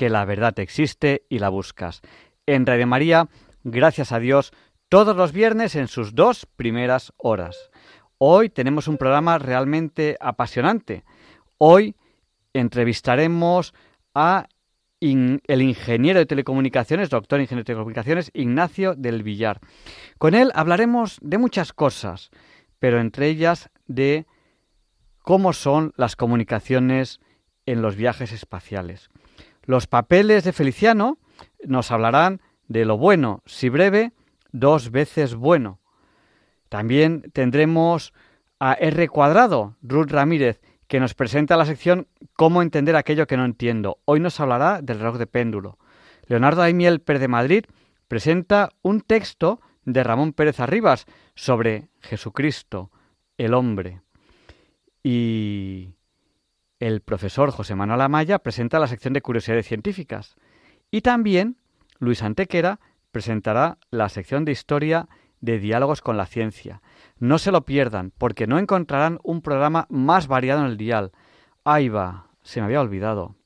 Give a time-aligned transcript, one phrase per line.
[0.00, 2.00] que la verdad existe y la buscas.
[2.46, 3.28] En Radio María,
[3.64, 4.50] gracias a Dios,
[4.88, 7.70] todos los viernes en sus dos primeras horas.
[8.16, 11.04] Hoy tenemos un programa realmente apasionante.
[11.58, 11.96] Hoy
[12.54, 13.74] entrevistaremos
[14.14, 14.48] a
[15.02, 19.60] el ingeniero de telecomunicaciones, doctor ingeniero de telecomunicaciones, Ignacio del Villar.
[20.16, 22.30] Con él hablaremos de muchas cosas
[22.78, 24.24] pero entre ellas de
[25.18, 27.20] cómo son las comunicaciones
[27.66, 29.10] en los viajes espaciales.
[29.64, 31.18] Los papeles de Feliciano
[31.64, 34.12] nos hablarán de lo bueno, si breve,
[34.52, 35.80] dos veces bueno.
[36.68, 38.12] También tendremos
[38.58, 43.44] a R cuadrado, Ruth Ramírez, que nos presenta la sección Cómo entender aquello que no
[43.44, 43.98] entiendo.
[44.04, 45.78] Hoy nos hablará del reloj de péndulo.
[46.26, 47.64] Leonardo Aimiel Pérez de Madrid
[48.08, 52.90] presenta un texto de Ramón Pérez Arribas sobre Jesucristo,
[53.38, 54.00] el hombre.
[55.02, 55.94] Y
[56.80, 60.34] el profesor José Manuel Amaya presenta la sección de curiosidades científicas.
[60.90, 61.56] Y también
[61.98, 62.80] Luis Antequera
[63.12, 65.08] presentará la sección de historia
[65.40, 66.80] de diálogos con la ciencia.
[67.18, 71.12] No se lo pierdan, porque no encontrarán un programa más variado en el dial.
[71.64, 73.36] Ahí va, se me había olvidado.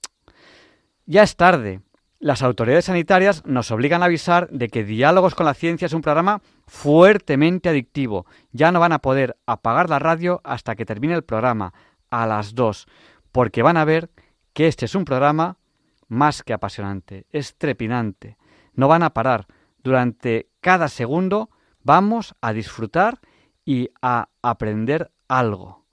[1.07, 1.81] Ya es tarde,
[2.21, 6.03] las autoridades sanitarias nos obligan a avisar de que Diálogos con la Ciencia es un
[6.03, 8.27] programa fuertemente adictivo.
[8.53, 11.75] Ya no van a poder apagar la radio hasta que termine el programa,
[12.11, 12.87] a las 2,
[13.35, 14.11] porque van a ver
[14.53, 15.59] que este es un programa
[16.07, 18.39] más que apasionante, es trepidante.
[18.75, 19.49] No van a parar.
[19.83, 21.51] Durante cada segundo
[21.83, 23.19] vamos a disfrutar
[23.65, 25.85] y a aprender algo.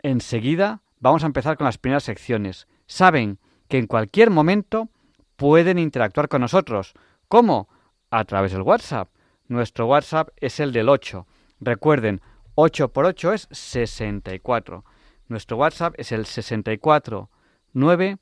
[0.00, 2.66] Enseguida vamos a empezar con las primeras secciones.
[2.86, 3.38] Saben
[3.68, 4.88] que en cualquier momento
[5.36, 6.94] pueden interactuar con nosotros.
[7.28, 7.68] ¿Cómo?
[8.08, 9.10] A través del WhatsApp.
[9.48, 11.26] Nuestro WhatsApp es el del 8.
[11.60, 12.22] Recuerden,
[12.54, 14.82] 8 por 8 es 64.
[15.28, 17.30] Nuestro WhatsApp es el 64
[17.72, 18.18] 9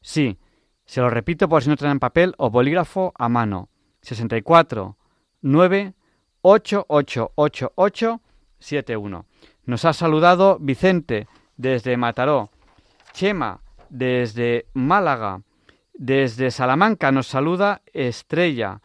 [0.00, 0.38] Sí,
[0.84, 3.68] se lo repito por si no tienen papel o bolígrafo a mano.
[4.02, 4.96] 64
[5.42, 5.94] 9
[9.64, 12.50] Nos ha saludado Vicente desde Mataró.
[13.12, 15.42] Chema, desde Málaga,
[15.94, 18.82] desde Salamanca nos saluda Estrella,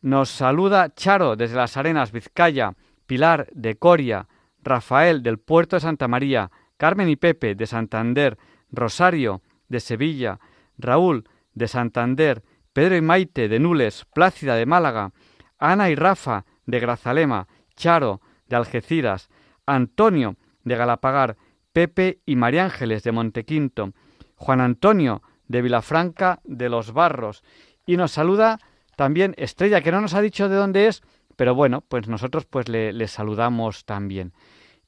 [0.00, 2.74] nos saluda Charo desde las Arenas, Vizcaya,
[3.12, 4.26] Pilar de Coria,
[4.62, 8.38] Rafael del Puerto de Santa María, Carmen y Pepe de Santander,
[8.70, 10.40] Rosario de Sevilla,
[10.78, 12.42] Raúl de Santander,
[12.72, 15.12] Pedro y Maite de Nules, Plácida de Málaga,
[15.58, 19.28] Ana y Rafa de Grazalema, Charo de Algeciras,
[19.66, 21.36] Antonio de Galapagar,
[21.74, 23.92] Pepe y María Ángeles de Montequinto,
[24.36, 27.44] Juan Antonio de Vilafranca de los Barros.
[27.84, 28.58] Y nos saluda
[28.96, 31.02] también Estrella, que no nos ha dicho de dónde es,
[31.36, 34.32] pero bueno, pues nosotros pues le, le saludamos también.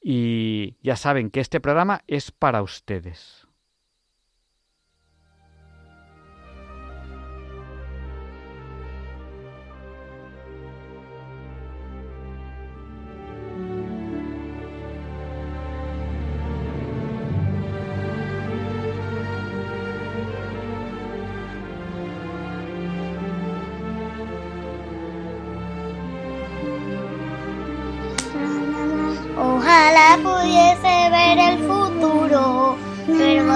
[0.01, 3.44] Y ya saben que este programa es para ustedes.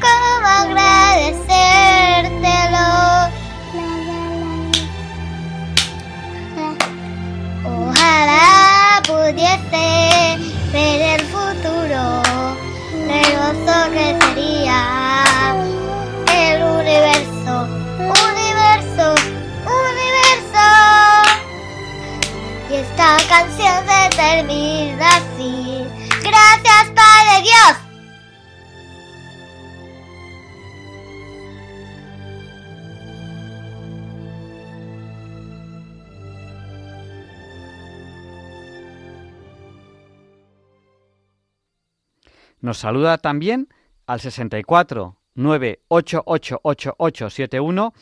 [0.00, 2.88] cómo agradecértelo.
[7.64, 10.38] Ojalá pudiese
[10.72, 12.02] ver el futuro,
[13.08, 14.80] hermoso que sería
[16.32, 17.68] el universo,
[18.26, 19.06] universo,
[19.66, 20.68] universo.
[22.70, 25.84] Y esta canción se termina así.
[26.22, 27.89] Gracias Padre Dios.
[42.60, 43.68] Nos saluda también
[44.06, 47.92] al 64 9888871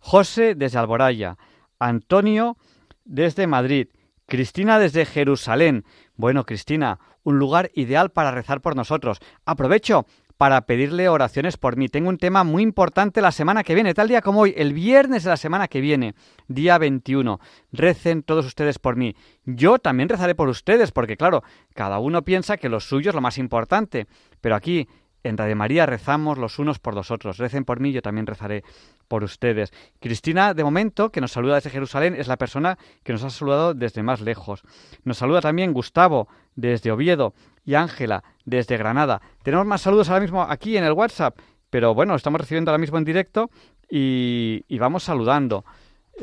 [0.00, 1.36] José desde Alboraya,
[1.78, 2.56] Antonio
[3.04, 3.88] desde Madrid,
[4.26, 5.84] Cristina desde Jerusalén.
[6.16, 9.18] Bueno, Cristina, un lugar ideal para rezar por nosotros.
[9.44, 10.06] Aprovecho
[10.38, 11.88] para pedirle oraciones por mí.
[11.88, 15.24] Tengo un tema muy importante la semana que viene, tal día como hoy, el viernes
[15.24, 16.14] de la semana que viene,
[16.46, 17.40] día 21.
[17.72, 19.16] Recen todos ustedes por mí.
[19.44, 21.42] Yo también rezaré por ustedes, porque claro,
[21.74, 24.06] cada uno piensa que lo suyo es lo más importante.
[24.40, 24.88] Pero aquí,
[25.24, 27.38] en Radio María, rezamos los unos por los otros.
[27.38, 28.62] Recen por mí, yo también rezaré
[29.08, 29.72] por ustedes.
[30.00, 33.74] Cristina, de momento, que nos saluda desde Jerusalén, es la persona que nos ha saludado
[33.74, 34.62] desde más lejos.
[35.04, 37.34] Nos saluda también Gustavo desde Oviedo
[37.64, 39.20] y Ángela desde Granada.
[39.42, 41.38] Tenemos más saludos ahora mismo aquí en el WhatsApp,
[41.70, 43.50] pero bueno, estamos recibiendo ahora mismo en directo
[43.90, 45.64] y, vamos saludando.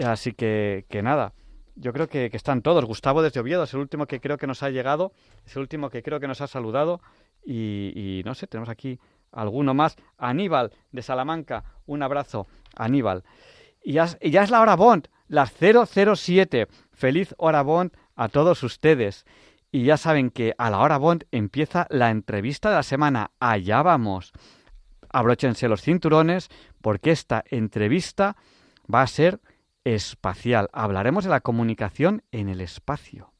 [0.04, 1.34] Así que, que nada,
[1.76, 2.86] yo creo que, están todos.
[2.86, 5.12] Gustavo desde Oviedo es el último que creo que nos ha llegado,
[5.46, 7.02] es el último que creo que nos ha saludado
[7.46, 9.00] y, y no sé, tenemos aquí
[9.32, 9.96] alguno más.
[10.18, 13.24] Aníbal de Salamanca, un abrazo, Aníbal.
[13.84, 16.68] Y ya, es la hora Bond, las 007.
[16.92, 19.26] Feliz hora Bond a todos ustedes.
[19.72, 23.32] Y ya saben que a la hora Bond empieza la entrevista de la semana.
[23.40, 24.32] Allá vamos.
[25.10, 26.50] Abróchense los cinturones
[26.82, 28.38] porque esta entrevista
[28.92, 29.40] va a ser
[29.84, 30.70] espacial.
[30.74, 33.35] Hablaremos de la comunicación en el espacio.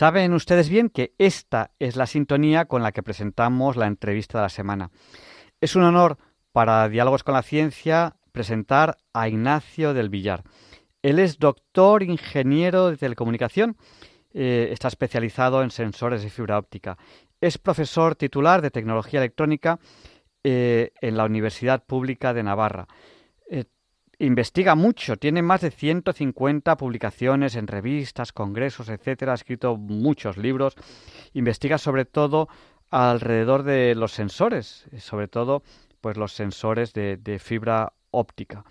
[0.00, 4.44] Saben ustedes bien que esta es la sintonía con la que presentamos la entrevista de
[4.44, 4.90] la semana.
[5.60, 6.16] Es un honor
[6.52, 10.42] para Diálogos con la Ciencia presentar a Ignacio del Villar.
[11.02, 13.76] Él es doctor ingeniero de telecomunicación,
[14.32, 16.96] eh, está especializado en sensores de fibra óptica.
[17.42, 19.80] Es profesor titular de tecnología electrónica
[20.44, 22.88] eh, en la Universidad Pública de Navarra
[24.20, 30.76] investiga mucho, tiene más de 150 publicaciones en revistas, congresos, etcétera, ha escrito muchos libros,
[31.32, 32.48] investiga sobre todo
[32.90, 35.62] alrededor de los sensores, sobre todo
[36.02, 38.64] pues los sensores de, fibra óptica.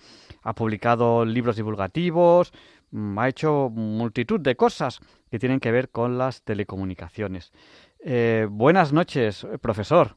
[0.44, 2.54] Ha publicado libros divulgativos,
[2.92, 5.00] mm, ha hecho multitud de cosas
[5.32, 7.52] que tienen que ver con las telecomunicaciones.
[8.00, 10.16] Eh, buenas noches, profesor.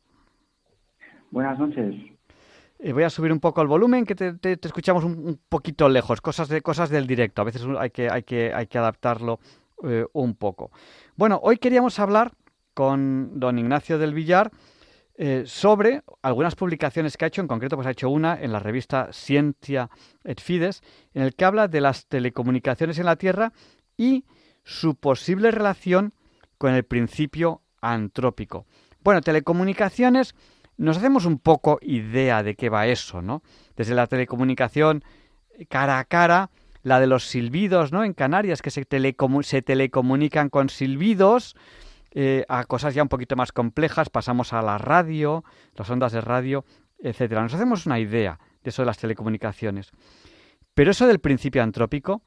[1.30, 1.94] Buenas noches.
[2.84, 6.48] Eh, voy a subir un poco el volumen, que te, escuchamos un, poquito lejos, cosas,
[6.48, 7.40] de, cosas del directo.
[7.40, 9.38] A veces hay que, hay que, hay que adaptarlo
[9.84, 10.72] eh, un poco.
[11.14, 12.32] Bueno, hoy queríamos hablar
[12.74, 14.50] con don Ignacio del Villar
[15.14, 18.58] eh, sobre algunas publicaciones que ha hecho, en concreto pues ha hecho una en la
[18.58, 19.88] revista Ciencia
[20.24, 20.82] et Fides,
[21.14, 23.52] en el que habla de las telecomunicaciones en la Tierra
[23.96, 24.24] y
[24.64, 26.14] su posible relación
[26.58, 28.66] con el principio antrópico.
[29.04, 30.34] Bueno, telecomunicaciones
[30.76, 33.42] nos hacemos un poco idea de qué va eso, ¿no?
[33.76, 35.04] Desde la telecomunicación
[35.68, 36.50] cara a cara,
[36.82, 38.04] la de los silbidos, ¿no?
[38.04, 38.86] En Canarias, que se,
[39.42, 41.54] se telecomunican con silbidos,
[42.12, 46.20] eh, a cosas ya un poquito más complejas, pasamos a la radio, las ondas de
[46.20, 46.64] radio,
[46.98, 47.42] etcétera.
[47.42, 49.92] Nos hacemos una idea de eso de las telecomunicaciones.
[50.74, 52.22] Pero eso del principio antrópico,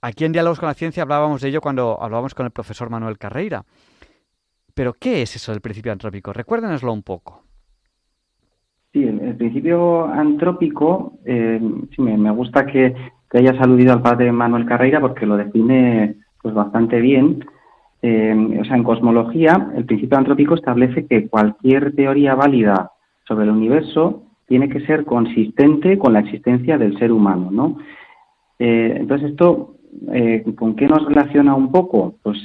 [0.00, 3.18] aquí en Diálogos con la Ciencia hablábamos de ello cuando hablábamos con el profesor Manuel
[3.18, 3.64] Carreira.
[4.74, 6.32] Pero, ¿qué es eso del principio antrópico?
[6.32, 7.44] Recuérdenoslo un poco.
[8.92, 11.60] Sí, el, principio antrópico, eh,
[11.94, 12.92] sí, me, gusta que,
[13.30, 17.44] que, hayas aludido al padre Manuel Carreira porque lo define pues bastante bien.
[18.02, 22.90] Eh, o sea, en cosmología, el principio antrópico establece que cualquier teoría válida
[23.28, 27.76] sobre el universo tiene que ser consistente con la existencia del ser humano, ¿no?
[28.58, 29.76] Eh, entonces, esto,
[30.12, 32.16] eh, ¿con qué nos relaciona un poco?
[32.22, 32.38] Pues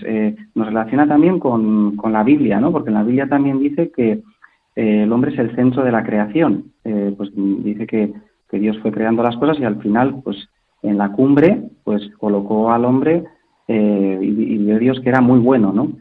[0.53, 2.71] nos relaciona también con, con, la Biblia, ¿no?
[2.71, 4.21] Porque la Biblia también dice que
[4.75, 6.71] el hombre es el centro de la creación.
[6.83, 8.13] pues dice que,
[8.49, 10.49] que Dios fue creando las cosas y al final, pues
[10.81, 13.23] en la cumbre, pues colocó al hombre
[13.67, 15.93] eh, y, vio Dios que era muy bueno, ¿no?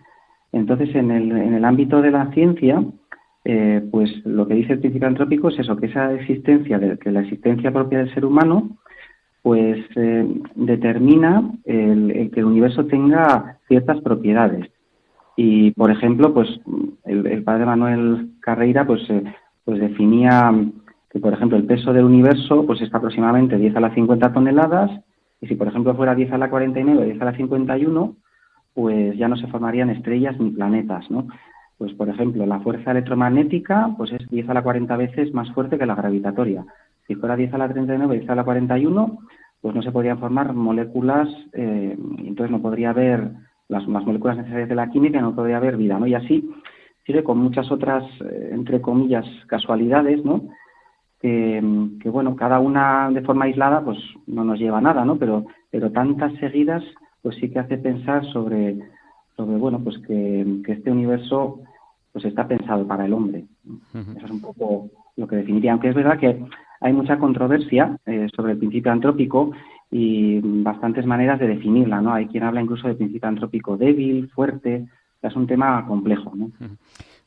[0.53, 2.85] Entonces, en el, en el ámbito de la ciencia,
[3.45, 7.11] eh, pues lo que dice el principio antrópico es eso, que esa existencia, de, que
[7.11, 8.79] la existencia propia del ser humano,
[9.43, 14.71] pues eh, determina el, que el universo tenga ciertas propiedades.
[15.37, 16.49] Y, por ejemplo, pues
[17.05, 19.03] el, padre Manuel Carreira, pues,
[19.65, 20.53] pues definía
[21.11, 24.91] que, por ejemplo, el peso del universo, pues está aproximadamente 10 a las 50 toneladas,
[25.41, 28.17] y si, por ejemplo, fuera 10 a la 49 o 10 a la 51,
[28.73, 31.29] pues ya no se formarían estrellas ni planetas, ¿no?
[31.79, 35.77] Pues, por ejemplo, la fuerza electromagnética pues es 10 a la 40 veces más fuerte
[35.77, 36.65] que la gravitatoria.
[37.07, 39.19] Si fuera 10 a la 39 o 10 a la 41,
[39.61, 43.33] pues no se podrían formar moléculas, eh, entonces no podría haber
[43.69, 46.07] las, moléculas necesarias de la química, no podría haber vida, ¿no?
[46.07, 46.51] Y así
[47.07, 50.43] sigue con muchas otras, eh, entre comillas, casualidades, ¿no?
[51.25, 55.17] que, bueno, cada una de forma aislada pues no nos lleva a nada, ¿no?
[55.17, 56.85] Pero, pero tantas seguidas
[57.23, 58.79] pues sí que hace pensar sobre,
[59.35, 61.61] sobre bueno, pues que, este universo
[62.13, 63.47] pues está pensado para el hombre.
[63.95, 66.45] Eso es un poco lo que definiría, aunque es verdad que
[66.83, 69.53] hay mucha controversia eh, sobre el principio antrópico
[69.97, 72.13] y bastantes maneras de definirla, ¿no?
[72.13, 74.89] Hay quien habla incluso de principio antrópico débil, fuerte,
[75.23, 76.51] es un tema complejo, ¿no?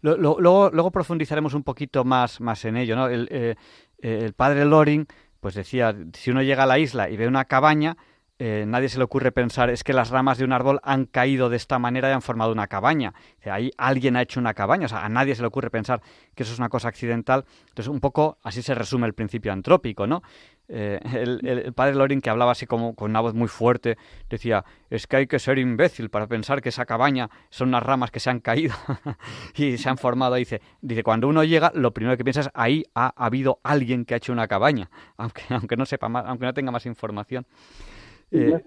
[0.02, 3.08] Luego, luego profundizaremos un poquito más, más en ello, ¿no?
[3.08, 3.56] El, eh,
[4.00, 5.08] el padre Loring
[5.40, 7.96] pues decía, si uno llega a la isla y ve una cabaña,
[8.40, 11.50] eh, nadie se le ocurre pensar es que las ramas de un árbol han caído
[11.50, 13.14] de esta manera y han formado una cabaña.
[13.46, 16.02] ahí alguien ha hecho una cabaña, o sea, a nadie se le ocurre pensar
[16.36, 17.46] que eso es una cosa accidental.
[17.70, 20.22] Entonces, un poco así se resume el principio antrópico, ¿no?
[20.70, 23.98] Eh, el, padre Loring, que hablaba así como con una voz muy fuerte,
[24.30, 28.12] decía, es que hay que ser imbécil para pensar que esa cabaña son unas ramas
[28.12, 28.76] que se han caído
[29.56, 30.36] y se han formado.
[30.36, 34.14] Dice, dice, cuando uno llega, lo primero que piensa es, ahí ha habido alguien que
[34.14, 37.48] ha hecho una cabaña, aunque, aunque no sepa más, aunque no tenga más información.
[38.32, 38.60] Eh,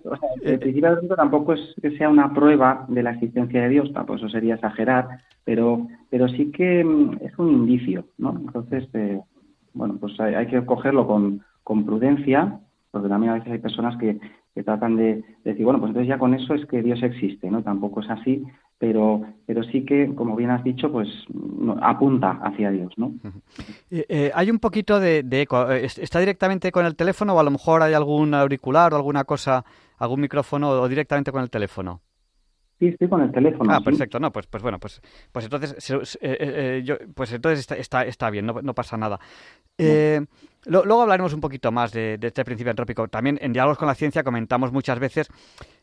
[0.43, 4.17] el principio de tampoco es que sea una prueba de la existencia de Dios, tampoco
[4.17, 8.31] eso sería exagerar, pero, pero sí que mm, es un indicio, ¿no?
[8.31, 9.21] Entonces, eh,
[9.75, 14.19] bueno, pues hay, que cogerlo con, con prudencia, porque también a veces hay personas que,
[14.55, 17.63] que tratan de, decir, bueno, pues entonces ya con eso es que Dios existe, ¿no?
[17.63, 18.45] Tampoco es así,
[18.81, 21.07] pero, pero sí que, como bien has dicho, pues
[21.83, 23.13] apunta hacia Dios, ¿no?
[23.91, 25.71] Eh, eh, hay un poquito de, eco.
[25.71, 29.25] Eh, ¿Está directamente con el teléfono o a lo mejor hay algún auricular o alguna
[29.25, 29.67] cosa,
[29.99, 32.01] algún micrófono o directamente con el teléfono?
[32.79, 33.71] Sí, estoy con el teléfono.
[33.71, 34.19] Ah, perfecto.
[34.19, 35.77] No, pues, pues bueno, pues, pues entonces,
[36.83, 39.21] yo, pues entonces está, está, bien, no, no pasa nada.
[40.65, 43.09] luego hablaremos un poquito más de, de, este principio antrópico.
[43.09, 45.29] También en Diálogos con la Ciencia comentamos muchas veces,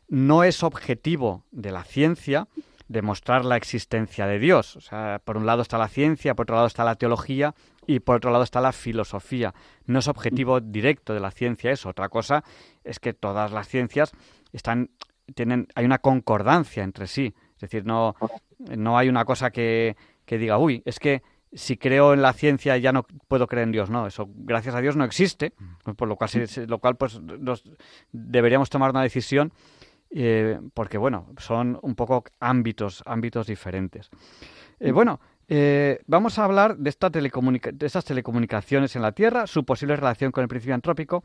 [0.09, 2.47] no es objetivo de la ciencia
[2.87, 4.75] demostrar la existencia de Dios.
[4.75, 7.53] O sea, por un lado está la ciencia, por otro lado está la teología
[7.85, 9.53] y por otro lado está la filosofía.
[9.85, 11.89] No es objetivo directo de la ciencia eso.
[11.89, 12.43] Otra cosa
[12.83, 14.11] es que todas las ciencias
[14.51, 14.89] están
[15.35, 17.33] tienen hay una concordancia entre sí.
[17.55, 18.15] Es decir, no,
[18.59, 22.77] no hay una cosa que, que diga, uy, es que si creo en la ciencia
[22.77, 25.53] ya no puedo creer en Dios, no, eso gracias a Dios no existe,
[25.95, 26.29] por lo cual,
[26.67, 27.19] lo cual pues
[28.11, 29.51] deberíamos tomar una decisión
[30.09, 34.09] eh, porque bueno, son un poco ámbitos, ámbitos diferentes.
[34.79, 39.65] Eh, bueno, eh, vamos a hablar de, esta de estas telecomunicaciones en la Tierra, su
[39.65, 41.23] posible relación con el principio antrópico,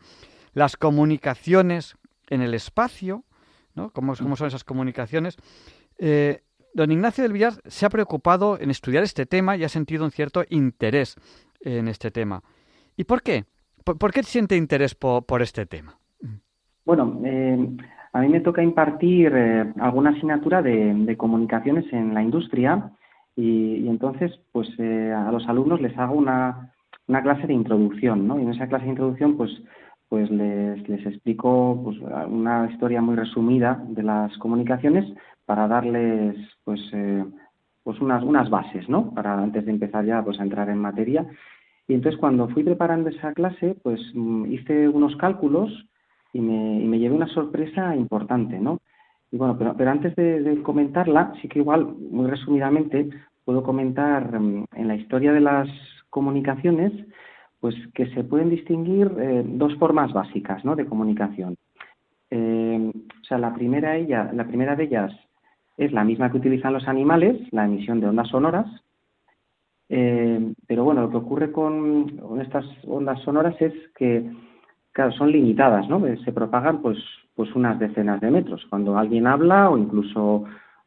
[0.53, 1.97] las comunicaciones
[2.29, 3.25] en el espacio,
[3.75, 3.91] ¿no?
[3.91, 5.37] ¿Cómo, cómo son esas comunicaciones?
[6.75, 10.11] don Ignacio del Villar se ha preocupado en estudiar este tema y ha sentido un
[10.11, 11.17] cierto interés
[11.61, 12.43] en este tema.
[12.97, 13.45] ¿Y por qué?
[13.85, 15.99] ¿Por, qué siente interés por, por este tema?
[16.85, 17.21] Bueno,
[18.13, 22.93] a mí me toca impartir eh, alguna asignatura de, comunicaciones en la industria
[23.35, 26.73] y, entonces pues eh, a los alumnos les hago una,
[27.07, 28.39] una, clase de introducción, ¿no?
[28.39, 29.51] Y en esa clase de introducción pues
[30.09, 31.97] pues les, les explico pues,
[32.29, 35.11] una historia muy resumida de las comunicaciones
[35.47, 37.25] para darles pues eh,
[37.83, 39.15] pues unas, unas bases, ¿no?
[39.15, 41.27] Para antes de empezar ya pues a entrar en materia.
[41.89, 45.87] Y entonces cuando fui preparando esa clase, pues mm, hice unos cálculos
[46.33, 48.81] y me, y me llevé una sorpresa importante, ¿no?
[49.31, 53.09] Y bueno, pero, pero antes de, comentarla, sí que igual, muy resumidamente,
[53.45, 55.69] puedo comentar mm, en la historia de las
[56.11, 56.93] comunicaciones,
[57.61, 60.77] pues que se pueden distinguir eh, dos formas básicas ¿no?
[60.77, 61.57] de comunicación.
[62.31, 65.13] Eh, o sea, la primera, ella, la primera de ellas
[65.77, 68.67] es la misma que utilizan los animales, la emisión de ondas sonoras.
[69.89, 74.31] Eh, pero bueno, lo que ocurre con, estas ondas sonoras es que,
[74.93, 76.01] claro, son limitadas, ¿no?
[76.25, 76.99] Se propagan pues,
[77.35, 78.65] pues unas decenas de metros.
[78.69, 80.45] Cuando alguien habla o incluso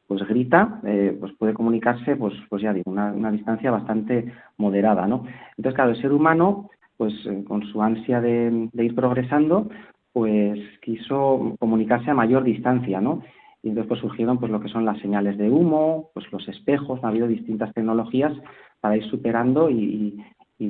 [0.07, 5.07] pues grita, eh, pues puede comunicarse, pues, pues ya digo, una, una, distancia bastante moderada,
[5.07, 5.25] ¿no?
[5.57, 9.69] Entonces, claro, el ser humano, pues eh, con su ansia de, ir progresando,
[10.13, 13.23] pues quiso comunicarse a mayor distancia, ¿no?
[13.63, 17.03] Y entonces pues surgieron pues lo que son las señales de humo, pues los espejos,
[17.03, 18.31] ha habido distintas tecnologías
[18.79, 20.23] para ir superando y,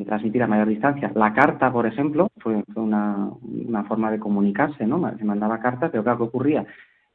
[0.05, 1.11] transmitir a mayor distancia.
[1.15, 5.15] La carta, por ejemplo, fue, una, una, forma de comunicarse, ¿no?
[5.17, 6.65] Se mandaba cartas, pero claro, ¿qué ocurría?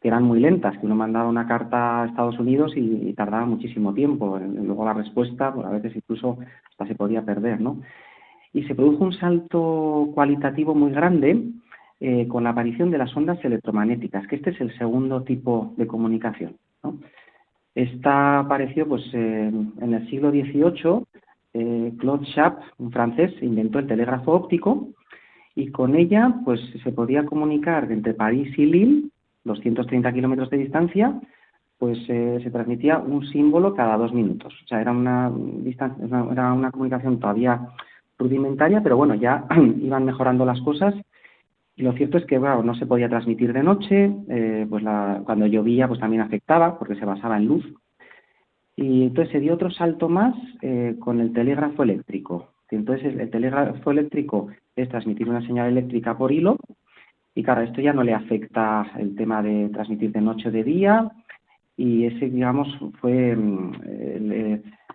[0.01, 3.93] que eran muy lentas, que uno mandaba una carta a Estados Unidos y, tardaba muchísimo
[3.93, 4.39] tiempo.
[4.39, 6.39] Luego la respuesta, pues a veces incluso
[6.71, 7.81] hasta se podía perder, ¿no?
[8.53, 11.51] Y se produjo un salto cualitativo muy grande
[12.01, 15.87] eh, con la aparición de las ondas electromagnéticas, que este es el segundo tipo de
[15.87, 16.57] comunicación.
[16.83, 16.99] ¿no?
[17.75, 21.05] Esta apareció pues, en el siglo XVIII.
[21.53, 24.89] Eh, Claude Chappe, un francés, inventó el telégrafo óptico
[25.55, 29.11] y con ella pues, se podía comunicar entre París y Lille
[29.45, 31.19] 230 kilómetros de distancia,
[31.79, 34.53] pues eh, se transmitía un símbolo cada dos minutos.
[34.65, 37.69] O sea, era una, distancia, era una comunicación todavía
[38.19, 39.47] rudimentaria, pero bueno, ya
[39.81, 40.95] iban mejorando las cosas.
[41.77, 45.23] Y lo cierto es que, bueno, no se podía transmitir de noche, eh, pues la,
[45.25, 47.65] cuando llovía pues también afectaba porque se basaba en luz.
[48.81, 52.49] Y entonces se dio otro salto más eh, con el telégrafo eléctrico.
[52.71, 56.57] Entonces el telégrafo eléctrico es transmitir una señal eléctrica por hilo
[57.35, 60.65] y claro, esto ya no le afecta el tema de transmitir de noche o de
[60.65, 61.11] día
[61.77, 62.69] y ese, digamos,
[63.01, 63.73] fue mm,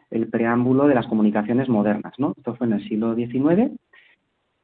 [0.09, 2.33] el, preámbulo de las comunicaciones modernas, ¿no?
[2.37, 3.71] Esto fue en el siglo XIX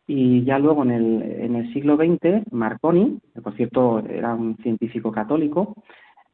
[0.08, 4.58] y ya luego en el, en el siglo XX, Marconi, que por cierto era un
[4.58, 5.76] científico católico,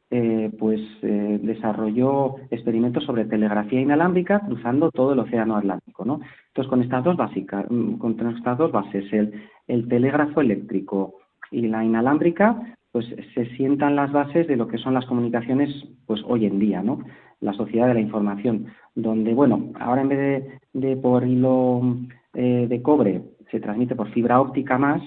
[0.10, 6.22] eh, pues eh, desarrolló experimentos sobre telegrafía inalámbrica cruzando todo el océano Atlántico, ¿no?
[6.48, 9.34] Entonces con estas dos básicas, mm, con estas dos bases, el,
[9.68, 11.16] el telégrafo eléctrico
[11.52, 15.70] y la inalámbrica, pues se sientan las bases de lo que son las comunicaciones
[16.06, 17.00] pues hoy en día, ¿no?
[17.42, 21.98] La sociedad de la información, donde, bueno, ahora en vez de, por hilo
[22.34, 25.02] eh, de cobre se transmite por fibra óptica más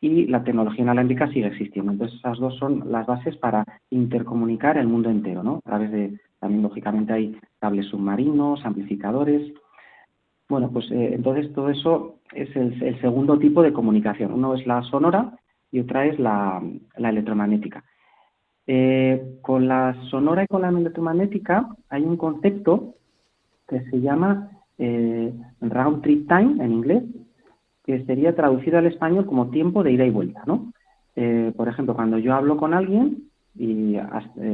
[0.00, 1.92] y la tecnología inalámbrica sigue existiendo.
[1.92, 5.56] Entonces esas dos son las bases para intercomunicar el mundo entero, ¿no?
[5.64, 9.52] A través de, también lógicamente hay cables submarinos, amplificadores.
[10.48, 14.32] Bueno, pues eh, entonces todo eso es el segundo tipo de comunicación.
[14.32, 15.36] Uno es la sonora
[15.70, 16.62] y otra es la,
[16.96, 17.84] electromagnética.
[18.66, 22.94] Eh, con la sonora y con la electromagnética hay un concepto
[23.68, 27.04] que se llama eh, round trip time en inglés,
[27.90, 30.72] que sería traducido al español como tiempo de ida y vuelta, ¿no?
[31.16, 33.24] Eh, por ejemplo, cuando yo hablo con alguien
[33.56, 33.96] y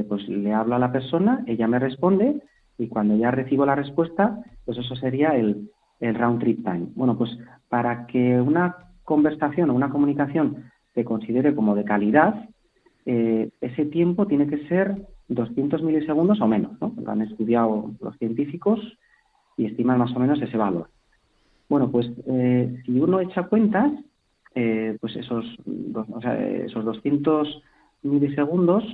[0.09, 2.43] pues le hablo a la persona, ella me responde
[2.79, 5.71] y cuando ya recibo la respuesta, pues eso sería el,
[6.01, 6.89] el round trip time.
[6.95, 7.31] Bueno, pues
[7.69, 12.49] para que una conversación o una comunicación se considere como de calidad,
[13.05, 14.97] eh, ese tiempo tiene que ser
[15.29, 16.73] 200 milisegundos o menos.
[16.81, 16.93] ¿no?
[17.01, 18.81] Lo han estudiado los científicos
[19.57, 20.89] y estiman más o menos ese valor.
[21.69, 23.93] Bueno, pues eh, si uno echa cuentas,
[24.55, 25.45] eh, pues esos,
[25.95, 27.63] o sea, esos 200
[28.03, 28.85] milisegundos,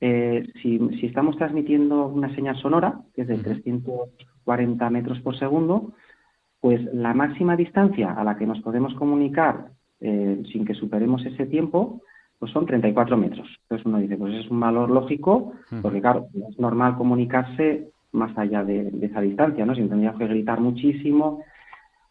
[0.00, 5.92] si, si, estamos transmitiendo una señal sonora, que es de 340 metros por segundo,
[6.60, 11.46] pues la máxima distancia a la que nos podemos comunicar eh, sin que superemos ese
[11.46, 12.02] tiempo,
[12.38, 13.48] pues son 34 metros.
[13.62, 18.64] Entonces uno dice, pues es un valor lógico, porque claro, es normal comunicarse más allá
[18.64, 19.74] de, esa distancia, ¿no?
[19.74, 21.42] Si tendríamos que gritar muchísimo.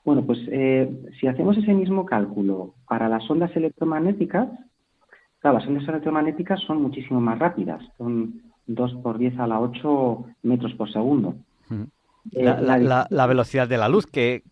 [0.06, 4.48] Bueno, pues eh, si hacemos ese mismo cálculo para las ondas electromagnéticas,
[5.40, 10.26] claro, las ondas electromagnéticas son muchísimo más rápidas, son 2 por 10 a la 8
[10.44, 11.36] metros por segundo.
[12.32, 14.44] Eh, la, velocidad de la luz, que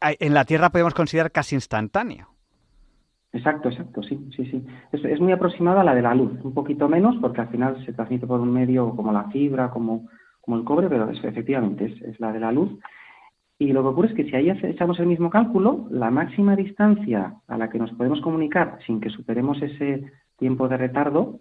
[0.00, 2.28] en la Tierra podemos considerar casi instantáneo.
[3.32, 4.66] Exacto, exacto, sí, sí, sí.
[4.92, 7.92] Es, muy aproximada a la de la luz, un poquito menos porque al final se
[7.92, 10.08] transmite por un medio como la fibra, como,
[10.40, 12.70] como el cobre, pero efectivamente es, la de la luz.
[13.58, 17.34] Y lo que ocurre es que si ahí echamos el mismo cálculo, la máxima distancia
[17.48, 21.40] a la que nos podemos comunicar sin que superemos ese tiempo de retardo,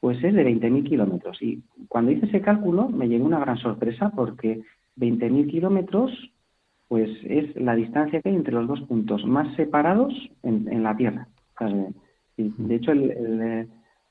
[0.00, 1.42] pues es de 20.000 kilómetros.
[1.42, 4.62] Y cuando hice ese cálculo me llegó una gran sorpresa porque
[4.96, 6.12] 20.000 kilómetros
[6.88, 11.26] pues es la distancia que hay entre los dos puntos más separados en, la Tierra.
[12.36, 12.92] de hecho,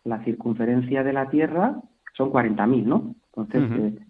[0.03, 1.81] la circunferencia de la Tierra
[2.17, 3.15] son 40.000, ¿no?
[3.35, 4.05] Entonces, eh,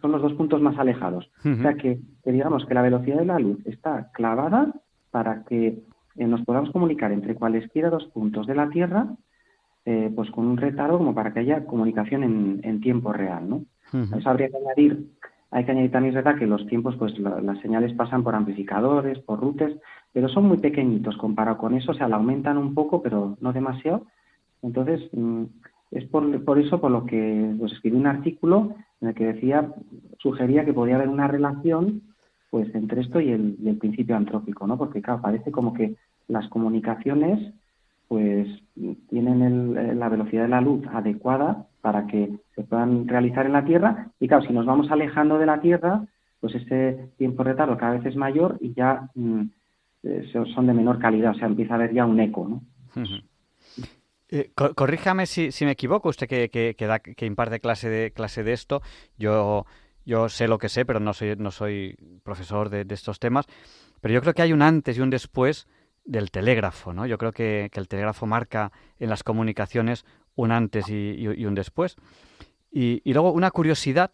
[0.00, 1.30] son los dos puntos más alejados.
[1.44, 4.72] O sea que, digamos que la velocidad de la luz está clavada
[5.10, 5.82] para que
[6.16, 9.08] eh, nos podamos comunicar entre cualesquiera dos puntos de la Tierra,
[9.84, 12.22] eh, pues con un retardo como para que haya comunicación
[12.62, 13.64] en, tiempo real, ¿no?
[13.92, 15.08] Eso habría que añadir
[15.52, 19.40] hay que añadir también, verdad, que los tiempos, pues las señales pasan por amplificadores, por
[19.40, 19.76] routers,
[20.12, 23.52] pero son muy pequeñitos comparado con eso, o sea, la aumentan un poco, pero no
[23.52, 24.06] demasiado.
[24.62, 25.44] Entonces, mm,
[25.90, 29.72] es por, por eso por lo que pues, escribí un artículo en el que decía,
[30.18, 32.02] sugería que podía haber una relación
[32.50, 34.76] pues entre esto y el, el principio antrópico, ¿no?
[34.76, 35.94] Porque, claro, parece como que
[36.26, 37.54] las comunicaciones
[38.08, 38.48] pues
[39.08, 44.08] tienen la velocidad de la luz adecuada para que se puedan realizar en la Tierra.
[44.18, 46.04] Y claro, si nos vamos alejando de la Tierra,
[46.40, 49.42] pues ese tiempo de retardo cada vez es mayor y ya mm,
[50.02, 52.62] eh, son de menor calidad, o sea, empieza a haber ya un eco, ¿no?
[54.32, 58.80] Eh, corríjame si, me equivoco, usted que, que, imparte clase de, clase de esto,
[59.18, 59.66] yo,
[60.04, 63.46] yo sé lo que sé, pero no soy, no soy profesor de, de estos temas,
[64.00, 65.66] pero yo creo que hay un antes y un después
[66.04, 67.06] del telégrafo, ¿no?
[67.06, 71.96] Yo creo que, el telégrafo marca en las comunicaciones un antes y, un después.
[72.70, 74.10] Y, luego una curiosidad,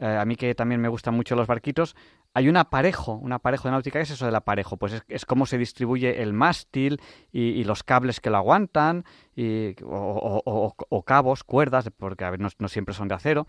[0.00, 1.96] eh, a mí que también me gustan mucho los barquitos,
[2.32, 4.76] hay un aparejo, un aparejo de náutica, ¿qué es eso del aparejo?
[4.76, 7.00] Pues es, es cómo se distribuye el mástil
[7.32, 12.94] y, los cables que lo aguantan, y, o, cabos, cuerdas, porque a ver, no, siempre
[12.94, 13.46] son de acero,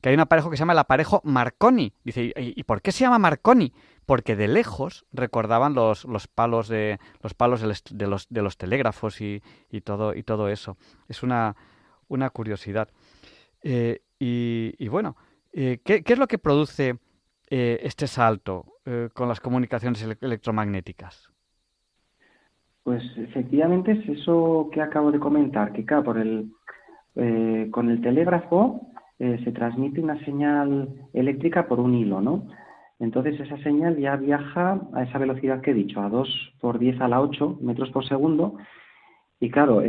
[0.00, 1.92] que hay un aparejo que se llama el aparejo Marconi.
[2.04, 3.74] Dice, ¿y, por qué se llama Marconi?
[4.06, 9.20] Porque de lejos recordaban los, los palos de los palos de los, de los telégrafos
[9.20, 9.42] y,
[9.84, 10.78] todo y todo eso.
[11.08, 11.54] Es una,
[12.08, 12.88] una curiosidad.
[13.62, 15.16] Eh, y, bueno,
[15.52, 16.98] eh, ¿qué, ¿qué es lo que produce
[17.54, 21.30] eh, este salto eh, con las comunicaciones electromagnéticas?
[22.82, 26.50] Pues efectivamente es eso que acabo de comentar, que claro, por el,
[27.14, 28.88] eh, con el telégrafo
[29.18, 32.48] se transmite una señal eléctrica por un hilo, ¿no?
[32.98, 37.02] Entonces esa señal ya viaja a esa velocidad que he dicho, a 2 por 10
[37.02, 38.56] a la 8 metros por segundo.
[39.38, 39.80] Y claro,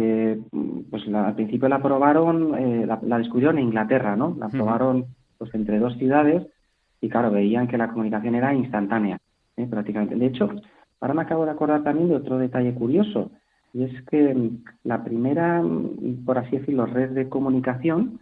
[0.92, 2.52] pues al principio la probaron,
[2.88, 4.36] la, la, descubrieron en Inglaterra, ¿no?
[4.38, 5.06] La probaron
[5.40, 6.46] pues entre dos ciudades
[7.04, 9.20] y claro, veían que la comunicación era instantánea,
[9.58, 9.68] ¿eh?
[9.70, 10.16] prácticamente.
[10.16, 10.50] De hecho,
[11.02, 13.30] ahora me acabo de acordar también de otro detalle curioso,
[13.74, 18.20] y es que mm, la primera, mm, por así decirlo, red de comunicación,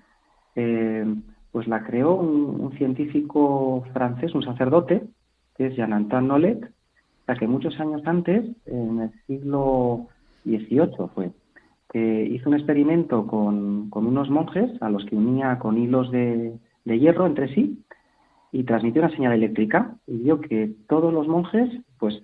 [0.56, 1.06] eh,
[1.52, 5.04] pues la creó un, científico francés, un sacerdote,
[5.56, 6.72] que es Jean-Antoine Nolet,
[7.28, 10.08] o que muchos años antes, en el siglo
[10.44, 11.30] XVIII fue,
[11.94, 17.28] que hizo un experimento con, unos monjes a los que unía con hilos de hierro
[17.28, 17.78] entre sí
[18.52, 22.22] y transmitió una señal eléctrica y vio que todos los monjes pues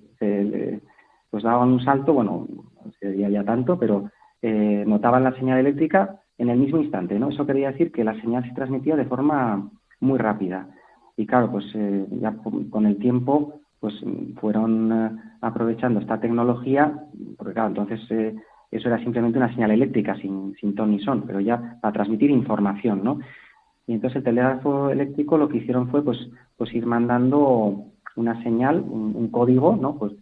[1.30, 4.10] pues daban un salto, bueno, no sería ya tanto, pero
[4.42, 7.30] eh, notaban la señal eléctrica en el mismo instante, ¿no?
[7.30, 10.70] Eso quería decir que la señal se transmitía de forma muy rápida.
[11.16, 12.36] Y claro, pues eh, ya
[12.70, 13.94] con el tiempo pues
[14.40, 15.12] fueron eh,
[15.42, 16.92] aprovechando esta tecnología,
[17.38, 18.00] porque claro, entonces
[18.72, 22.32] eso era simplemente una señal eléctrica sin, sin ton ni son, pero ya para transmitir
[22.32, 23.20] información, ¿no?
[23.88, 26.18] Y entonces el telégrafo eléctrico lo que hicieron fue pues,
[26.58, 27.86] pues ir mandando
[28.18, 29.98] una señal, un, código, ¿no?
[29.98, 30.14] Pues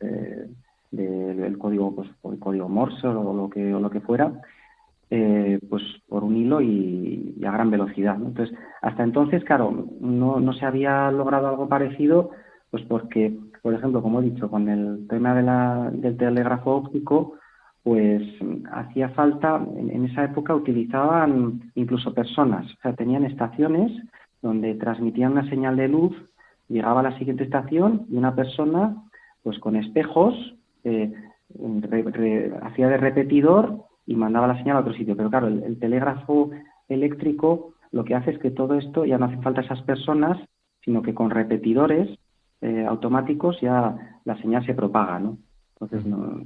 [0.91, 4.41] del código, pues el código Morse o lo que, o lo que fuera,
[5.09, 8.15] eh, pues por un hilo y, a gran velocidad.
[8.15, 12.31] Entonces, hasta entonces, claro, no, no se había logrado algo parecido,
[12.71, 17.33] pues porque, por ejemplo, como he dicho, con el tema de la, del telégrafo óptico,
[17.85, 18.23] pues
[18.71, 23.91] hacía falta, en, esa época utilizaban incluso personas, o sea, tenían estaciones
[24.41, 26.15] donde transmitían una señal de luz,
[26.67, 29.03] llegaba a la siguiente estación y una persona,
[29.43, 30.33] pues con espejos,
[30.83, 31.13] eh,
[32.63, 35.15] hacía de repetidor y mandaba la señal a otro sitio.
[35.15, 36.49] Pero claro, el, telégrafo
[36.89, 40.39] eléctrico lo que hace es que todo esto ya no hace falta esas personas,
[40.83, 42.17] sino que con repetidores
[42.61, 45.37] eh, automáticos ya la señal se propaga, ¿no?
[45.75, 46.41] Entonces, no,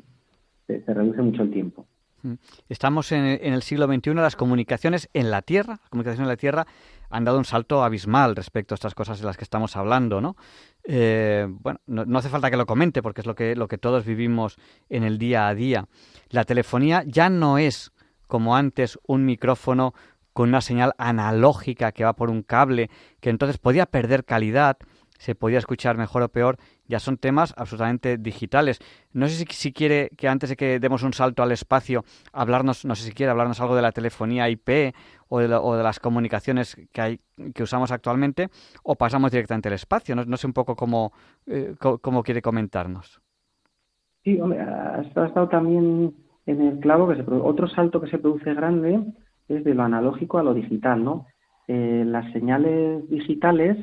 [0.86, 1.86] se, reduce mucho el tiempo.
[2.22, 2.34] Mm.
[2.68, 6.68] Estamos en, el siglo XXI, las comunicaciones en la Tierra, las comunicaciones en la Tierra
[7.10, 10.36] han dado un salto abismal respecto a estas cosas de las que estamos hablando, ¿no?
[10.84, 14.06] Eh, bueno, no, hace falta que lo comente porque es lo que, lo que todos
[14.06, 14.58] vivimos
[14.90, 15.88] en el día a día.
[16.30, 17.92] La telefonía ya no es
[18.28, 19.94] como antes un micrófono
[20.34, 24.78] con una señal analógica que va por un cable, que entonces podía perder calidad.
[25.20, 28.80] Se podía escuchar mejor o peor, ya son temas absolutamente digitales.
[29.14, 32.04] No sé si, quiere que antes de que demos un salto al espacio,
[32.34, 34.96] hablarnos, no sé si quiere hablarnos algo de la telefonía IP
[35.28, 37.20] o de, las comunicaciones que, hay,
[37.54, 38.48] que usamos actualmente,
[38.82, 40.16] o pasamos directamente al espacio.
[40.16, 41.12] No, sé un poco cómo,
[41.46, 41.76] eh,
[42.24, 43.22] quiere comentarnos.
[44.24, 48.54] Sí, hombre, ha estado también en el clavo que se otro salto que se produce
[48.54, 49.04] grande
[49.50, 51.26] es de lo analógico a lo digital, ¿no?
[51.68, 53.78] Eh, las señales digitales,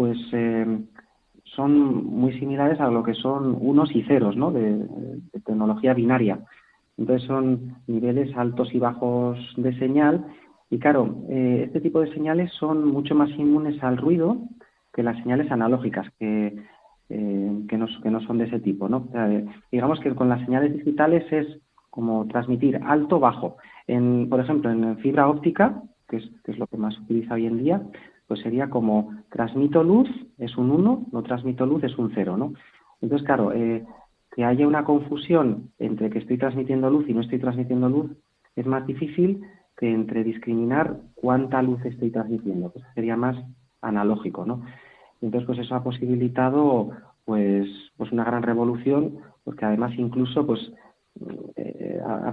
[0.00, 0.78] pues eh,
[1.44, 4.50] son muy similares a lo que son unos y ceros, ¿no?
[4.50, 4.86] De,
[5.44, 6.38] tecnología binaria.
[6.96, 10.24] Entonces son niveles altos y bajos de señal
[10.70, 14.38] y claro, eh, este tipo de señales son mucho más inmunes al ruido
[14.90, 16.56] que las señales analógicas, que,
[17.10, 19.06] no, que no son de ese tipo, ¿no?
[19.70, 21.46] digamos que con las señales digitales es
[21.90, 23.58] como transmitir alto-bajo.
[23.86, 27.58] En, por ejemplo, en fibra óptica, que es lo que más se utiliza hoy en
[27.58, 27.82] día,
[28.30, 32.54] pues sería como transmito luz es un 1, no transmito luz es un 0, ¿no?
[33.00, 33.84] Entonces, claro, eh,
[34.30, 38.12] que haya una confusión entre que estoy transmitiendo luz y no estoy transmitiendo luz
[38.54, 39.40] es más difícil
[39.76, 43.36] que entre discriminar cuánta luz estoy transmitiendo, pues sería más
[43.82, 44.62] analógico, ¿no?
[45.20, 46.90] Entonces, pues eso ha posibilitado
[47.24, 47.66] pues,
[47.96, 50.72] pues una gran revolución, porque además incluso pues
[51.56, 52.32] eh, a,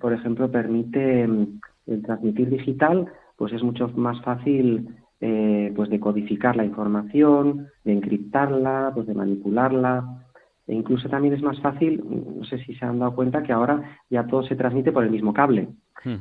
[0.00, 3.06] por ejemplo, permite mm, el transmitir digital,
[3.36, 4.88] pues es mucho más fácil
[5.20, 10.22] eh, pues de codificar la información, de encriptarla, pues de manipularla.
[10.66, 12.02] E incluso también es más fácil,
[12.38, 15.10] no sé si se han dado cuenta que ahora ya todo se transmite por el
[15.10, 15.68] mismo cable.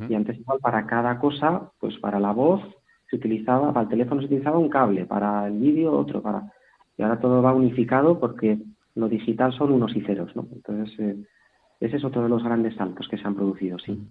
[0.09, 2.61] Y antes igual para cada cosa, pues para la voz
[3.07, 6.51] se utilizaba, para el teléfono se utilizaba un cable, para el vídeo otro, para
[6.97, 8.57] y ahora todo va unificado porque
[8.95, 10.47] lo digital son unos y ceros, ¿no?
[10.51, 11.15] Entonces eh,
[11.79, 14.01] ese es otro de los grandes saltos que se han producido, sí.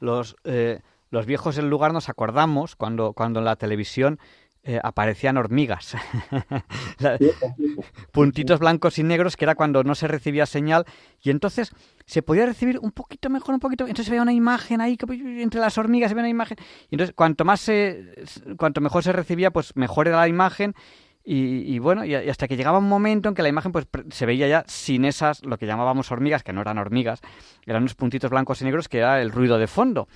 [0.00, 0.80] Los, eh,
[1.10, 4.18] los viejos del lugar nos acordamos cuando, cuando en la televisión
[4.62, 5.96] eh, aparecían hormigas.
[8.12, 10.84] Puntitos blancos y negros, que era cuando no se recibía señal.
[11.22, 11.72] Y entonces
[12.04, 13.84] se podía recibir un poquito mejor, un poquito.
[13.84, 14.98] Entonces se veía una imagen ahí,
[15.40, 16.58] entre las hormigas se veía una imagen.
[16.90, 18.14] Y entonces, cuanto más se,
[18.58, 20.74] cuanto mejor se recibía, pues mejor era la imagen
[21.22, 24.48] y, bueno, y, hasta que llegaba un momento en que la imagen pues se veía
[24.48, 27.20] ya sin esas, lo que llamábamos hormigas, que no eran hormigas,
[27.66, 30.08] eran unos puntitos blancos y negros que era el ruido de fondo.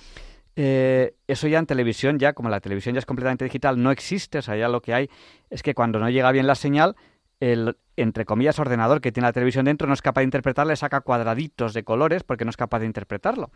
[0.55, 4.37] Eh, eso ya en televisión, ya como la televisión ya es completamente digital, no existe,
[4.37, 5.09] o sea, ya lo que hay
[5.49, 6.95] es que cuando no llega bien la señal,
[7.41, 11.01] el, entre comillas, ordenador que tiene la televisión dentro no es capaz de interpretarla, saca
[11.01, 13.51] cuadraditos de colores porque no es capaz de interpretarlo.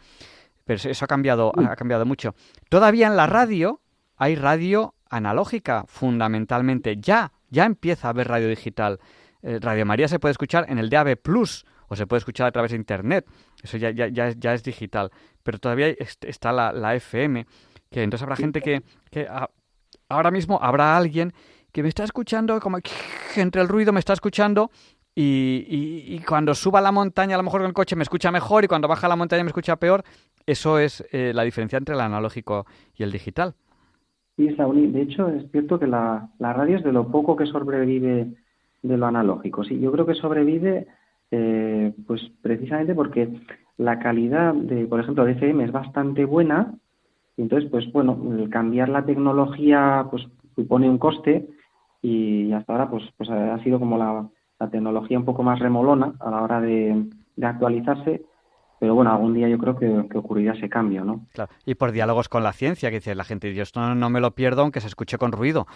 [0.66, 2.36] Pero eso ha cambiado, ha cambiado mucho.
[2.70, 3.82] Todavía en la radio
[4.18, 6.98] hay radio analógica, fundamentalmente.
[6.98, 9.00] Ya ya empieza a haber radio digital.
[9.42, 12.52] Eh, radio María se puede escuchar en el DAB Plus o se puede escuchar a
[12.52, 13.26] través de Internet.
[13.62, 15.12] Eso ya, ya, ya, ya es digital.
[15.44, 17.46] Pero todavía está la, FM,
[17.90, 19.28] que entonces habrá gente que, que
[20.08, 21.34] ahora mismo habrá alguien
[21.72, 22.78] que me está escuchando, como
[23.36, 24.72] entre el ruido me está escuchando
[25.22, 25.66] y,
[26.08, 28.68] y, cuando suba la montaña a lo mejor con el coche me escucha mejor y
[28.68, 30.04] cuando baja la montaña me escucha peor.
[30.46, 33.54] Eso es eh, la diferencia entre el analógico y el digital.
[34.38, 38.34] Sí, De hecho, es cierto que la, radio es de lo poco que sobrevive
[38.82, 39.66] de lo analógico.
[39.66, 40.88] Sí, yo creo que sobrevive,
[41.32, 43.30] eh, pues precisamente porque
[43.78, 46.74] la calidad de, por ejemplo, de FM es bastante buena.
[47.38, 51.48] Y entonces, pues bueno, el cambiar la tecnología, pues supone un coste
[52.02, 54.30] y hasta ahora, pues, pues ha sido como la,
[54.72, 57.06] tecnología un poco más remolona a la hora de,
[57.38, 58.26] de actualizarse
[58.80, 61.26] pero bueno, algún día yo creo que, ocurrirá ese cambio, ¿no?
[61.34, 61.52] Claro.
[61.66, 64.32] Y por diálogos con la ciencia, que dice la gente, yo esto no, me lo
[64.36, 65.68] pierdo aunque se escuche con ruido.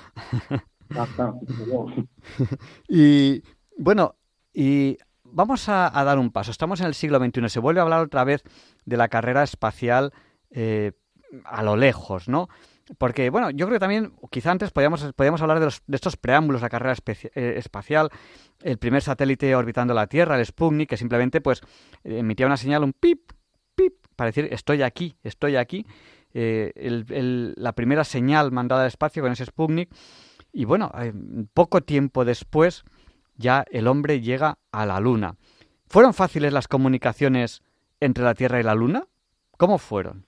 [0.96, 1.08] Ah,
[2.88, 3.44] y
[3.78, 4.16] bueno,
[4.54, 4.98] y
[5.34, 6.52] vamos a, dar un paso.
[6.52, 7.50] Estamos en el siglo XXI.
[7.50, 8.44] Se vuelve a hablar otra vez
[8.86, 10.14] de la carrera espacial
[10.52, 10.94] eh,
[11.46, 12.48] a lo lejos, ¿no?
[12.98, 16.18] Porque, bueno, yo creo que también, quizá antes podíamos, podíamos hablar de, los, de estos
[16.18, 18.10] preámbulos de la carrera eh, espacial,
[18.62, 21.62] el primer satélite orbitando la Tierra, el Sputnik, que simplemente pues
[22.04, 23.32] emitía una señal, un pip,
[23.74, 25.86] pip, para decir estoy aquí, estoy aquí.
[26.36, 29.90] Eh, la primera señal mandada al espacio con ese Sputnik.
[30.52, 30.92] Y bueno,
[31.54, 32.84] poco tiempo después
[33.38, 35.36] ya el hombre llega a la Luna.
[35.88, 37.62] ¿Fueron fáciles las comunicaciones
[38.00, 39.04] entre la Tierra y la Luna?
[39.58, 40.26] ¿Cómo fueron?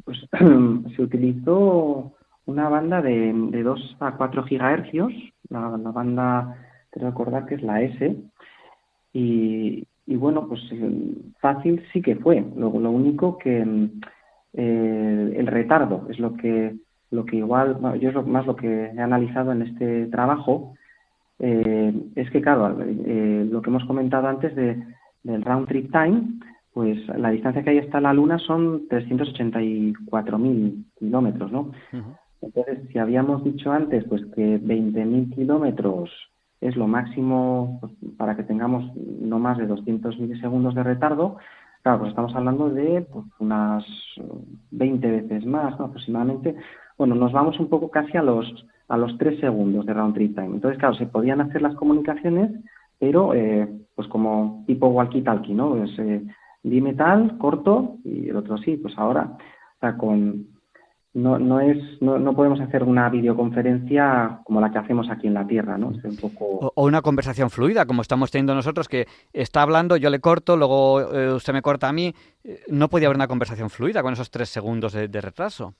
[0.00, 0.18] pues
[0.96, 2.12] se utilizó
[2.46, 5.12] una banda de, de 2 a 4 gigahercios,
[5.48, 6.56] la, banda,
[6.90, 8.16] creo recordar que es la S,
[9.12, 10.60] y, bueno, pues
[11.40, 12.44] fácil sí que fue.
[12.56, 13.88] Luego, lo único que
[14.52, 16.74] eh, el retardo es lo que,
[17.10, 20.74] lo que igual, yo es más lo que he analizado en este trabajo,
[21.38, 24.82] eh, es que, claro, eh, lo que hemos comentado antes de,
[25.22, 26.38] del round trip time,
[26.72, 31.70] pues la distancia que hay hasta la Luna son 384.000 kilómetros, ¿no?
[32.42, 36.10] Entonces, si habíamos dicho antes pues que 20.000 kilómetros
[36.60, 41.36] es lo máximo pues, para que tengamos no más de 200 milisegundos de retardo,
[41.82, 43.84] claro, pues estamos hablando de pues, unas
[44.72, 46.56] 20 veces más aproximadamente.
[46.98, 50.34] Bueno, nos vamos un poco casi a los a los 3 segundos de round trip
[50.34, 50.54] time.
[50.54, 52.50] Entonces, claro, se podían hacer las comunicaciones,
[52.98, 55.70] pero eh, pues como tipo walkie-talkie, ¿no?
[55.70, 56.22] Pues, eh,
[56.62, 60.46] dime tal, corto, y el otro sí, pues ahora, o sea, con,
[61.14, 65.34] no, no es no, no, podemos hacer una videoconferencia como la que hacemos aquí en
[65.34, 65.92] la Tierra, ¿no?
[65.92, 66.72] Es un poco...
[66.74, 71.00] o, una conversación fluida, como estamos teniendo nosotros, que está hablando, yo le corto, luego
[71.14, 72.12] eh, usted me corta a mí.
[72.42, 75.74] Eh, no podía haber una conversación fluida con esos tres segundos de, retraso.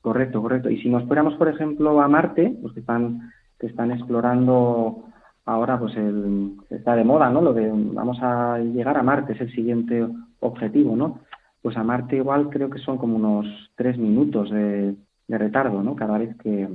[0.00, 0.70] Correcto, correcto.
[0.70, 5.04] Y si nos fuéramos, por ejemplo, a Marte, los que están que están explorando
[5.44, 7.42] ahora, pues el, está de moda, ¿no?
[7.42, 10.06] Lo de vamos a llegar a Marte es el siguiente
[10.40, 11.20] objetivo, ¿no?
[11.62, 14.94] pues a Marte igual creo que son como unos tres minutos de,
[15.28, 15.94] retardo, ¿no?
[15.94, 16.68] Cada vez que,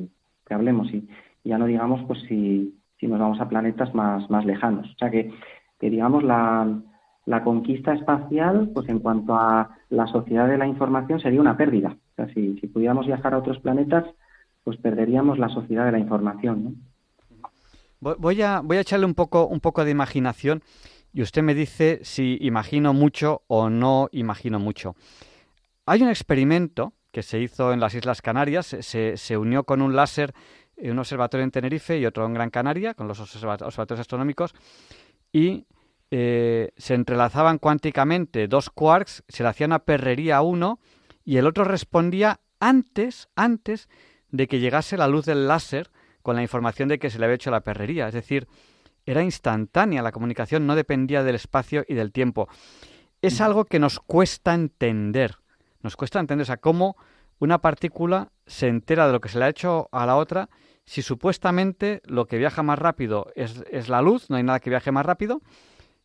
[0.50, 1.08] hablemos y,
[1.44, 4.90] ya no digamos pues si, si nos vamos a planetas más, más lejanos.
[4.90, 5.32] O sea que,
[5.80, 6.68] que digamos la,
[7.26, 11.98] la conquista espacial, pues en cuanto a la sociedad de la información sería una pérdida.
[12.34, 14.06] Si, pudiéramos viajar a otros planetas,
[14.64, 16.78] pues perderíamos la sociedad de la información.
[18.00, 20.62] Voy a, voy a echarle un poco, un poco de imaginación
[21.14, 24.96] y usted me dice si imagino mucho o no imagino mucho.
[25.86, 29.96] Hay un experimento que se hizo en las Islas Canarias, se, se unió con un
[29.96, 30.34] láser
[30.78, 34.54] un observatorio en Tenerife y otro en Gran Canaria, con los observatorios astronómicos,
[35.32, 35.66] y
[36.12, 40.80] eh, se entrelazaban cuánticamente dos quarks, se le hacía una perrería a uno
[41.26, 43.90] y el otro respondía antes, antes
[44.30, 45.90] de que llegase la luz del láser
[46.22, 48.08] con la información de que se le había hecho la perrería.
[48.08, 48.48] Es decir,
[49.06, 52.48] era instantánea, la comunicación no dependía del espacio y del tiempo.
[53.22, 55.36] Es algo que nos cuesta entender,
[55.82, 56.96] nos cuesta entender, o sea, cómo
[57.40, 60.50] una partícula se entera de lo que se le ha hecho a la otra
[60.86, 64.92] si supuestamente lo que viaja más rápido es, la luz, no hay nada que viaje
[64.92, 65.42] más rápido.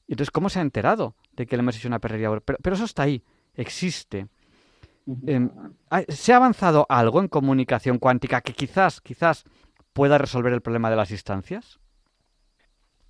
[0.09, 2.31] Entonces, ¿cómo se ha enterado de que le hemos hecho una perrería?
[2.45, 3.23] Pero, pero eso está ahí,
[3.55, 4.27] existe.
[6.09, 9.45] ¿Se ha avanzado algo en comunicación cuántica que quizás, quizás
[9.93, 11.81] pueda resolver el problema de las distancias?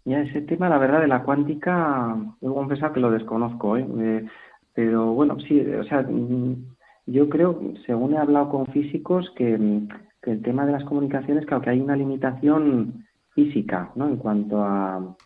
[0.05, 3.87] Ya ese tema, la verdad, de la cuántica, debo confesar que lo desconozco, ¿eh?
[3.99, 4.27] ¿eh?
[4.75, 6.75] pero bueno, sí, o sea, mm,
[7.07, 11.71] yo creo, según he hablado con físicos, que, el tema de las comunicaciones, claro que
[11.71, 14.07] hay una limitación física, ¿no?
[14.07, 15.17] En cuanto a,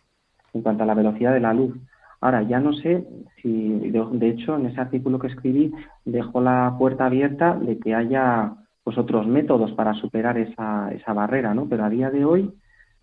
[0.53, 1.75] en cuanto a la velocidad de la luz.
[2.21, 3.05] Ahora, ya no sé
[3.41, 5.71] si, de, hecho, en ese artículo que escribí,
[6.05, 11.53] dejo la puerta abierta de que haya pues otros métodos para superar esa, esa barrera,
[11.53, 11.67] ¿no?
[11.67, 12.53] Pero a día de hoy,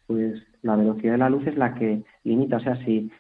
[0.07, 2.57] pues la velocidad de la luz es la que limita.
[2.57, 3.11] O sea, si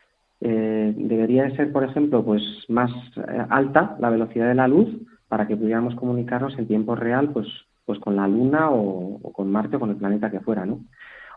[0.40, 4.88] eh, debería de ser, por ejemplo, pues más eh, alta la velocidad de la luz
[5.28, 7.46] para que pudiéramos comunicarnos en tiempo real, pues,
[7.85, 10.81] pues con la Luna o, con Marte o con el planeta que fuera, ¿no?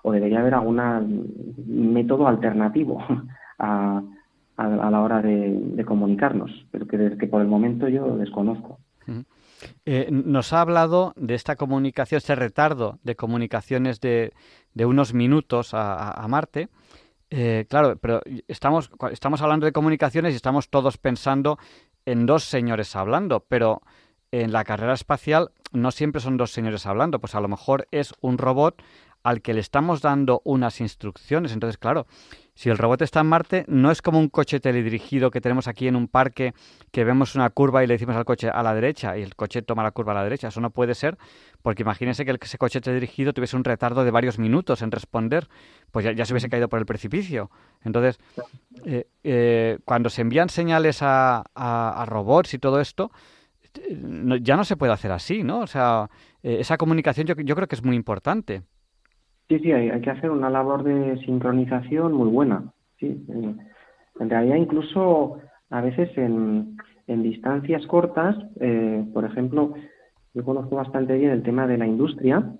[0.03, 0.81] O debería haber algún
[1.65, 3.03] método alternativo
[3.59, 4.01] a,
[4.57, 8.79] la hora de, comunicarnos, pero que, que por el momento yo desconozco.
[9.85, 14.33] Eh, nos ha hablado de esta comunicación, este retardo de comunicaciones de,
[14.73, 16.69] de unos minutos a, Marte.
[17.29, 21.57] Eh, claro, pero estamos, estamos hablando de comunicaciones y estamos todos pensando
[22.05, 23.81] en dos señores hablando, pero
[24.31, 28.13] en la carrera espacial no siempre son dos señores hablando, pues a lo mejor es
[28.21, 28.81] un robot
[29.25, 31.51] al que le estamos dando unas instrucciones.
[31.51, 32.05] Entonces, claro,
[32.53, 35.87] si el robot está en Marte, no es como un coche teledirigido que tenemos aquí
[35.87, 36.53] en un parque
[36.91, 39.63] que vemos una curva y le decimos al coche a la derecha y el coche
[39.63, 40.49] toma la curva a la derecha.
[40.49, 41.17] Eso no puede ser,
[41.63, 45.49] porque imagínense que ese coche teledirigido tuviese un retardo de varios minutos en responder,
[45.89, 47.49] pues ya, se hubiese caído por el precipicio.
[47.83, 48.19] Entonces,
[48.85, 53.09] eh, eh, cuando se envían señales a, robots y todo esto,
[54.39, 55.61] ya no se puede hacer así, ¿no?
[55.61, 56.11] O sea,
[56.43, 58.61] eh, esa comunicación yo, yo creo que es muy importante.
[59.47, 62.73] Sí, sí, hay, que hacer una labor de sincronización muy buena.
[62.99, 65.37] Sí, en, realidad incluso
[65.69, 69.75] a veces en, en distancias cortas, eh, por ejemplo,
[70.33, 72.53] yo conozco bastante bien el tema de la industria,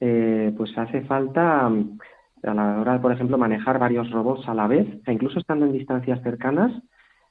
[0.00, 1.98] eh, pues hace falta mm,
[2.44, 5.72] a la hora por ejemplo, manejar varios robots a la vez, e incluso estando en
[5.72, 6.72] distancias cercanas,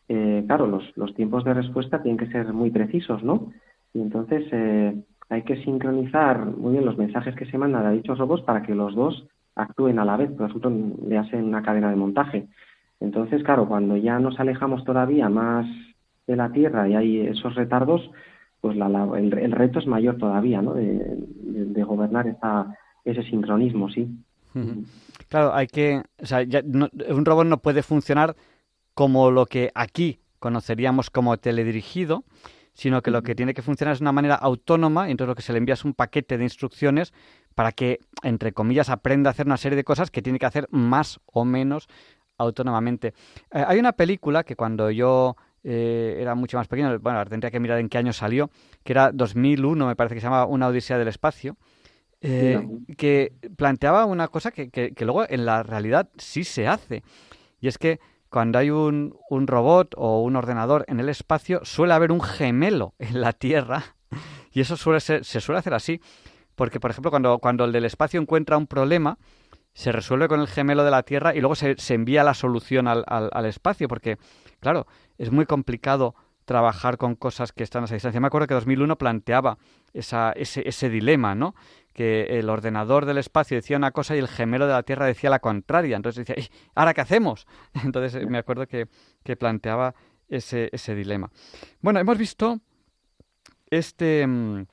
[0.10, 3.52] eh, claro, los, los tiempos de respuesta tienen que ser muy precisos, ¿no?
[3.94, 4.46] Y entonces
[5.32, 8.76] hay que sincronizar muy bien los mensajes que se mandan a dichos robots para que
[8.76, 9.26] los dos
[9.56, 10.70] actúen a la vez, por ejemplo,
[11.08, 12.48] le hacen una cadena de montaje.
[13.00, 15.66] Entonces, claro, cuando ya nos alejamos todavía más
[16.28, 18.12] de la Tierra y hay esos retardos,
[18.60, 20.74] pues el, reto es mayor todavía, ¿no?
[20.74, 22.76] De, gobernar esa,
[23.06, 24.10] ese sincronismo, sí.
[25.30, 28.36] Claro, hay que, o sea, un robot no puede funcionar
[28.94, 32.26] como lo que aquí conoceríamos como teledirigido,
[32.74, 35.36] sino que lo que tiene que funcionar es de una manera autónoma, y entonces lo
[35.36, 37.14] que se le envía es un paquete de instrucciones
[37.56, 40.68] para que, entre comillas, aprenda a hacer una serie de cosas que tiene que hacer
[40.72, 41.88] más o menos
[42.38, 43.14] autónomamente.
[43.52, 47.60] Eh, hay una película que cuando yo eh, era mucho más pequeño, bueno, tendría que
[47.60, 48.50] mirar en qué año salió,
[48.84, 51.58] que era 2001, me parece que se llamaba Una Odisea del Espacio,
[52.22, 52.68] eh,
[52.98, 57.04] que planteaba una cosa que, que, luego en la realidad sí se hace.
[57.60, 58.00] Y es que
[58.32, 62.96] cuando hay un, un, robot o un ordenador en el espacio, suele haber un gemelo
[62.98, 63.84] en la Tierra.
[64.54, 66.02] Y eso suele ser, se suele hacer así.
[66.56, 69.18] Porque, por ejemplo, cuando, cuando el del espacio encuentra un problema,
[69.74, 72.88] se resuelve con el gemelo de la Tierra y luego se, se envía la solución
[72.88, 73.90] al, al, espacio.
[73.90, 74.18] Porque,
[74.62, 76.16] claro, es muy complicado
[76.46, 78.20] trabajar con cosas que están a esa distancia.
[78.20, 79.58] Me acuerdo que 2001 planteaba
[79.94, 81.54] esa, ese, ese dilema, ¿no?
[81.94, 85.30] que el ordenador del espacio decía una cosa y el gemelo de la Tierra decía
[85.30, 85.96] la contraria.
[85.96, 86.44] Entonces decía,
[86.76, 87.48] ¿ahora qué hacemos?
[87.84, 88.88] Entonces eh, me acuerdo que,
[89.38, 89.94] planteaba
[90.30, 91.30] ese, dilema.
[91.82, 92.60] Bueno, hemos visto
[93.70, 94.66] este, mm,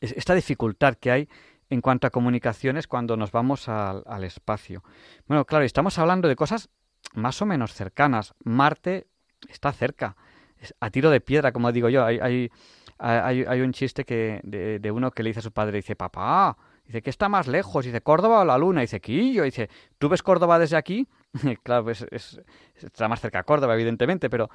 [0.00, 1.28] esta dificultad que hay
[1.70, 4.84] en cuanto a comunicaciones cuando nos vamos al, al espacio.
[5.26, 6.68] Bueno, claro, estamos hablando de cosas
[7.14, 8.34] más o menos cercanas.
[8.44, 9.08] Marte
[9.48, 10.16] está cerca,
[10.80, 12.04] a tiro de piedra, como digo yo.
[12.04, 12.50] Hay, hay,
[12.98, 16.56] hay, hay un chiste que de, uno que le dice a su padre, dice, papá,
[16.84, 17.84] dice, ¿qué está más lejos?
[17.84, 18.80] Dice, Córdoba o la Luna.
[18.82, 19.44] Dice, Quillo.
[19.44, 21.06] Dice, ¿tú ves Córdoba desde aquí?
[21.62, 22.40] claro, pues es,
[22.76, 24.50] está más cerca de Córdoba, evidentemente, pero,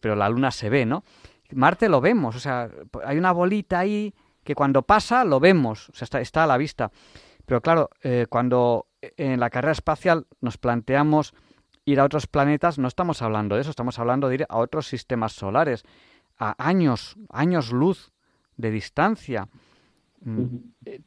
[0.00, 1.04] pero la Luna se ve, ¿no?
[1.52, 2.68] Marte lo vemos, o sea,
[3.06, 6.58] hay una bolita ahí que cuando pasa lo vemos, o sea, está, está a la
[6.58, 6.90] vista.
[7.46, 11.32] Pero claro, eh, cuando en la carrera espacial nos planteamos
[11.92, 14.86] ir a otros planetas, no estamos hablando de eso, estamos hablando de ir a otros
[14.86, 15.84] sistemas solares
[16.38, 18.12] a años, años luz
[18.56, 19.48] de distancia.
[20.20, 21.00] Mm, eh,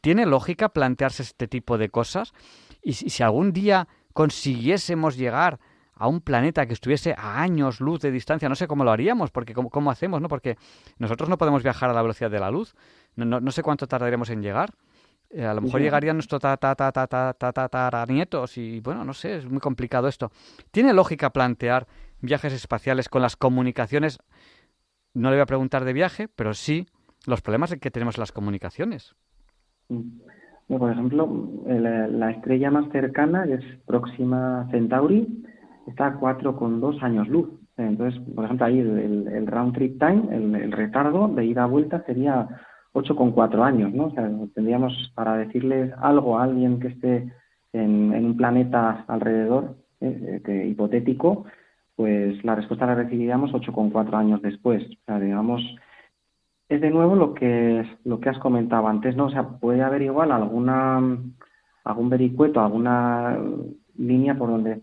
[0.00, 2.32] ¿Tiene lógica plantearse este tipo de cosas?
[2.82, 5.60] Y si, algún día consiguiésemos llegar
[5.94, 9.30] a un planeta que estuviese a años luz de distancia, no sé cómo lo haríamos,
[9.30, 10.28] porque cómo, hacemos, ¿no?
[10.28, 10.56] Porque
[10.98, 12.74] nosotros no podemos viajar a la velocidad de la luz,
[13.16, 14.74] no, sé cuánto tardaríamos en llegar.
[15.30, 19.04] Eh, a lo mejor llegarían nuestros ta, ta, ta, ta, ta, ta, nietos y bueno,
[19.04, 20.30] no sé, es muy complicado esto.
[20.70, 21.86] ¿Tiene lógica plantear
[22.20, 24.18] viajes espaciales con las comunicaciones
[25.14, 26.86] no le voy a preguntar de viaje, pero sí
[27.26, 29.14] los problemas que tenemos en las comunicaciones.
[29.88, 30.76] Mm.
[30.78, 31.28] por ejemplo,
[31.66, 35.44] la estrella más cercana, que es Próxima Centauri,
[35.86, 37.48] está a 4,2 años luz.
[37.76, 42.48] Entonces, por ejemplo, ahí el, round trip time, el, retardo de ida a vuelta sería
[42.94, 44.06] 8,4 años, ¿no?
[44.06, 47.32] O sea, tendríamos para decirle algo a alguien que esté
[47.72, 51.44] en, un planeta alrededor, eh, que, hipotético,
[51.96, 54.84] pues la respuesta la recibiríamos 8,4 años después.
[54.84, 55.62] O sea, digamos,
[56.68, 59.26] es de nuevo lo que, lo que has comentado antes, ¿no?
[59.26, 60.98] O sea, puede haber igual alguna,
[61.84, 63.38] algún vericueto, alguna
[63.96, 64.80] línea por donde,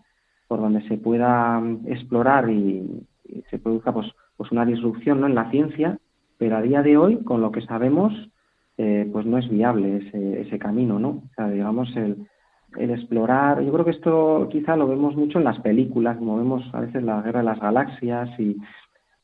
[0.48, 3.06] por donde se pueda explorar y,
[3.50, 5.26] se produzca pues, pues una disrupción ¿no?
[5.26, 5.98] en la ciencia,
[6.38, 8.12] pero a día de hoy, con lo que sabemos,
[8.78, 11.08] eh, pues no es viable ese, ese camino, ¿no?
[11.08, 12.26] O sea, digamos, el,
[12.78, 16.62] el explorar, yo creo que esto quizá lo vemos mucho en las películas, como vemos
[16.72, 18.56] a veces la guerra de las galaxias y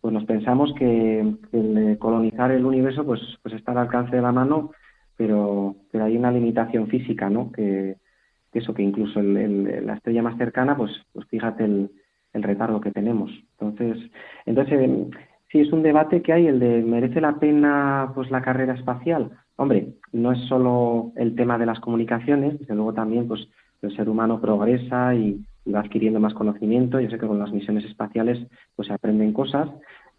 [0.00, 1.20] pues nos pensamos que
[1.52, 4.72] el colonizar el universo pues pues está al alcance de la mano,
[5.16, 7.52] pero pero hay una limitación física, ¿no?
[7.52, 7.96] Que,
[8.52, 11.90] eso que incluso el, la estrella más cercana pues pues fíjate el,
[12.32, 13.30] el retardo que tenemos.
[13.58, 14.10] Entonces,
[14.46, 14.90] entonces
[15.52, 19.30] sí es un debate que hay el de merece la pena pues la carrera espacial
[19.56, 23.46] Hombre, no es solo el tema de las comunicaciones, desde luego también pues
[23.82, 26.98] el ser humano progresa y, va adquiriendo más conocimiento.
[26.98, 28.44] Yo sé que con las misiones espaciales
[28.74, 29.68] pues se aprenden cosas,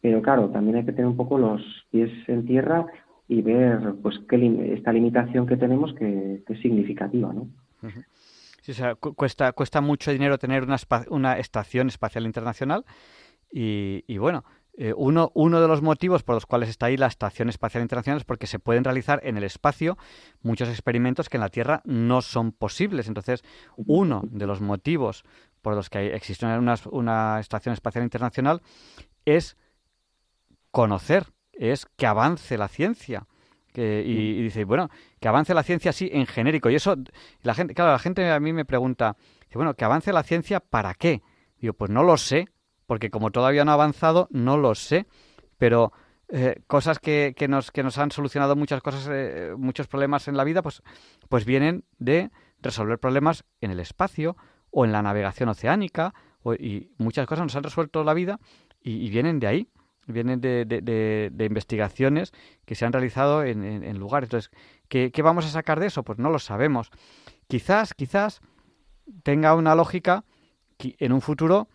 [0.02, 1.62] pero claro, también hay que tener un poco los
[1.92, 2.86] pies en tierra
[3.28, 7.50] y ver pues qué esta limitación que tenemos que, es significativa, ¿no?
[8.62, 10.78] Sí, o sea, cuesta, cuesta mucho dinero tener una,
[11.10, 12.86] una estación espacial internacional
[13.52, 17.47] y, y bueno, eh, uno, de los motivos por los cuales está ahí la Estación
[17.47, 19.99] Espacial Internacional es porque se pueden realizar en el espacio
[20.41, 23.07] muchos experimentos que en la Tierra no son posibles.
[23.07, 23.43] Entonces,
[23.78, 25.24] uno de los motivos
[25.61, 28.61] por los que existe una, Estación Espacial Internacional
[29.26, 29.57] es
[30.71, 33.28] conocer, es que avance la ciencia.
[33.76, 36.69] Y, dice, bueno, que avance la ciencia así en genérico.
[36.69, 36.95] Y eso,
[37.41, 39.17] la gente, claro, la gente a mí me pregunta,
[39.53, 41.24] bueno, que avance la ciencia para qué?
[41.59, 42.49] Digo, pues no lo sé,
[42.94, 45.08] porque como todavía no ha avanzado, no lo sé,
[45.58, 45.94] pero
[46.30, 50.44] eh, cosas que, nos, que nos han solucionado muchas cosas, eh, muchos problemas en la
[50.44, 50.84] vida, pues,
[51.28, 52.30] pues vienen de
[52.62, 54.38] resolver problemas en el espacio
[54.70, 56.14] o en la navegación oceánica,
[56.60, 58.39] y muchas cosas nos han resuelto la vida
[58.80, 59.70] y, vienen de ahí,
[60.06, 62.32] vienen de, de, investigaciones
[62.68, 64.28] que se han realizado en, en, lugares.
[64.28, 64.52] Entonces,
[64.88, 66.04] ¿qué, ¿qué vamos a sacar de eso?
[66.04, 66.91] Pues no lo sabemos.
[67.48, 68.39] Quizás, quizás
[69.24, 70.26] tenga una lógica
[70.78, 71.70] en un futuro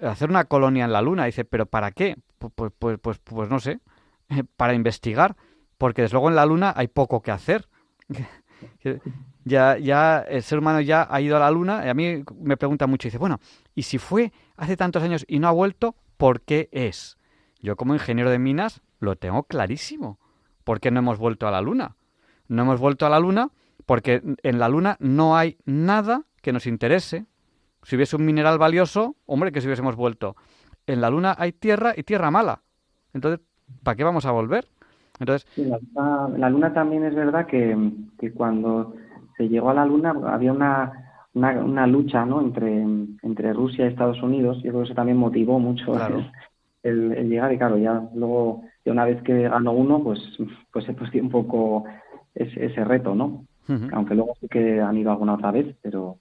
[0.00, 1.24] hacer una colonia en la Luna.
[1.26, 2.16] Dice, ¿pero para qué?
[2.54, 3.80] pues, pues, pues, pues no sé,
[4.56, 5.36] para investigar,
[5.78, 7.68] porque desde luego en la Luna hay poco que hacer.
[9.44, 12.56] ya, ya el ser humano ya ha ido a la Luna y a mí me
[12.56, 13.40] pregunta mucho, dice, bueno,
[13.74, 17.18] ¿y si fue hace tantos años y no ha vuelto, por qué es?
[17.60, 20.18] Yo como ingeniero de minas lo tengo clarísimo.
[20.64, 21.96] ¿Por qué no hemos vuelto a la Luna?
[22.48, 23.50] No hemos vuelto a la Luna
[23.86, 27.26] porque en la Luna no hay nada que nos interese.
[27.84, 30.36] Si hubiese un mineral valioso, hombre, que si hubiésemos vuelto.
[30.86, 32.62] En la Luna hay tierra y tierra mala.
[33.12, 33.46] Entonces,
[33.82, 34.66] ¿para qué vamos a volver?
[35.20, 35.46] Entonces,
[36.36, 37.76] la, luna, también es verdad que,
[38.34, 38.94] cuando
[39.36, 40.92] se llegó a la Luna había una,
[41.34, 42.40] una, lucha ¿no?
[42.40, 42.82] entre,
[43.22, 44.56] entre Rusia y Estados Unidos.
[44.62, 45.94] Yo creo que eso también motivó mucho
[46.82, 47.52] el, llegar.
[47.52, 50.20] Y claro, ya luego, ya una vez que ganó uno, pues,
[50.72, 51.84] pues se puso un poco
[52.34, 53.44] ese, ese reto, ¿no?
[53.92, 56.18] Aunque luego sí que han ido alguna otra vez, pero,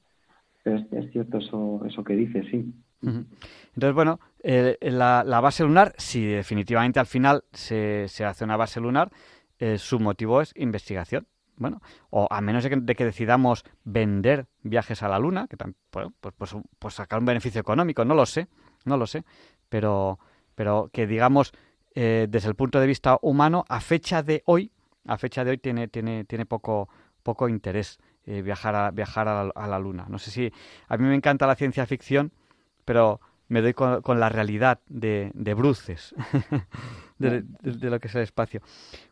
[0.66, 2.74] es, cierto eso, eso que dices, sí.
[3.02, 8.80] Entonces, bueno, eh, la, base lunar, si definitivamente al final se, se hace una base
[8.80, 9.12] lunar,
[9.60, 11.28] eh, su motivo es investigación.
[11.56, 16.56] Bueno, o a menos de que, decidamos vender viajes a la Luna, que pues, pues,
[16.80, 18.48] pues, sacar un beneficio económico, no lo sé,
[18.86, 19.24] no lo sé,
[19.70, 20.18] pero,
[20.56, 21.54] pero que digamos
[21.94, 24.72] eh, desde el punto de vista humano, a fecha de hoy,
[25.06, 26.90] a fecha de hoy tiene, tiene, tiene poco,
[27.22, 30.06] poco interés viajar, a, viajar a la, Luna.
[30.10, 30.52] No sé si
[30.88, 32.32] a mí me encanta la ciencia ficción,
[32.86, 36.16] pero me doy con, la realidad de, de bruces,
[37.18, 38.62] de, lo que es el espacio.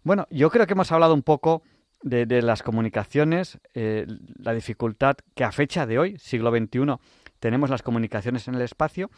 [0.03, 1.62] Bueno, yo creo que hemos hablado un poco
[2.01, 4.07] de, las comunicaciones, eh,
[4.38, 6.95] la dificultad que a fecha de hoy, siglo XXI,
[7.39, 9.12] tenemos las comunicaciones en el espacio,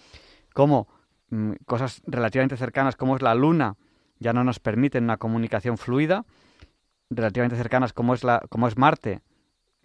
[0.53, 0.87] como
[1.29, 3.77] mm, cosas relativamente cercanas como es la Luna
[4.19, 6.25] ya no nos permiten una comunicación fluida,
[7.09, 9.21] relativamente cercanas como es, la, como es Marte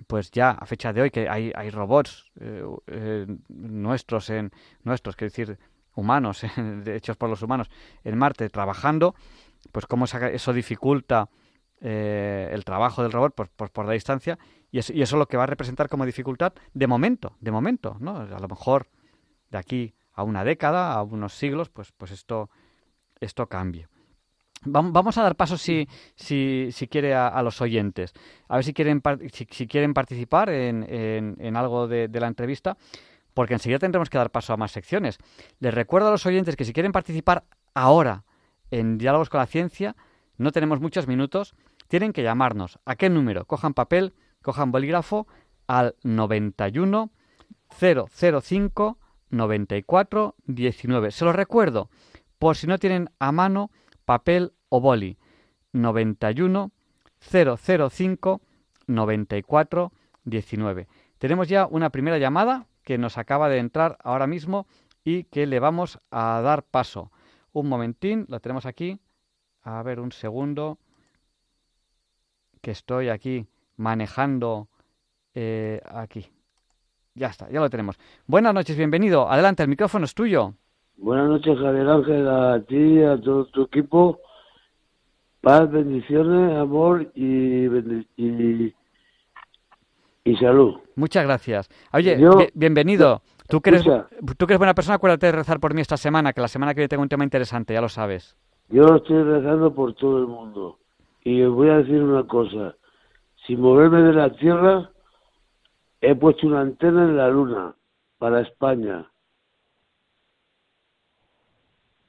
[0.06, 4.52] pues ya a fecha de hoy que hay, hay robots eh, eh, nuestros en
[4.84, 5.58] nuestros quiero decir
[5.94, 6.42] humanos
[6.86, 7.70] hechos por los humanos
[8.04, 9.14] en Marte trabajando
[9.72, 11.28] pues cómo eso dificulta
[11.80, 14.38] eh, el trabajo del robot por, por, la distancia
[14.70, 17.96] y eso, y eso lo que va a representar como dificultad de momento de momento
[18.00, 18.88] no a lo mejor
[19.50, 22.50] de aquí a una década a unos siglos pues pues esto
[23.20, 23.88] esto cambie
[24.64, 28.12] Vamos a dar paso, si, si, si quiere, a, los oyentes.
[28.48, 29.02] A ver si quieren,
[29.32, 32.76] si, quieren participar en, en, algo de, la entrevista,
[33.34, 35.18] porque enseguida tendremos que dar paso a más secciones.
[35.60, 37.44] Les recuerdo a los oyentes que si quieren participar
[37.74, 38.24] ahora
[38.70, 39.96] en Diálogos con la Ciencia,
[40.36, 41.54] no tenemos muchos minutos,
[41.88, 42.78] tienen que llamarnos.
[42.84, 43.44] ¿A qué número?
[43.46, 45.26] Cojan papel, cojan bolígrafo
[45.66, 47.10] al 91
[47.70, 48.98] 005
[49.30, 51.10] 94 19.
[51.10, 51.90] Se los recuerdo,
[52.38, 53.70] por si no tienen a mano
[54.08, 55.18] papel o boli
[55.72, 56.70] 91
[57.20, 58.40] 005
[58.86, 59.92] 94
[60.24, 60.88] 19.
[61.18, 64.66] Tenemos ya una primera llamada que nos acaba de entrar ahora mismo
[65.04, 67.12] y que le vamos a dar paso.
[67.52, 68.98] Un momentín, lo tenemos aquí.
[69.60, 70.78] A ver, un segundo.
[72.62, 73.46] Que estoy aquí
[73.76, 74.68] manejando
[75.34, 76.32] eh, aquí.
[77.14, 77.98] Ya está, ya lo tenemos.
[78.26, 79.30] Buenas noches, bienvenido.
[79.30, 80.54] Adelante, el micrófono es tuyo.
[81.00, 84.18] Buenas noches, Javier Ángel, a ti, a todo tu equipo.
[85.40, 87.66] Paz, bendiciones, amor y,
[90.24, 90.74] y, salud.
[90.96, 91.68] Muchas gracias.
[91.92, 92.18] Oye,
[92.52, 93.22] bienvenido.
[93.48, 96.32] Tú que, eres, tú que eres buena persona, acuérdate de rezar por mí esta semana,
[96.32, 98.36] que la semana que viene tengo un tema interesante, ya lo sabes.
[98.68, 100.78] Yo estoy rezando por todo el mundo.
[101.22, 102.74] Y os voy a decir una cosa.
[103.46, 104.90] Sin moverme de la tierra,
[106.00, 107.76] he puesto una antena en la luna
[108.18, 109.08] para España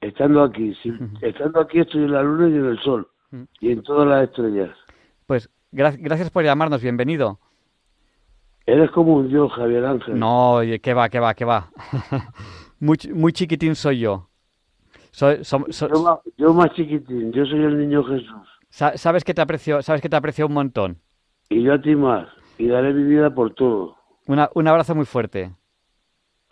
[0.01, 0.93] Estando aquí, sí.
[1.21, 3.07] Estando aquí estoy en la luna y en el sol.
[3.59, 4.75] Y en todas las estrellas.
[5.25, 7.39] Pues gracias por llamarnos, bienvenido.
[8.65, 10.17] Eres como un dios, Javier Ángel.
[10.17, 11.69] No, que va, que va, que va.
[12.79, 14.29] muy, muy chiquitín soy yo.
[15.11, 15.41] Soy,
[16.37, 18.47] yo, más, chiquitín, yo soy el niño Jesús.
[18.69, 20.97] sabes que te aprecio, sabes que te aprecio un montón.
[21.49, 22.27] Y yo a ti más.
[22.57, 23.97] Y daré mi vida por todo.
[24.27, 25.51] Una, un abrazo muy fuerte.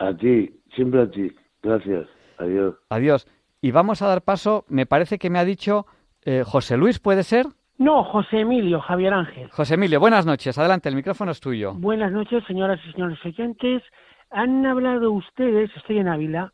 [0.00, 1.32] A ti, siempre a ti.
[1.62, 2.08] Gracias.
[2.38, 2.74] Adiós.
[2.90, 3.26] Adiós.
[3.60, 5.86] Y vamos a dar paso, me parece que me ha dicho
[6.24, 7.46] eh, José Luis, ¿puede ser?
[7.76, 9.50] No, José Emilio, Javier Ángel.
[9.50, 10.56] José Emilio, buenas noches.
[10.58, 11.74] Adelante, el micrófono es tuyo.
[11.74, 13.82] Buenas noches, señoras y señores oyentes.
[14.30, 16.52] Han hablado ustedes, estoy en Ávila,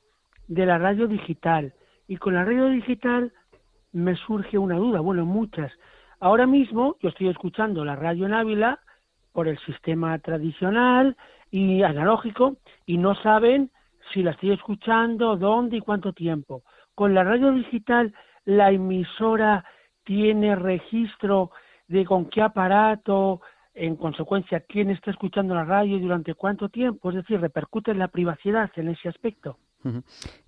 [0.48, 1.74] de la radio digital.
[2.08, 3.32] Y con la radio digital
[3.92, 5.72] me surge una duda, bueno, muchas.
[6.20, 8.80] Ahora mismo yo estoy escuchando la radio en Ávila
[9.32, 11.16] por el sistema tradicional
[11.50, 13.70] y analógico y no saben
[14.12, 16.62] si la estoy escuchando, dónde y cuánto tiempo.
[16.94, 18.14] Con la radio digital,
[18.44, 19.64] la emisora
[20.04, 21.50] tiene registro
[21.88, 23.40] de con qué aparato,
[23.74, 27.98] en consecuencia, quién está escuchando la radio y durante cuánto tiempo, es decir, repercute en
[27.98, 29.58] la privacidad en ese aspecto.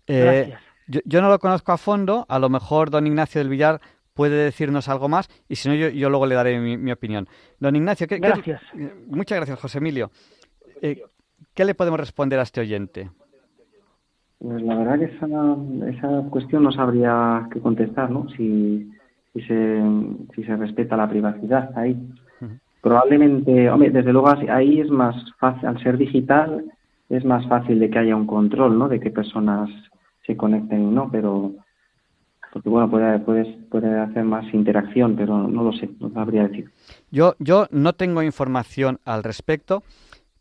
[0.06, 0.54] Eh,
[0.86, 3.80] Yo, no lo conozco a fondo, a lo mejor don Ignacio del Villar
[4.14, 7.28] puede decirnos algo más y si no yo, luego le daré mi, opinión.
[7.58, 8.62] Don Ignacio, ¿qué, gracias.
[9.08, 10.10] muchas gracias, José Emilio.
[10.80, 11.02] Eh,
[11.52, 13.10] ¿Qué le podemos responder a este oyente?
[14.38, 15.26] Pues la verdad que esa,
[15.88, 18.28] esa cuestión no sabría qué contestar, ¿no?
[18.30, 18.90] Si,
[19.32, 19.82] si, se,
[20.34, 21.96] si se respeta la privacidad ahí.
[22.82, 26.64] Probablemente, hombre, desde luego ahí es más fácil, al ser digital,
[27.08, 28.88] es más fácil de que haya un control, ¿no?
[28.88, 29.70] De qué personas
[30.24, 31.10] se conecten, ¿no?
[31.10, 31.52] Pero,
[32.52, 36.70] porque bueno, puede, puede, puede hacer más interacción, pero no lo sé, no sabría decir.
[37.10, 39.82] Yo, yo no tengo información al respecto,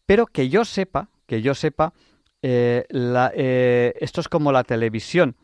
[0.06, 1.93] pero que yo sepa, que yo sepa,
[2.42, 5.36] eh, eh, esto es como la televisión.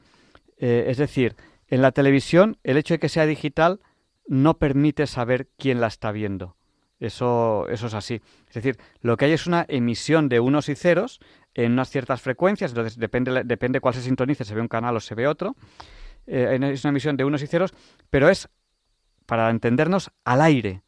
[0.58, 1.36] Eh, es decir,
[1.68, 3.80] en la televisión el hecho de que sea digital
[4.28, 6.56] no permite saber quién la está viendo.
[7.00, 8.22] Eso, eso es así.
[8.48, 11.20] Es decir, lo que hay es una emisión de unos y ceros
[11.56, 15.00] en unas ciertas frecuencias, entonces depende, depende cuál se sintonice, se ve un canal o
[15.00, 15.56] se ve otro.
[16.28, 17.74] es una emisión de unos y ceros,
[18.12, 18.48] pero es,
[19.26, 20.84] para entendernos, al aire.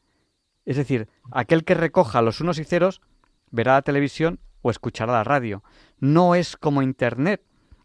[0.65, 3.01] Es decir, aquel que recoja los unos y ceros
[3.49, 5.63] verá la televisión o escuchará la radio.
[5.99, 7.43] No es como Internet.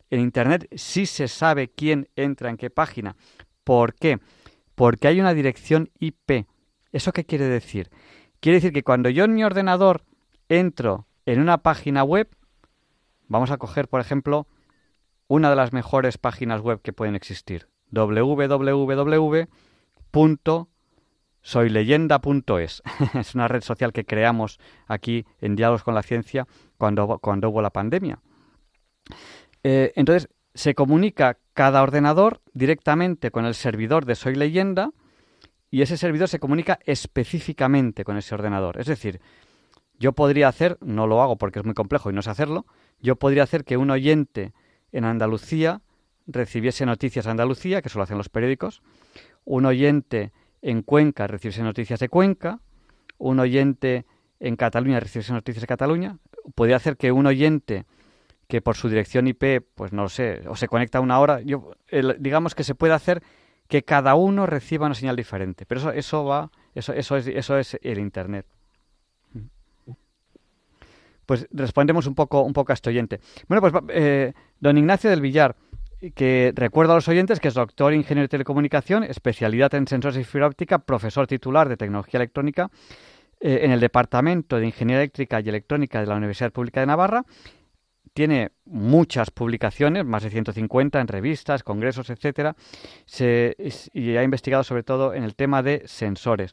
[0.08, 3.16] En Internet sí se sabe quién entra en qué página.
[3.64, 4.18] ¿Por qué?
[4.74, 6.46] Porque hay una dirección IP.
[6.92, 7.90] ¿Eso qué quiere decir?
[8.40, 10.04] Quiere decir que cuando yo en mi ordenador
[10.48, 12.30] entro en una página web,
[13.26, 14.46] vamos a coger, por ejemplo,
[15.26, 19.48] una de las mejores páginas web que pueden existir, www
[21.48, 22.82] soyleyenda.es.
[23.14, 26.46] es una red social que creamos aquí en Diálogos con la Ciencia
[26.78, 28.20] cuando, hubo la pandemia.
[29.62, 34.90] Eh, entonces, se comunica cada ordenador directamente con el servidor de Soy Leyenda
[35.70, 38.80] y ese servidor se comunica específicamente con ese ordenador.
[38.80, 39.20] Es decir,
[39.98, 42.66] yo podría hacer, no lo hago porque es muy complejo y no sé hacerlo,
[43.00, 44.52] yo podría hacer que un oyente
[44.92, 45.82] en Andalucía
[46.26, 48.82] recibiese noticias de Andalucía, que eso lo hacen los periódicos,
[49.44, 52.60] un oyente en Cuenca recibiese noticias de Cuenca,
[53.18, 54.06] un oyente
[54.40, 56.18] en Cataluña recibiese noticias de Cataluña,
[56.54, 57.86] podría hacer que un oyente
[58.48, 61.40] que por su dirección IP, pues no lo sé, o se conecta a una hora,
[61.42, 61.72] yo,
[62.18, 63.22] digamos que se puede hacer
[63.68, 67.58] que cada uno reciba una señal diferente, pero eso, eso va, eso, eso es, eso
[67.58, 68.46] es el Internet.
[71.26, 73.20] Pues respondemos un poco, un poco a este oyente.
[73.48, 75.54] Bueno, pues eh, don Ignacio del Villar,
[76.14, 80.18] que recuerdo a los oyentes que es doctor en ingeniero de telecomunicación, especialidad en sensores
[80.18, 82.70] y fibra óptica, profesor titular de tecnología electrónica
[83.40, 87.24] eh, en el Departamento de Ingeniería Eléctrica y Electrónica de la Universidad Pública de Navarra.
[88.14, 92.56] Tiene muchas publicaciones, más de 150 en revistas, congresos, etcétera,
[93.92, 96.52] y ha investigado sobre todo en el tema de sensores.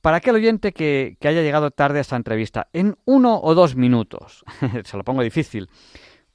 [0.00, 3.74] Para aquel oyente que, que haya llegado tarde a esta entrevista, en uno o dos
[3.74, 4.44] minutos,
[4.84, 5.68] se lo pongo difícil,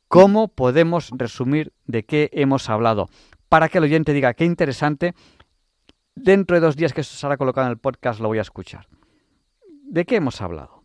[0.08, 3.10] ¿Cómo podemos resumir de qué hemos hablado?
[3.50, 5.14] Para que el oyente diga qué interesante,
[6.16, 8.88] dentro de dos días que esto será colocado en el podcast lo voy a escuchar.
[9.90, 10.84] ¿De qué hemos hablado?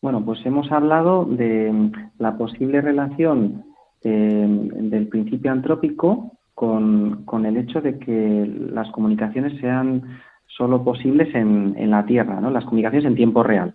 [0.00, 3.64] Bueno, pues hemos hablado de la posible relación
[4.02, 11.74] eh, del principio antrópico con, el hecho de que las comunicaciones sean solo posibles en,
[11.76, 12.50] en la Tierra, ¿no?
[12.50, 13.74] las comunicaciones en tiempo real.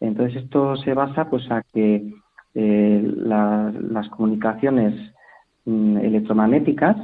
[0.00, 2.12] Entonces esto se basa pues a que
[2.54, 4.94] eh, las comunicaciones
[5.64, 6.96] mm, electromagnéticas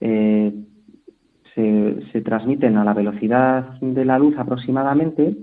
[0.00, 0.54] eh,
[1.54, 5.36] se, transmiten a la velocidad de la luz aproximadamente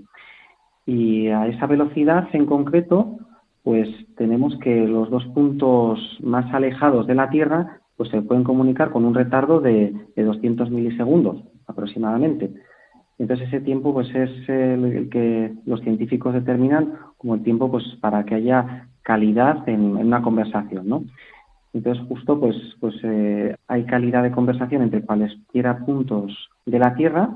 [0.88, 3.18] y a esa velocidad en concreto
[3.64, 8.92] pues tenemos que los dos puntos más alejados de la Tierra pues se pueden comunicar
[8.92, 12.50] con un retardo de, de 200 milisegundos aproximadamente.
[13.20, 18.24] Entonces ese tiempo pues es el, que los científicos determinan como el tiempo pues para
[18.24, 21.04] que haya calidad en, una conversación, ¿no?
[21.74, 27.30] Entonces justo pues pues eh, hay calidad de conversación entre cualesquiera puntos de la Tierra,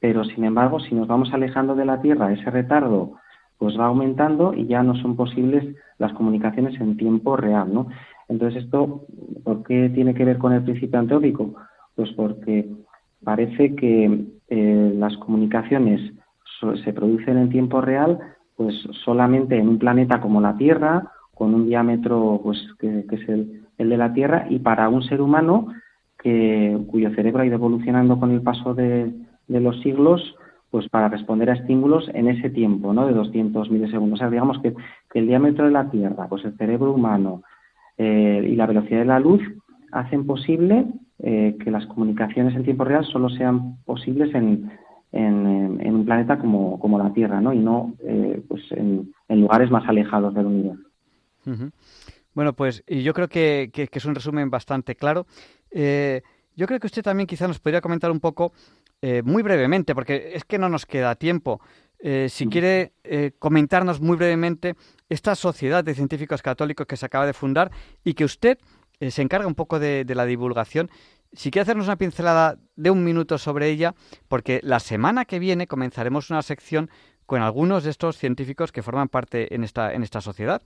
[0.00, 3.14] pero sin embargo si nos vamos alejando de la Tierra ese retardo
[3.58, 5.64] pues va aumentando y ya no son posibles
[5.98, 7.88] las comunicaciones en tiempo real, ¿no?
[8.28, 9.06] Entonces esto
[9.44, 11.54] ¿por qué tiene que ver con el principio antrópico?
[11.94, 12.68] Pues porque
[13.24, 16.12] parece que eh, las comunicaciones
[16.84, 18.18] se producen en tiempo real
[18.56, 18.74] pues
[19.04, 23.96] solamente en un planeta como la Tierra, con un diámetro pues que, es el, de
[23.96, 25.68] la Tierra, y para un ser humano
[26.18, 29.12] que, cuyo cerebro ha ido evolucionando con el paso de,
[29.48, 30.36] los siglos,
[30.70, 33.06] pues para responder a estímulos en ese tiempo, ¿no?
[33.06, 34.18] De 200 milisegundos.
[34.18, 34.74] O sea, digamos que,
[35.14, 37.42] el diámetro de la Tierra, pues el cerebro humano
[37.96, 39.40] eh, y la velocidad de la luz
[39.92, 40.84] hacen posible
[41.20, 44.70] eh, que las comunicaciones en tiempo real solo sean posibles en,
[45.12, 47.54] en, un planeta como, como, la Tierra, ¿no?
[47.54, 50.82] Y no eh, pues en, lugares más alejados del universo.
[52.34, 55.24] Bueno, pues yo creo que, que, es un resumen bastante claro.
[55.72, 58.52] Yo creo que usted también quizá nos podría comentar un poco,
[59.02, 61.60] eh, muy brevemente, porque es que no nos queda tiempo,
[61.98, 62.92] eh, si quiere
[63.38, 64.74] comentarnos muy brevemente
[65.08, 67.70] esta sociedad de científicos católicos que se acaba de fundar
[68.04, 68.58] y que usted
[69.00, 70.90] se encarga un poco de, de, la divulgación.
[71.32, 73.94] Si quiere hacernos una pincelada de un minuto sobre ella,
[74.28, 76.90] porque la semana que viene comenzaremos una sección
[77.26, 80.62] con algunos de estos científicos que forman parte en esta, en esta sociedad.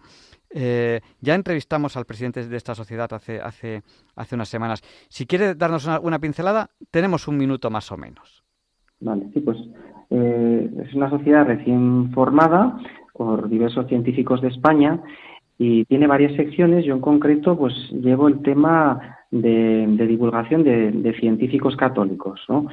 [0.50, 3.82] Eh, ya entrevistamos al presidente de esta sociedad hace, hace,
[4.14, 4.82] hace unas semanas.
[5.08, 8.44] Si quiere darnos una, pincelada, tenemos un minuto más o menos.
[9.00, 9.56] Vale, sí, pues
[10.11, 12.78] eh, es una sociedad recién formada
[13.14, 15.00] por diversos científicos de España
[15.58, 16.84] y tiene varias secciones.
[16.84, 22.66] Yo en concreto pues llevo el tema de, divulgación de, científicos católicos, ¿no?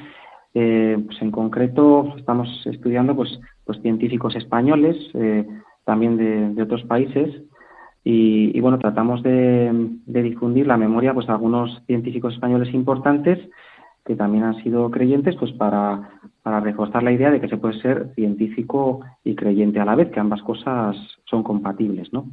[0.54, 5.46] Eh, pues en concreto estamos estudiando pues, pues científicos españoles, eh,
[5.86, 7.44] también de, otros países,
[8.04, 13.38] y, bueno, tratamos de, difundir la memoria pues, de algunos científicos españoles importantes
[14.06, 16.10] que también han sido creyentes, pues para,
[16.42, 20.10] para reforzar la idea de que se puede ser científico y creyente a la vez,
[20.10, 20.96] que ambas cosas
[21.26, 22.26] son compatibles, ¿no?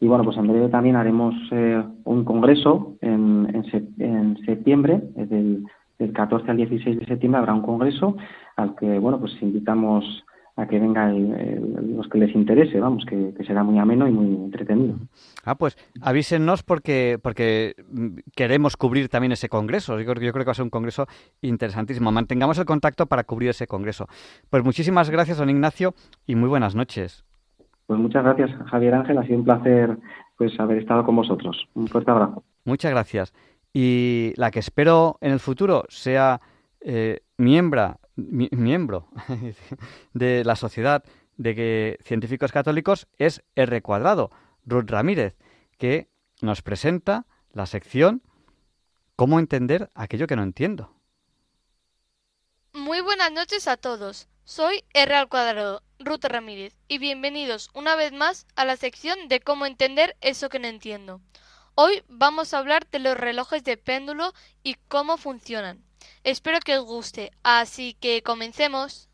[0.00, 5.66] Y bueno, pues en breve también haremos eh, un congreso en, en, en septiembre, del
[6.02, 8.16] del 14 al 16 de septiembre habrá un congreso
[8.56, 10.24] al que, bueno, pues invitamos
[10.56, 14.96] a que vengan los que les interese, vamos, que, será muy ameno y muy entretenido.
[15.44, 17.74] Ah, pues avísenos porque, porque
[18.36, 19.98] queremos cubrir también ese congreso.
[19.98, 21.06] Yo, creo que va a ser un congreso
[21.40, 22.12] interesantísimo.
[22.12, 24.06] Mantengamos el contacto para cubrir ese congreso.
[24.50, 25.94] Pues muchísimas gracias, don Ignacio,
[26.26, 27.24] y muy buenas noches.
[27.86, 29.18] Pues muchas gracias, Javier Ángel.
[29.18, 29.96] Ha sido un placer
[30.36, 31.56] pues haber estado con vosotros.
[31.74, 32.42] Un fuerte abrazo.
[32.64, 33.32] Muchas gracias
[33.72, 36.40] y la que espero en el futuro sea
[36.80, 37.98] eh, miembro
[40.12, 41.04] de la sociedad
[41.36, 44.30] de científicos católicos es R cuadrado,
[44.64, 45.36] Ruth Ramírez,
[45.78, 46.08] que
[46.40, 48.22] nos presenta la sección
[49.16, 50.96] ¿Cómo entender aquello que no entiendo?
[52.72, 54.26] Muy buenas noches a todos.
[54.44, 59.40] Soy R al cuadrado, Ruth Ramírez, y bienvenidos una vez más a la sección de
[59.40, 61.20] cómo entender eso que no entiendo.
[61.74, 64.32] Hoy vamos a hablar de los relojes de péndulo
[64.64, 65.84] y cómo funcionan.
[66.24, 69.08] Espero que os guste, así que comencemos.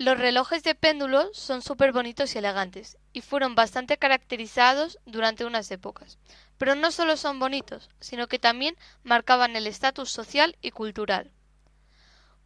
[0.00, 5.70] Los relojes de péndulo son súper bonitos y elegantes, y fueron bastante caracterizados durante unas
[5.70, 6.18] épocas.
[6.56, 11.30] Pero no solo son bonitos, sino que también marcaban el estatus social y cultural.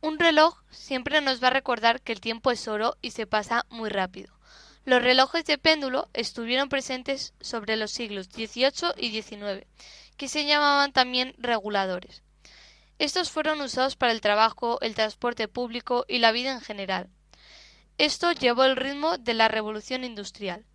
[0.00, 3.66] Un reloj siempre nos va a recordar que el tiempo es oro y se pasa
[3.70, 4.36] muy rápido.
[4.84, 9.64] Los relojes de péndulo estuvieron presentes sobre los siglos XVIII y XIX,
[10.16, 12.24] que se llamaban también reguladores.
[12.98, 17.13] Estos fueron usados para el trabajo, el transporte público y la vida en general.
[17.96, 20.66] Esto llevó el ritmo de la revolución industrial.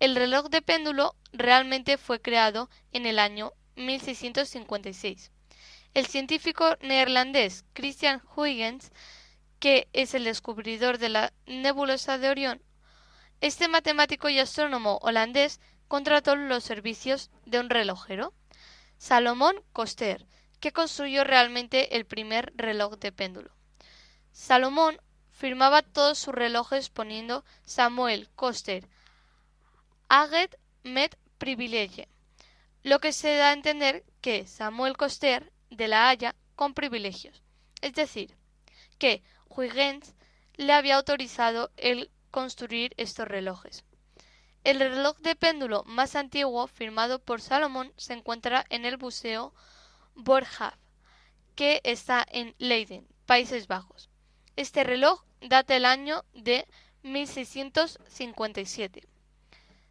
[0.00, 5.30] El reloj de péndulo realmente fue creado en el año 1656.
[5.94, 8.90] El científico neerlandés Christian Huygens,
[9.60, 12.60] que es el descubridor de la nebulosa de Orión,
[13.40, 18.34] este matemático y astrónomo holandés contrató los servicios de un relojero,
[18.98, 20.26] Salomón Coster,
[20.58, 23.54] que construyó realmente el primer reloj de péndulo.
[24.32, 24.98] Salomón
[25.44, 28.88] firmaba todos sus relojes poniendo Samuel Coster
[30.08, 32.08] Aget Met Privilege,
[32.82, 37.42] lo que se da a entender que Samuel Coster de la Haya con privilegios,
[37.82, 38.34] es decir,
[38.96, 40.14] que Huygens
[40.54, 43.84] le había autorizado el construir estos relojes.
[44.64, 49.52] El reloj de péndulo más antiguo firmado por Salomón se encuentra en el Museo
[50.14, 50.78] Borja,
[51.54, 54.08] que está en Leiden, Países Bajos.
[54.56, 56.66] Este reloj data el año de
[57.02, 59.06] 1657.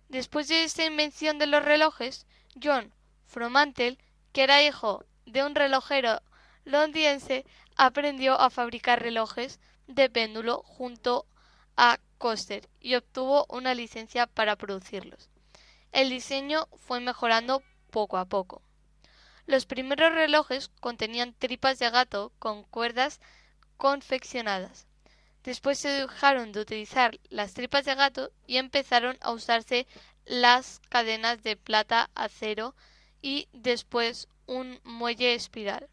[0.10, 2.26] Después de esta invención de los relojes,
[2.62, 2.93] John
[3.26, 3.97] Fromantel,
[4.32, 6.22] que era hijo de un relojero
[6.66, 7.45] londinense,
[7.76, 11.26] aprendió a fabricar relojes de péndulo junto
[11.78, 15.30] a Coster y obtuvo una licencia para producirlos.
[15.91, 18.62] El diseño fue mejorando poco a poco.
[19.45, 23.20] Los primeros relojes contenían tripas de gato con cuerdas
[23.78, 24.88] confeccionadas.
[25.44, 29.88] Después se dejaron de utilizar las tripas de gato y empezaron a usarse
[30.26, 32.76] las cadenas de plata, acero
[33.22, 35.89] y después un muelle espiral.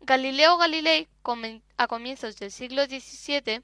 [0.00, 1.08] Galileo Galilei,
[1.76, 3.62] a comienzos del siglo XVII,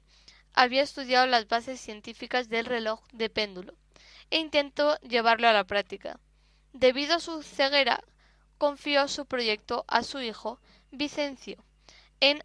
[0.53, 3.75] había estudiado las bases científicas del reloj de péndulo
[4.29, 6.19] e intentó llevarlo a la práctica.
[6.73, 8.03] Debido a su ceguera,
[8.57, 10.59] confió su proyecto a su hijo
[10.91, 11.63] Vicencio
[12.19, 12.43] en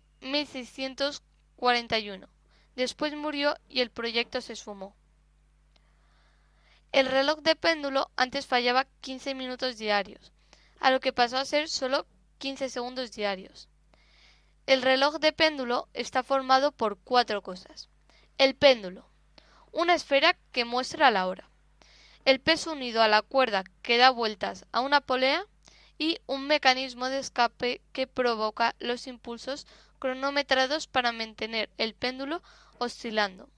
[1.60, 2.28] 1641.
[2.76, 4.94] Después murió y el proyecto se esfumó.
[6.92, 10.32] El reloj de péndulo antes fallaba 15 minutos diarios,
[10.80, 12.06] a lo que pasó a ser solo
[12.38, 13.68] 15 segundos diarios.
[14.66, 17.88] El reloj de péndulo está formado por cuatro cosas.
[18.38, 19.08] El péndulo,
[19.72, 21.50] una esfera que muestra la hora.
[22.24, 25.44] El peso unido a la cuerda que da vueltas a una polea
[25.98, 29.66] y un mecanismo de escape que provoca los impulsos
[29.98, 32.42] cronometrados para mantener el péndulo
[32.78, 33.48] oscilando.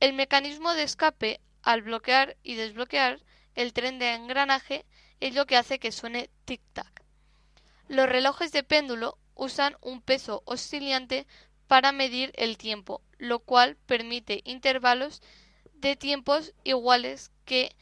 [0.00, 3.20] El mecanismo de escape, al bloquear y desbloquear
[3.54, 4.84] el tren de engranaje,
[5.20, 7.02] es lo que hace que suene tic-tac.
[7.88, 11.26] Los relojes de péndulo usan un peso oscilante
[11.66, 15.22] para medir el tiempo, lo cual permite intervalos
[15.74, 17.74] de tiempos iguales que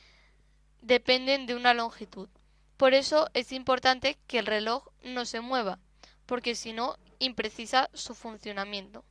[0.80, 2.28] dependen de una longitud.
[2.76, 5.78] Por eso es importante que el reloj no se mueva,
[6.26, 9.04] porque si no, imprecisa su funcionamiento.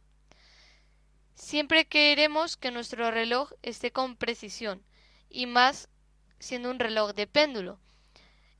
[1.35, 4.83] Siempre queremos que nuestro reloj esté con precisión,
[5.29, 5.89] y más
[6.39, 7.79] siendo un reloj de péndulo,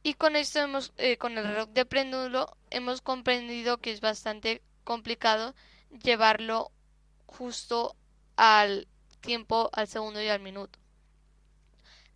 [0.06, 4.62] y con esto hemos, eh, con el reloj de péndulo hemos comprendido que es bastante
[4.84, 5.56] complicado
[6.04, 6.72] llevarlo
[7.26, 7.96] justo
[8.36, 8.88] al
[9.22, 10.78] tiempo, al segundo y al minuto.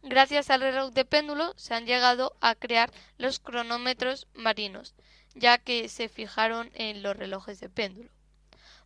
[0.04, 4.94] Gracias al reloj de péndulo se han llegado a crear los cronómetros marinos,
[5.36, 8.10] ya que se fijaron en los relojes de péndulo.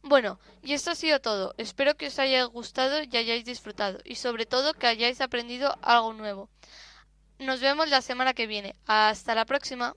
[0.01, 1.55] Bueno, y esto ha sido todo.
[1.57, 6.13] Espero que os haya gustado y hayáis disfrutado, y sobre todo que hayáis aprendido algo
[6.13, 6.49] nuevo.
[7.39, 8.75] Nos vemos la semana que viene.
[8.85, 9.95] Hasta la próxima.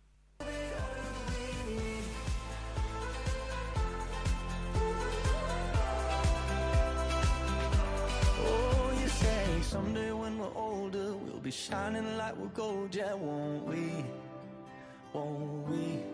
[15.69, 16.06] We?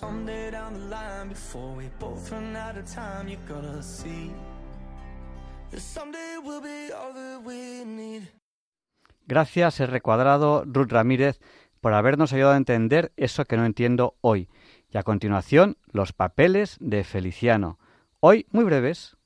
[0.00, 3.28] Down the line, before we both run out of time,
[3.82, 4.32] see
[5.72, 8.28] be all we need.
[9.26, 11.40] Gracias, R Cuadrado, Ruth Ramírez,
[11.80, 14.48] por habernos ayudado a entender eso que no entiendo hoy.
[14.90, 17.78] Y a continuación, los papeles de Feliciano.
[18.20, 19.16] Hoy muy breves.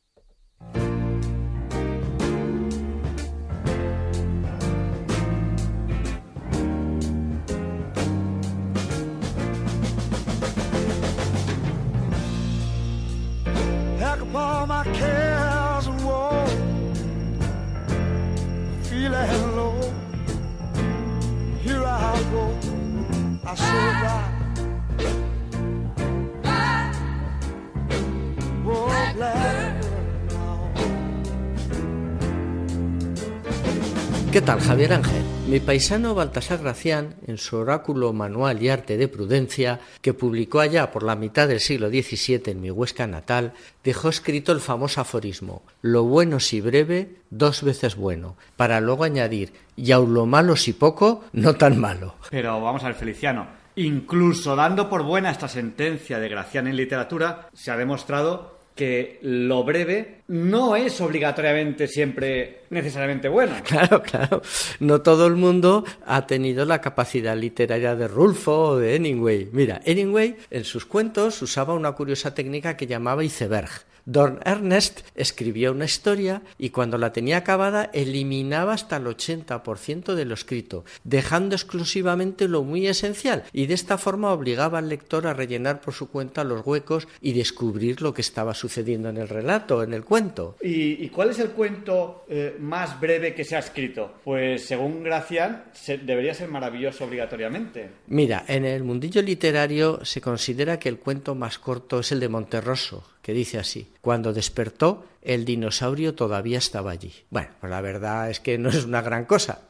[34.38, 35.37] ¿Qué tal, Javier Ángel?
[35.48, 40.90] Mi paisano Baltasar Gracián, en su oráculo Manual y Arte de Prudencia, que publicó allá
[40.90, 45.62] por la mitad del siglo XVII en mi Huesca natal, dejó escrito el famoso aforismo
[45.80, 50.74] Lo bueno si breve, dos veces bueno, para luego añadir y aun lo malo si
[50.74, 52.16] poco, no tan malo.
[52.28, 53.46] Pero vamos a ver, Feliciano,
[53.76, 59.64] incluso dando por buena esta sentencia de Gracián en literatura, se ha demostrado que lo
[59.64, 63.54] breve no es obligatoriamente siempre necesariamente bueno.
[63.64, 64.42] Claro, claro.
[64.80, 69.48] No todo el mundo ha tenido la capacidad literaria de Rulfo o de Hemingway.
[69.52, 73.70] Mira, Hemingway en sus cuentos usaba una curiosa técnica que llamaba iceberg.
[74.08, 80.24] Don Ernest escribía una historia y cuando la tenía acabada eliminaba hasta el 80% de
[80.24, 85.34] lo escrito, dejando exclusivamente lo muy esencial y de esta forma obligaba al lector a
[85.34, 89.82] rellenar por su cuenta los huecos y descubrir lo que estaba sucediendo en el relato,
[89.82, 90.17] en el cuento.
[90.62, 94.14] ¿Y, cuál es el cuento eh, más breve que se ha escrito?
[94.24, 95.64] Pues según Gracián
[96.02, 97.88] debería ser maravilloso obligatoriamente.
[98.08, 102.28] Mira, en el mundillo literario se considera que el cuento más corto es el de
[102.28, 107.12] Monterroso, que dice así, cuando despertó el dinosaurio todavía estaba allí.
[107.30, 109.62] Bueno, pues la verdad es que no es una gran cosa.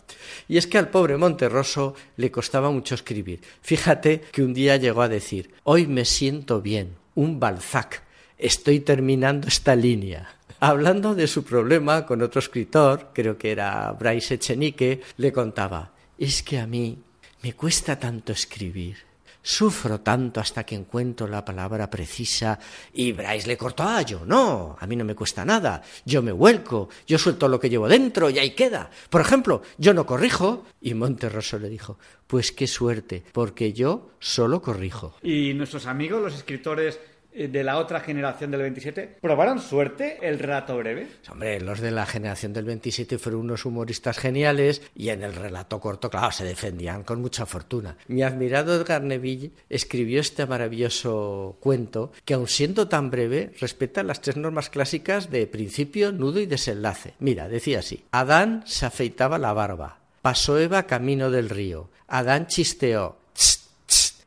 [0.46, 3.40] Y es que al pobre Monterroso le costaba mucho escribir.
[3.62, 8.02] Fíjate que un día llegó a decir, hoy me siento bien, un Balzac,
[8.38, 10.37] estoy terminando esta línea.
[10.60, 16.42] Hablando de su problema con otro escritor, creo que era Bryce Echenique, le contaba, es
[16.42, 16.98] que a mí
[17.42, 19.08] me cuesta tanto escribir
[19.48, 22.58] sufro tanto hasta que encuentro la palabra precisa
[22.92, 26.32] y Bryce le cortó a yo, no, a mí no me cuesta nada, yo me
[26.32, 28.90] vuelco, yo suelto lo que llevo dentro y ahí queda.
[29.08, 30.66] Por ejemplo, yo no corrijo.
[30.82, 35.16] Y Monterroso le dijo, pues qué suerte, porque yo solo corrijo.
[35.22, 37.00] Y nuestros amigos, los escritores
[37.32, 41.06] de la otra generación del 27 probaron suerte el relato breve?
[41.30, 45.78] Hombre, los de la generación del 27 fueron unos humoristas geniales y en el relato
[45.80, 47.96] corto, claro, se defendían con mucha fortuna.
[48.08, 54.20] Mi admirado Edgar Neville escribió este maravilloso cuento que, aun siendo tan breve, respeta las
[54.20, 57.14] tres normas clásicas de principio, nudo y desenlace.
[57.20, 63.16] Mira, decía así: Adán se afeitaba la barba, pasó Eva camino del río, Adán chisteó,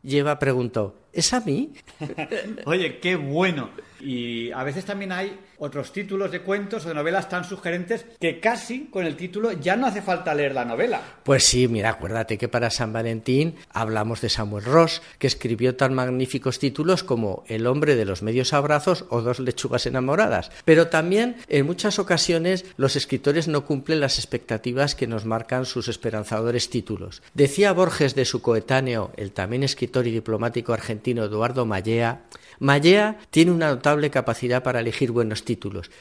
[0.03, 1.73] y Eva preguntó: ¿Es a mí?
[2.65, 3.69] Oye, qué bueno.
[3.99, 8.39] Y a veces también hay otros títulos de cuentos o de novelas tan sugerentes que
[8.39, 11.01] casi con el título ya no hace falta leer la novela.
[11.23, 15.93] Pues sí, mira, acuérdate que para San Valentín hablamos de Samuel Ross, que escribió tan
[15.93, 20.51] magníficos títulos como El hombre de los medios abrazos o Dos lechugas enamoradas.
[20.65, 25.87] Pero también en muchas ocasiones los escritores no cumplen las expectativas que nos marcan sus
[25.89, 27.21] esperanzadores títulos.
[27.35, 32.23] Decía Borges de su coetáneo, el también escritor y diplomático argentino Eduardo Mallea,
[32.61, 35.50] Mallea tiene una notable capacidad para elegir buenos títulos,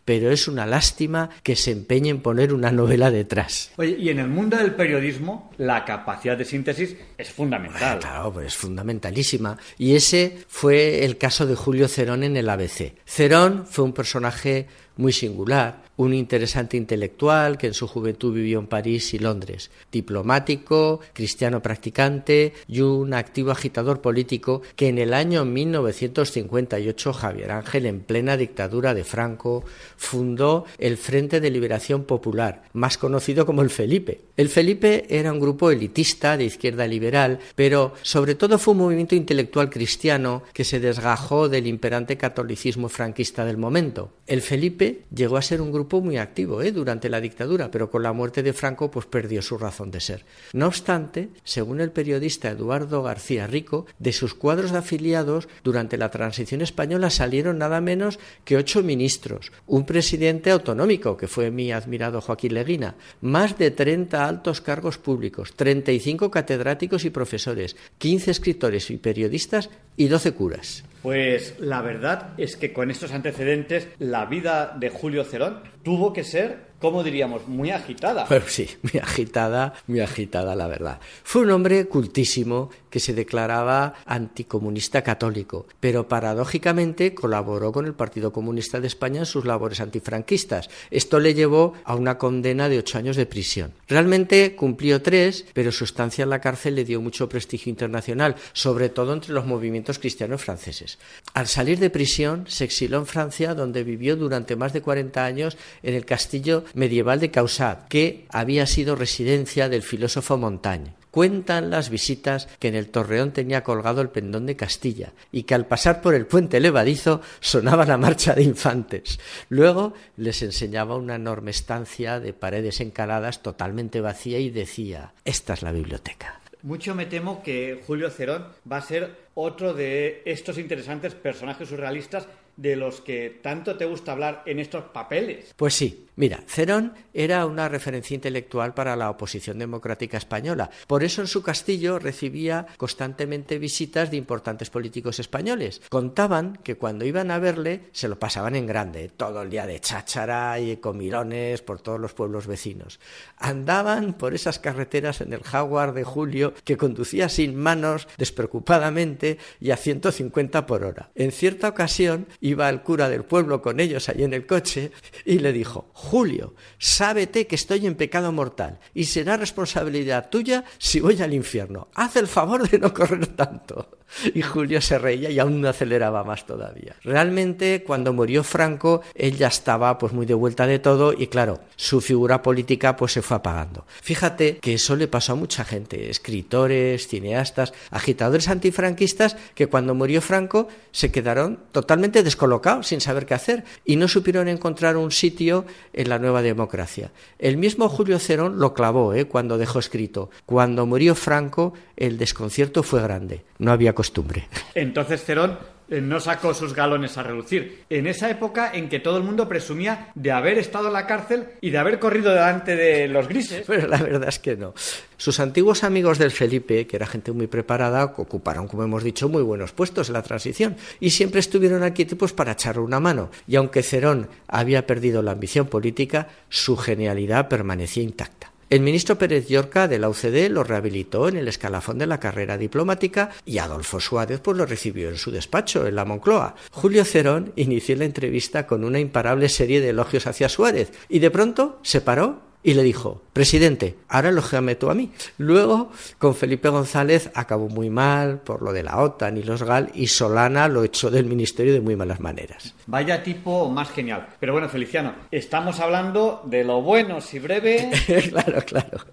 [0.04, 3.72] pero es una lástima que se empeñe en poner una novela detrás.
[3.76, 7.98] Oye, y en el mundo del periodismo, la capacidad de síntesis es fundamental.
[7.98, 9.58] claro, pues es fundamentalísima.
[9.78, 12.94] Y ese fue el caso de Julio Cerón en el ABC.
[13.04, 14.66] Cerón fue un personaje
[15.00, 21.00] muy singular, un interesante intelectual que en su juventud vivió en París y Londres, diplomático,
[21.12, 28.00] cristiano practicante y un activo agitador político que en el año 1958 Javier Ángel, en
[28.00, 29.62] plena dictadura de Franco,
[29.98, 34.22] fundó el Frente de Liberación Popular, más conocido como el Felipe.
[34.38, 39.14] El Felipe era un grupo elitista de izquierda liberal, pero sobre todo fue un movimiento
[39.14, 44.14] intelectual cristiano que se desgajó del imperante catolicismo franquista del momento.
[44.26, 46.72] El Felipe llegó a ser un grupo muy activo ¿eh?
[46.72, 50.24] durante la dictadura, pero con la muerte de Franco pues perdió su razón de ser.
[50.52, 56.10] No obstante, según el periodista Eduardo García Rico, de sus cuadros de afiliados durante la
[56.10, 62.20] transición española salieron nada menos que ocho ministros, un presidente autonómico, que fue mi admirado
[62.20, 68.96] Joaquín Leguina, más de 30 altos cargos públicos, 35 catedráticos y profesores, 15 escritores y
[68.96, 70.84] periodistas y 12 curas.
[71.02, 76.24] Pues la verdad es que con estos antecedentes la vida de Julio Cerón tuvo que
[76.24, 77.46] ser ¿cómo diríamos?
[77.46, 78.26] Muy agitada.
[78.26, 80.98] Pues sí, muy agitada, muy agitada, la verdad.
[81.22, 88.32] Fue un hombre cultísimo que se declaraba anticomunista católico, pero paradójicamente colaboró con el Partido
[88.32, 90.68] Comunista de España en sus labores antifranquistas.
[90.90, 93.72] Esto le llevó a una condena de ocho años de prisión.
[93.86, 98.88] Realmente cumplió tres, pero su estancia en la cárcel le dio mucho prestigio internacional, sobre
[98.88, 100.98] todo entre los movimientos cristianos franceses.
[101.34, 105.56] Al salir de prisión, se exiló en Francia, donde vivió durante más de 40 años
[105.82, 110.94] en el castillo medieval de Causat, que había sido residencia del filósofo Montaigne.
[111.10, 115.54] Cuentan las visitas que en el torreón tenía colgado el pendón de Castilla y que
[115.54, 119.18] al pasar por el puente levadizo sonaba la marcha de infantes.
[119.48, 125.62] Luego les enseñaba una enorme estancia de paredes encaladas totalmente vacía y decía, esta es
[125.62, 126.40] la biblioteca.
[126.62, 132.28] Mucho me temo que Julio Cerón va a ser otro de estos interesantes personajes surrealistas
[132.60, 135.54] de los que tanto te gusta hablar en estos papeles.
[135.56, 140.70] Pues sí, mira, Cerón era una referencia intelectual para la oposición democrática española.
[140.86, 145.82] Por eso en su castillo recibía constantemente visitas de importantes políticos españoles.
[145.88, 149.80] Contaban que cuando iban a verle se lo pasaban en grande, todo el día de
[149.80, 153.00] cháchara y comilones por todos los pueblos vecinos.
[153.36, 159.70] Andaban por esas carreteras en el jaguar de Julio que conducía sin manos, despreocupadamente y
[159.70, 161.10] a 150 por hora.
[161.14, 164.92] En cierta ocasión iba el cura del pueblo con ellos allí en el coche
[165.24, 170.98] y le dijo, Julio, sábete que estoy en pecado mortal y será responsabilidad tuya si
[170.98, 171.86] voy al infierno.
[171.94, 174.00] Haz el favor de no correr tanto.
[174.34, 176.96] Y Julio se reía y aún aceleraba más todavía.
[177.04, 181.60] Realmente, cuando murió Franco, él ya estaba pues muy de vuelta de todo y claro,
[181.76, 183.86] su figura política pues se fue apagando.
[184.02, 190.20] Fíjate que eso le pasó a mucha gente, escritores, cineastas, agitadores antifranquistas, que cuando murió
[190.20, 195.64] Franco se quedaron totalmente descolocados, sin saber qué hacer, y no supieron encontrar un sitio
[195.92, 197.10] en la nueva democracia.
[197.38, 199.26] El mismo Julio Cerón lo clavó ¿eh?
[199.26, 204.48] cuando dejó escrito, cuando murió Franco, el desconcierto fue grande, no había costumbre.
[204.74, 205.58] Entonces Cerón
[205.90, 207.84] no sacó sus galones a relucir.
[207.90, 211.48] En esa época en que todo el mundo presumía de haber estado en la cárcel
[211.60, 213.64] y de haber corrido delante de los grises.
[213.66, 214.74] Pero la verdad es que no.
[215.16, 219.42] Sus antiguos amigos del Felipe, que era gente muy preparada, ocuparon, como hemos dicho, muy
[219.42, 223.30] buenos puestos en la transición y siempre estuvieron aquí pues, para echarle una mano.
[223.46, 228.52] Y aunque Cerón había perdido la ambición política, su genialidad permanecía intacta.
[228.70, 232.56] El ministro Pérez Llorca de la UCD lo rehabilitó en el escalafón de la carrera
[232.56, 236.54] diplomática y Adolfo Suárez pues lo recibió en su despacho, en la Moncloa.
[236.70, 241.32] Julio Cerón inició la entrevista con una imparable serie de elogios hacia Suárez y de
[241.32, 244.42] pronto se paró y le dijo, presidente, ahora lo
[244.76, 245.10] tú a mí.
[245.38, 249.90] Luego, con Felipe González acabó muy mal por lo de la OTAN y los GAL
[249.94, 252.74] y Solana lo echó del ministerio de muy malas maneras.
[252.86, 254.28] Vaya tipo más genial.
[254.40, 257.90] Pero bueno, Feliciano, estamos hablando de lo bueno, si breve.
[258.30, 259.06] claro, claro.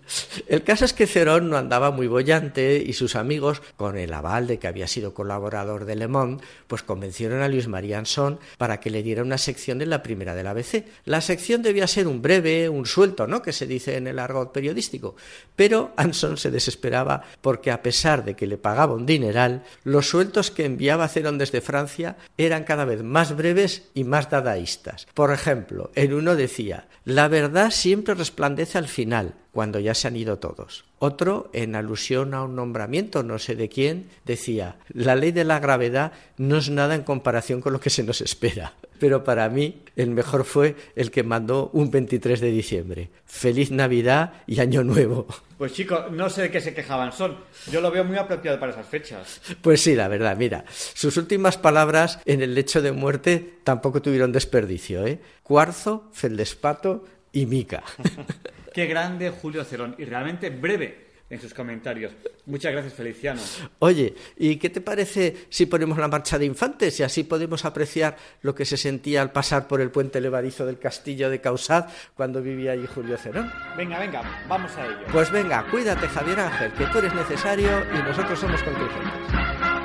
[0.47, 4.47] El caso es que Cerón no andaba muy bollante y sus amigos, con el aval
[4.47, 8.79] de que había sido colaborador de Le Monde, pues convencieron a Luis María Anson para
[8.79, 10.85] que le diera una sección en la primera del ABC.
[11.05, 13.41] La sección debía ser un breve, un suelto, ¿no?
[13.41, 15.15] que se dice en el argot periodístico.
[15.55, 20.51] Pero Anson se desesperaba porque a pesar de que le pagaba un dineral, los sueltos
[20.51, 25.07] que enviaba Cerón desde Francia eran cada vez más breves y más dadaístas.
[25.13, 30.15] Por ejemplo, en uno decía, la verdad siempre resplandece al final, cuando ya se han
[30.15, 30.85] ido todos.
[30.99, 35.59] Otro, en alusión a un nombramiento, no sé de quién, decía, la ley de la
[35.59, 38.73] gravedad no es nada en comparación con lo que se nos espera.
[38.99, 43.09] Pero para mí el mejor fue el que mandó un 23 de diciembre.
[43.25, 45.27] Feliz Navidad y Año Nuevo.
[45.57, 47.37] Pues chicos, no sé de qué se quejaban son.
[47.71, 49.41] Yo lo veo muy apropiado para esas fechas.
[49.61, 54.31] Pues sí, la verdad, mira, sus últimas palabras en el lecho de muerte tampoco tuvieron
[54.31, 55.19] desperdicio, ¿eh?
[55.41, 57.83] Cuarzo, feldespato y mica.
[58.73, 62.13] Qué grande Julio Cerón y realmente breve en sus comentarios.
[62.45, 63.41] Muchas gracias, Feliciano.
[63.79, 68.15] Oye, ¿y qué te parece si ponemos la marcha de infantes y así podemos apreciar
[68.41, 72.41] lo que se sentía al pasar por el puente levadizo del castillo de Causad cuando
[72.41, 73.51] vivía allí Julio Cerón?
[73.75, 75.05] Venga, venga, vamos a ello.
[75.11, 79.76] Pues venga, cuídate, Javier Ángel, que tú eres necesario y nosotros somos contingentes.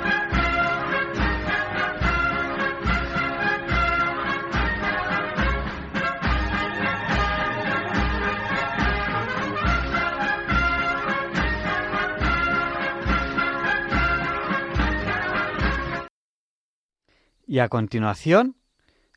[17.45, 18.55] Y a continuación,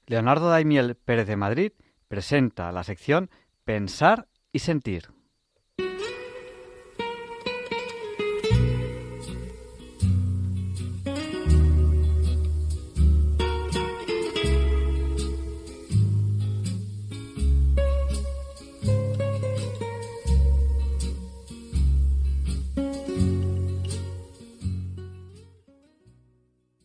[0.07, 1.73] Leonardo Daimiel Pérez de Madrid
[2.09, 3.31] presenta la sección
[3.65, 5.16] Pensar y Sentir.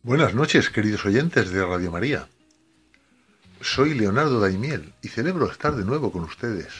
[0.04, 2.26] Buenas noches, queridos oyentes de Radio María.
[3.60, 6.72] Soy Leonardo Daimiel y celebro estar de nuevo con ustedes.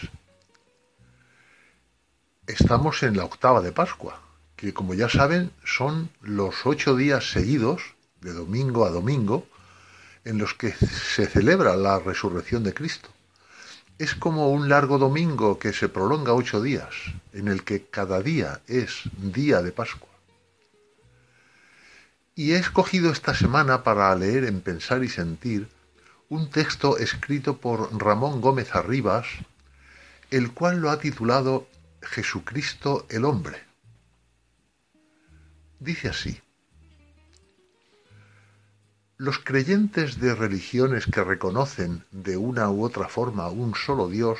[2.48, 4.20] Estamos en la octava de Pascua,
[4.56, 9.46] que como ya saben son los ocho días seguidos, de domingo a domingo,
[10.24, 13.08] en los que se celebra la resurrección de Cristo.
[13.98, 16.92] Es como un largo domingo que se prolonga ocho días,
[17.32, 20.11] en el que cada día es día de Pascua.
[22.34, 25.68] Y he escogido esta semana para leer en Pensar y Sentir
[26.30, 29.26] un texto escrito por Ramón Gómez Arribas,
[30.30, 31.68] el cual lo ha titulado
[32.00, 33.62] Jesucristo el hombre.
[35.78, 36.40] Dice así,
[39.18, 44.38] los creyentes de religiones que reconocen de una u otra forma un solo Dios,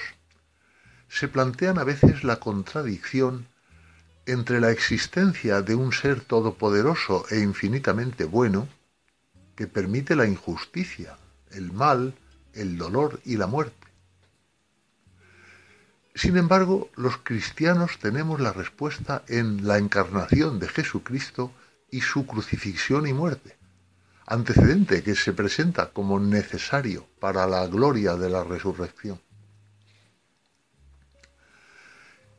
[1.09, 3.47] se plantean a veces la contradicción
[4.27, 8.69] entre la existencia de un ser todopoderoso e infinitamente bueno,
[9.57, 11.19] que permite la injusticia,
[11.51, 12.15] el mal,
[12.55, 13.86] el dolor y la muerte.
[16.15, 21.53] Sin embargo, los cristianos tenemos la respuesta en la encarnación de Jesucristo
[21.90, 23.57] y su crucifixión y muerte,
[24.27, 29.20] antecedente que se presenta como necesario para la gloria de la resurrección.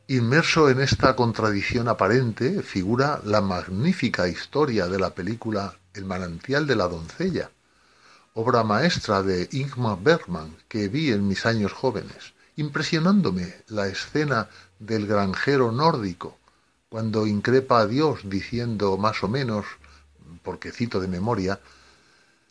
[0.06, 6.76] Inmerso en esta contradicción aparente figura la magnífica historia de la película El manantial de
[6.76, 7.50] la doncella,
[8.34, 15.06] obra maestra de Ingmar Bergman que vi en mis años jóvenes, impresionándome la escena del
[15.06, 16.36] granjero nórdico,
[16.90, 19.64] cuando increpa a Dios diciendo más o menos,
[20.42, 21.60] porque cito de memoria,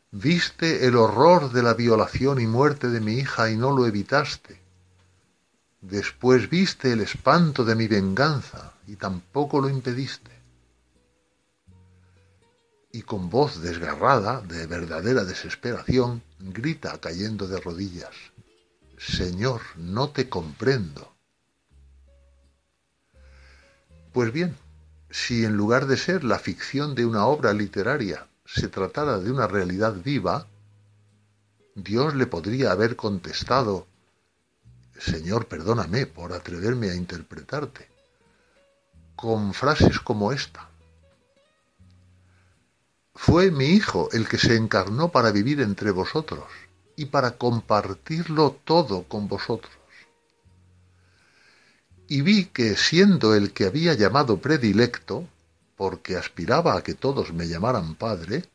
[0.10, 4.63] Viste el horror de la violación y muerte de mi hija y no lo evitaste
[5.84, 10.34] Después viste el espanto de mi venganza y tampoco lo impediste.
[12.96, 18.16] y con voz desgarrada, de verdadera desesperación, grita cayendo de rodillas,
[19.00, 21.16] Señor, no te comprendo.
[24.14, 24.56] Pues bien,
[25.10, 29.48] si en lugar de ser la ficción de una obra literaria se tratara de una
[29.48, 30.46] realidad viva,
[31.74, 33.88] Dios le podría haber contestado,
[34.98, 37.90] Señor, perdóname por atreverme a interpretarte,
[39.16, 40.70] con frases como esta.
[43.16, 46.46] Fue mi Hijo el que se encarnó para vivir entre vosotros
[46.96, 49.74] y para compartirlo todo con vosotros.
[52.08, 55.28] Y vi que siendo el que había llamado predilecto,
[55.76, 58.46] porque aspiraba a que todos me llamaran Padre,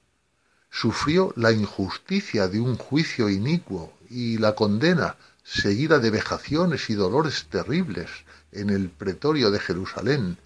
[0.71, 5.17] sufrió la injusticia de un juicio inicuo y la condena
[5.49, 8.11] seguida de vejaciones y dolores terribles
[8.53, 10.37] en el pretorio de Jerusalén,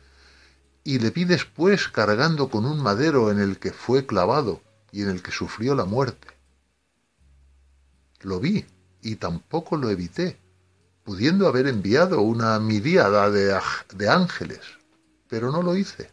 [0.84, 4.62] y le vi después cargando con un madero en el que fue clavado
[4.92, 6.28] y en el que sufrió la muerte.
[8.20, 8.64] Lo vi
[9.02, 10.38] y tampoco lo evité,
[11.02, 13.58] pudiendo haber enviado una miríada de,
[13.94, 14.60] de ángeles,
[15.28, 16.10] pero no lo hice.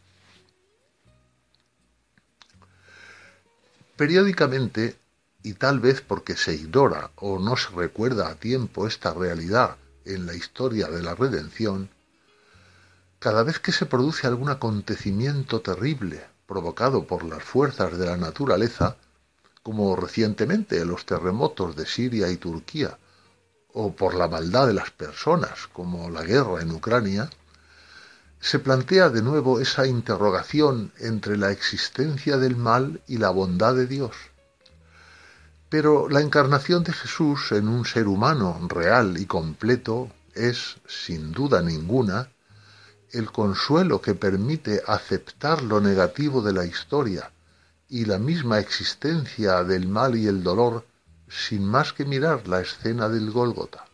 [3.96, 4.99] Periódicamente,
[5.50, 10.28] y tal vez porque se ignora o no se recuerda a tiempo esta realidad en
[10.28, 11.90] la historia de la redención,
[13.18, 18.98] cada vez que se produce algún acontecimiento terrible provocado por las fuerzas de la naturaleza,
[19.64, 23.00] como recientemente los terremotos de Siria y Turquía,
[23.74, 27.28] o por la maldad de las personas, como la guerra en Ucrania,
[28.40, 33.88] se plantea de nuevo esa interrogación entre la existencia del mal y la bondad de
[33.88, 34.16] Dios.
[35.70, 41.62] Pero la encarnación de Jesús en un ser humano real y completo es, sin duda
[41.62, 42.30] ninguna,
[43.12, 47.32] el consuelo que permite aceptar lo negativo de la historia
[47.88, 50.86] y la misma existencia del mal y el dolor
[51.28, 53.86] sin más que mirar la escena del Gólgota.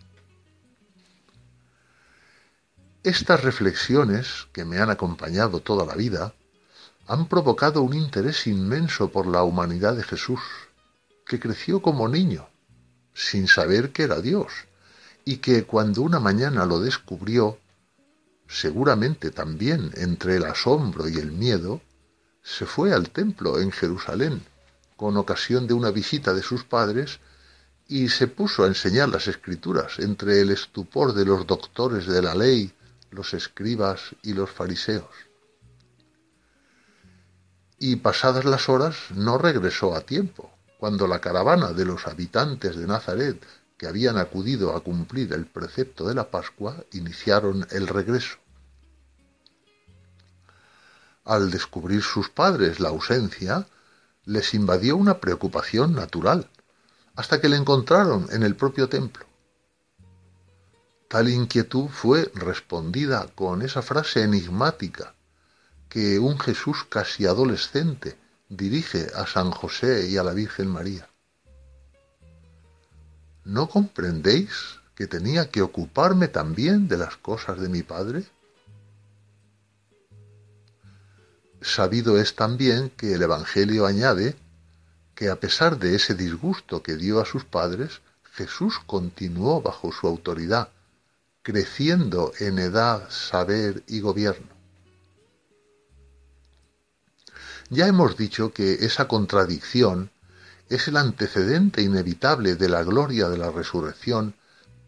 [3.03, 6.33] Estas reflexiones, que me han acompañado toda la vida,
[7.07, 10.39] han provocado un interés inmenso por la humanidad de Jesús,
[11.25, 12.47] que creció como niño,
[13.13, 14.51] sin saber que era Dios,
[15.23, 17.57] y que cuando una mañana lo descubrió,
[18.47, 21.81] seguramente también entre el asombro y el miedo,
[22.43, 24.43] se fue al templo en Jerusalén
[24.95, 27.19] con ocasión de una visita de sus padres
[27.87, 32.33] y se puso a enseñar las escrituras entre el estupor de los doctores de la
[32.33, 32.71] ley,
[33.11, 35.09] los escribas y los fariseos.
[37.77, 42.87] Y pasadas las horas no regresó a tiempo, cuando la caravana de los habitantes de
[42.87, 43.45] Nazaret
[43.77, 48.37] que habían acudido a cumplir el precepto de la Pascua iniciaron el regreso.
[51.23, 53.67] Al descubrir sus padres la ausencia,
[54.25, 56.49] les invadió una preocupación natural,
[57.15, 59.25] hasta que le encontraron en el propio templo.
[61.07, 65.15] Tal inquietud fue respondida con esa frase enigmática
[65.89, 68.17] que un Jesús casi adolescente
[68.49, 71.07] dirige a San José y a la Virgen María.
[73.43, 78.23] ¿No comprendéis que tenía que ocuparme también de las cosas de mi Padre?
[81.61, 84.35] Sabido es también que el Evangelio añade
[85.15, 88.01] que a pesar de ese disgusto que dio a sus padres,
[88.33, 90.69] Jesús continuó bajo su autoridad,
[91.41, 94.54] creciendo en edad, saber y gobierno.
[97.69, 100.11] Ya hemos dicho que esa contradicción
[100.69, 104.35] es el antecedente inevitable de la gloria de la resurrección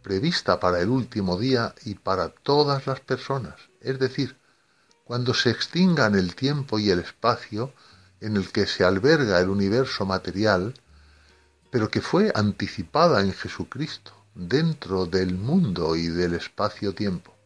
[0.04, 4.38] prevista para el último día y para todas las personas, es decir,
[5.04, 7.74] cuando se extingan el tiempo y el espacio
[8.22, 10.76] en el que se alberga el universo material,
[11.72, 17.37] pero que fue anticipada en Jesucristo dentro del mundo y del espacio-tiempo.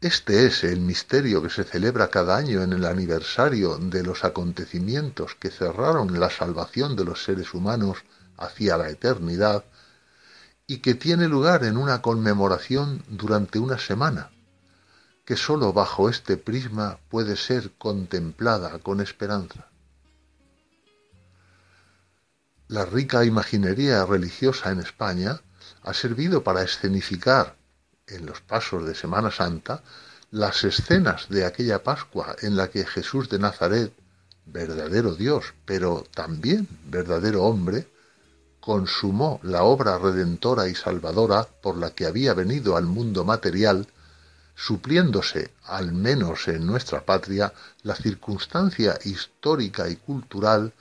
[0.00, 5.34] Este es el misterio que se celebra cada año en el aniversario de los acontecimientos
[5.34, 7.98] que cerraron la salvación de los seres humanos
[8.36, 9.64] hacia la eternidad
[10.68, 14.30] y que tiene lugar en una conmemoración durante una semana,
[15.24, 19.66] que sólo bajo este prisma puede ser contemplada con esperanza.
[22.68, 25.40] La rica imaginería religiosa en España
[25.82, 27.57] ha servido para escenificar
[28.08, 29.82] en los pasos de Semana Santa
[30.30, 33.92] las escenas de aquella Pascua en la que Jesús de Nazaret,
[34.44, 37.88] verdadero Dios, pero también verdadero hombre,
[38.60, 43.86] consumó la obra redentora y salvadora por la que había venido al mundo material
[44.54, 47.52] supliéndose, al menos en nuestra patria,
[47.82, 50.72] la circunstancia histórica y cultural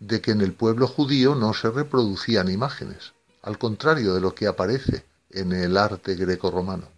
[0.00, 4.46] de que en el pueblo judío no se reproducían imágenes, al contrario de lo que
[4.46, 6.88] aparece en el arte greco-romano.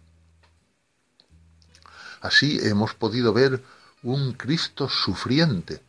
[2.21, 3.63] Así hemos podido ver
[4.01, 5.81] un Cristo sufriente,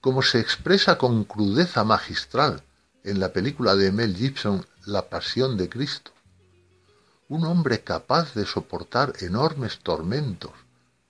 [0.00, 2.62] como se expresa con crudeza magistral
[3.04, 6.12] en la película de Mel Gibson La Pasión de Cristo.
[7.28, 10.52] Un hombre capaz de soportar enormes tormentos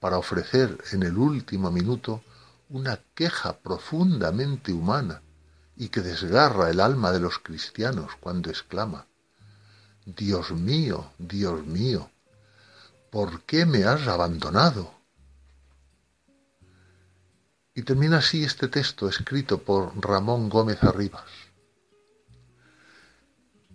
[0.01, 2.23] para ofrecer en el último minuto
[2.69, 5.23] una queja profundamente humana
[5.77, 9.07] y que desgarra el alma de los cristianos cuando exclama,
[10.05, 12.11] Dios mío, Dios mío,
[13.11, 14.93] ¿por qué me has abandonado?
[17.75, 21.31] Y termina así este texto escrito por Ramón Gómez Arribas.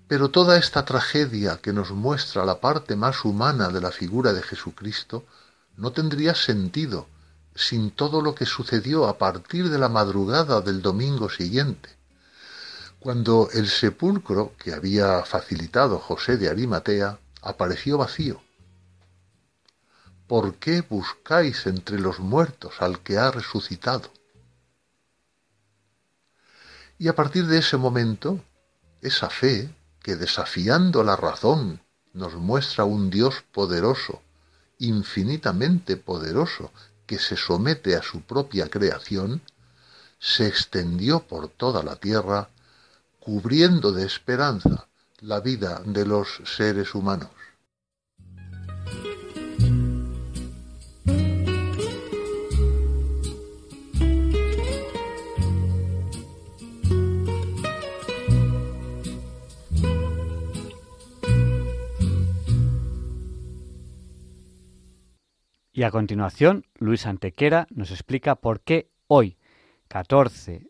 [0.07, 4.41] Pero toda esta tragedia que nos muestra la parte más humana de la figura de
[4.41, 5.25] Jesucristo
[5.77, 7.07] no tendría sentido
[7.55, 11.96] sin todo lo que sucedió a partir de la madrugada del domingo siguiente,
[12.99, 18.41] cuando el sepulcro que había facilitado José de Arimatea apareció vacío.
[20.27, 24.11] ¿Por qué buscáis entre los muertos al que ha resucitado?
[26.97, 28.43] Y a partir de ese momento,
[29.01, 31.81] esa fe que desafiando la razón
[32.13, 34.21] nos muestra un Dios poderoso,
[34.79, 36.71] infinitamente poderoso,
[37.05, 39.41] que se somete a su propia creación,
[40.19, 42.49] se extendió por toda la tierra
[43.27, 44.87] cubriendo de esperanza
[45.19, 47.29] la vida de los seres humanos.
[65.73, 69.37] Y a continuación, Luis Antequera nos explica por qué hoy,
[69.89, 70.69] 14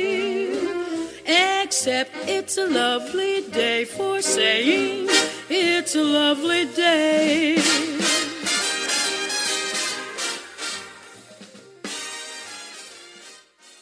[1.71, 5.07] Except it's a lovely day for saying
[5.49, 7.55] it's a lovely day.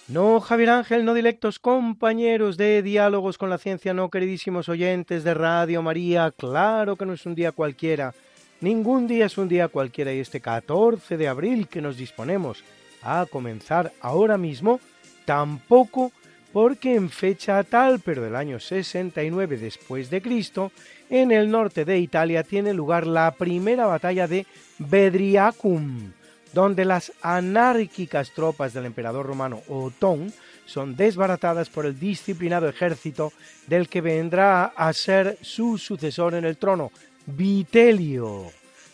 [0.07, 5.34] No, Javier Ángel, no directos compañeros de Diálogos con la Ciencia, no queridísimos oyentes de
[5.34, 8.14] Radio María, claro que no es un día cualquiera,
[8.61, 12.64] ningún día es un día cualquiera y este 14 de abril que nos disponemos
[13.02, 14.80] a comenzar ahora mismo,
[15.26, 16.11] tampoco
[16.52, 20.72] porque en fecha tal, pero del año 69 después de Cristo,
[21.10, 24.46] en el norte de Italia tiene lugar la primera batalla de
[24.80, 26.12] Bedriacum,
[26.54, 30.34] donde las anárquicas tropas del emperador romano Otón
[30.66, 33.34] son desbaratadas por el disciplinado ejército
[33.68, 36.92] del que vendrá a ser su sucesor en el trono,
[37.26, 38.46] Vitelio.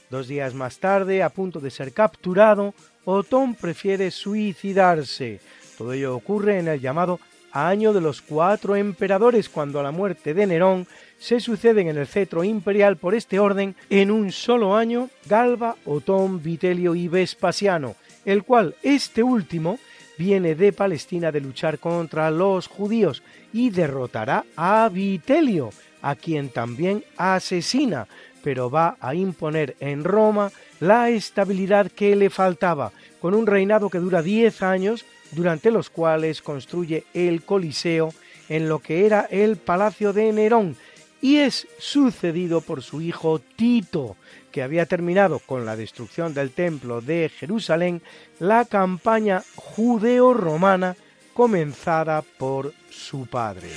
[0.10, 2.74] Dos días más tarde, a punto de ser capturado,
[3.04, 5.42] Otón prefiere suicidarse.
[5.78, 7.20] Todo ello ocurre en el llamado
[7.56, 10.88] año de los cuatro emperadores, cuando a la muerte de Nerón
[11.18, 16.44] se suceden en el cetro imperial por este orden en un solo año Galba, Otón,
[16.44, 17.96] Vitelio y Vespasiano,
[18.26, 19.80] el cual este último
[20.18, 23.24] viene de Palestina de luchar contra los judíos
[23.54, 25.70] y derrotará a Vitelio,
[26.02, 28.08] a quien también asesina,
[28.44, 30.52] pero va a imponer en Roma
[30.82, 32.92] la estabilidad que le faltaba,
[33.22, 35.06] con un reinado que dura diez años
[35.36, 38.14] durante los cuales construye el Coliseo
[38.50, 40.76] en lo que era el Palacio de Nerón
[41.22, 44.16] y es sucedido por su hijo Tito,
[44.52, 48.02] que había terminado con la destrucción del templo de Jerusalén
[48.40, 50.96] la campaña judeo-romana
[51.34, 53.70] comenzada por su padre.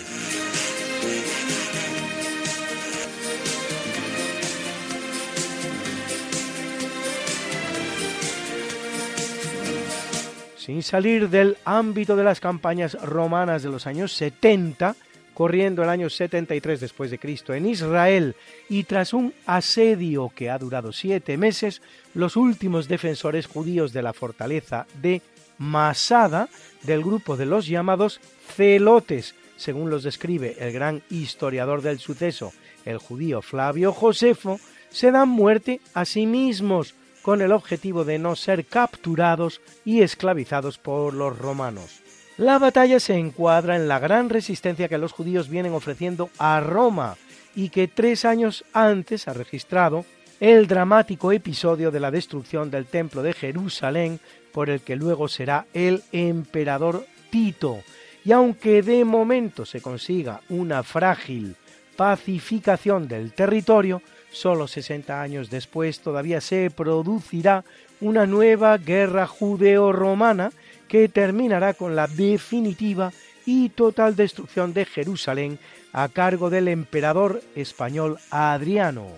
[10.69, 14.97] Sin salir del ámbito de las campañas romanas de los años 70,
[15.33, 18.37] corriendo el año 73 después de Cristo en Israel
[18.69, 21.81] y tras un asedio que ha durado siete meses,
[22.13, 25.23] los últimos defensores judíos de la fortaleza de
[25.57, 26.51] Masada
[26.83, 28.21] del grupo de los llamados
[28.55, 32.53] celotes, según los describe el gran historiador del suceso,
[32.85, 38.37] el judío Flavio Josefo, se dan muerte a sí mismos con el objetivo de no
[38.37, 42.01] ser capturados y esclavizados por los romanos.
[42.37, 47.17] La batalla se encuadra en la gran resistencia que los judíos vienen ofreciendo a Roma
[47.57, 50.05] y que tres años antes ha registrado
[50.39, 54.21] el dramático episodio de la destrucción del templo de Jerusalén
[54.53, 57.83] por el que luego será el emperador Tito.
[58.25, 61.57] Y aunque de momento se consiga una frágil
[61.97, 64.01] pacificación del territorio,
[64.39, 67.65] solo 60 años después todavía se producirá
[68.01, 70.53] una nueva guerra judeo-romana
[70.87, 73.13] que terminará con la definitiva
[73.45, 75.59] y total destrucción de Jerusalén
[75.93, 79.09] a cargo del emperador español Adriano.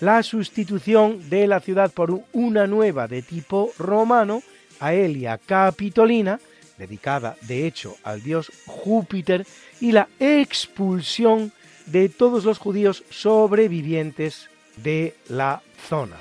[0.00, 4.42] La sustitución de la ciudad por una nueva de tipo romano,
[4.78, 6.38] Aelia Capitolina,
[6.78, 9.46] dedicada de hecho al dios Júpiter,
[9.80, 11.52] y la expulsión
[11.86, 16.16] de todos los judíos sobrevivientes de la zona.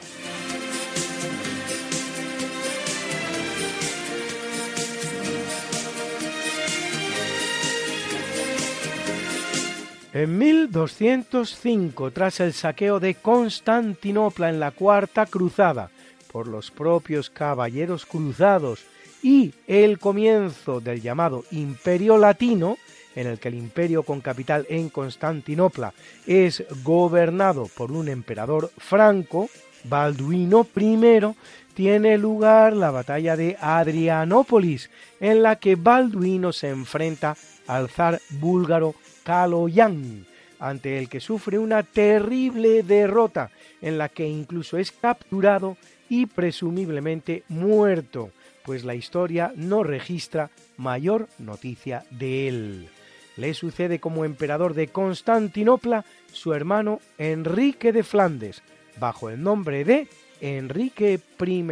[10.13, 15.89] En 1205, tras el saqueo de Constantinopla en la Cuarta Cruzada
[16.31, 18.85] por los propios caballeros cruzados
[19.23, 22.77] y el comienzo del llamado Imperio Latino,
[23.15, 25.93] en el que el imperio con capital en Constantinopla
[26.25, 29.49] es gobernado por un emperador franco,
[29.85, 31.19] Balduino I,
[31.73, 37.35] tiene lugar la batalla de Adrianópolis, en la que Balduino se enfrenta
[37.67, 40.25] al zar búlgaro Kaloyan,
[40.59, 45.77] ante el que sufre una terrible derrota en la que incluso es capturado
[46.09, 48.31] y presumiblemente muerto,
[48.63, 52.89] pues la historia no registra mayor noticia de él.
[53.35, 58.61] Le sucede como emperador de Constantinopla su hermano Enrique de Flandes,
[58.99, 60.07] bajo el nombre de
[60.41, 61.63] Enrique I.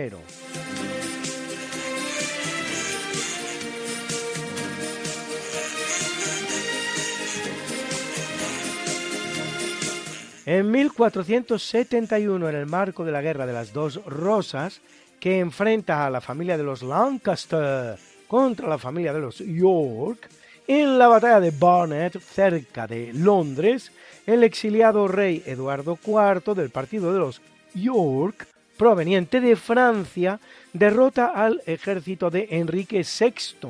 [10.47, 14.81] En 1471, en el marco de la Guerra de las Dos Rosas,
[15.19, 17.97] que enfrenta a la familia de los Lancaster
[18.27, 20.29] contra la familia de los York,
[20.73, 23.91] en la batalla de Barnet, cerca de Londres,
[24.25, 27.41] el exiliado rey Eduardo IV del partido de los
[27.73, 30.39] York, proveniente de Francia,
[30.71, 33.67] derrota al ejército de Enrique VI,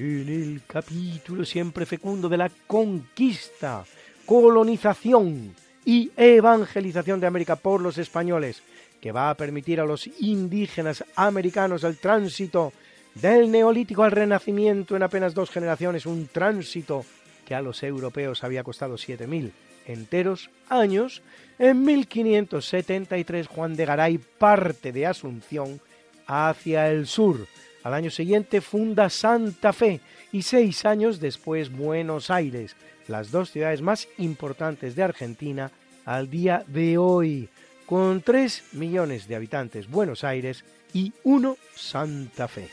[0.00, 3.84] En el capítulo siempre fecundo de la conquista,
[4.24, 5.54] colonización
[5.84, 8.62] y evangelización de América por los españoles,
[8.98, 12.72] que va a permitir a los indígenas americanos el tránsito
[13.14, 17.04] del neolítico al renacimiento en apenas dos generaciones, un tránsito
[17.44, 19.52] que a los europeos había costado 7.000
[19.86, 21.20] enteros años,
[21.58, 25.78] en 1573 Juan de Garay parte de Asunción
[26.26, 27.46] hacia el sur,
[27.82, 30.00] al año siguiente funda Santa Fe
[30.32, 32.76] y seis años después Buenos Aires,
[33.08, 35.70] las dos ciudades más importantes de Argentina
[36.04, 37.48] al día de hoy,
[37.86, 42.68] con tres millones de habitantes Buenos Aires y uno Santa Fe.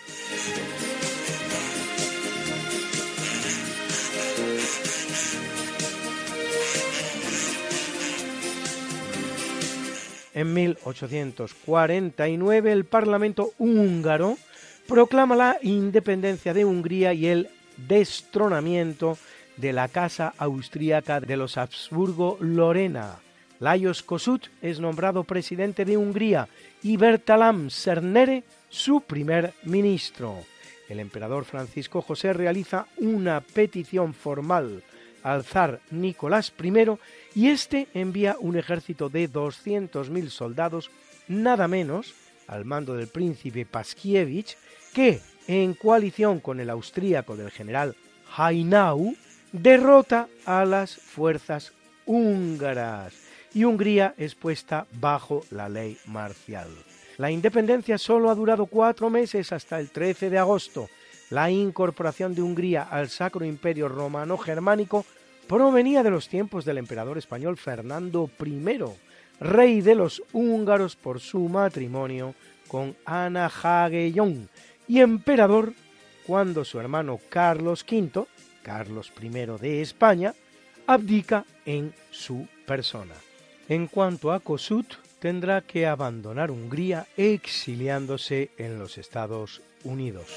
[10.33, 14.37] En 1849 el Parlamento húngaro
[14.87, 19.17] proclama la independencia de Hungría y el destronamiento
[19.57, 23.19] de la Casa Austríaca de los Habsburgo-Lorena.
[23.59, 26.47] Lajos Kossuth es nombrado presidente de Hungría
[26.83, 30.43] y Bertalan Cernere su primer ministro.
[30.87, 34.83] El emperador Francisco José realiza una petición formal
[35.23, 36.73] al zar Nicolás I
[37.35, 40.89] y este envía un ejército de 200.000 soldados,
[41.27, 42.13] nada menos,
[42.47, 44.55] al mando del príncipe Paskievich,
[44.93, 47.95] que, en coalición con el austríaco del general
[48.35, 49.15] Hainau,
[49.51, 51.73] derrota a las fuerzas
[52.05, 53.13] húngaras
[53.53, 56.67] y Hungría es puesta bajo la ley marcial.
[57.17, 60.89] La independencia solo ha durado cuatro meses hasta el 13 de agosto.
[61.31, 65.05] La incorporación de Hungría al Sacro Imperio Romano Germánico
[65.47, 68.77] provenía de los tiempos del emperador español Fernando I,
[69.39, 72.35] rey de los húngaros por su matrimonio
[72.67, 74.49] con Ana Jagellón
[74.87, 75.73] y emperador
[76.25, 78.25] cuando su hermano Carlos V,
[78.61, 80.33] Carlos I de España,
[80.85, 83.15] abdica en su persona.
[83.69, 90.27] En cuanto a Kossuth, tendrá que abandonar Hungría exiliándose en los Estados Unidos.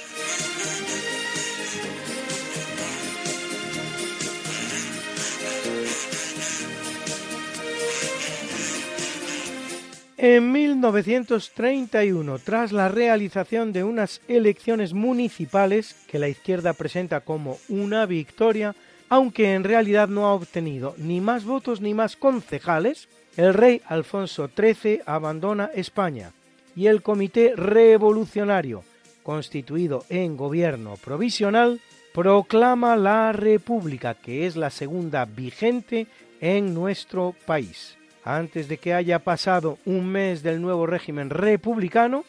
[10.22, 18.04] En 1931, tras la realización de unas elecciones municipales que la izquierda presenta como una
[18.04, 18.76] victoria,
[19.08, 24.50] aunque en realidad no ha obtenido ni más votos ni más concejales, el rey Alfonso
[24.54, 26.32] XIII abandona España
[26.76, 28.84] y el Comité Revolucionario,
[29.22, 31.80] constituido en gobierno provisional,
[32.12, 36.08] proclama la República, que es la segunda vigente
[36.42, 42.24] en nuestro país antes de que haya pasado un mes del nuevo régimen republicano,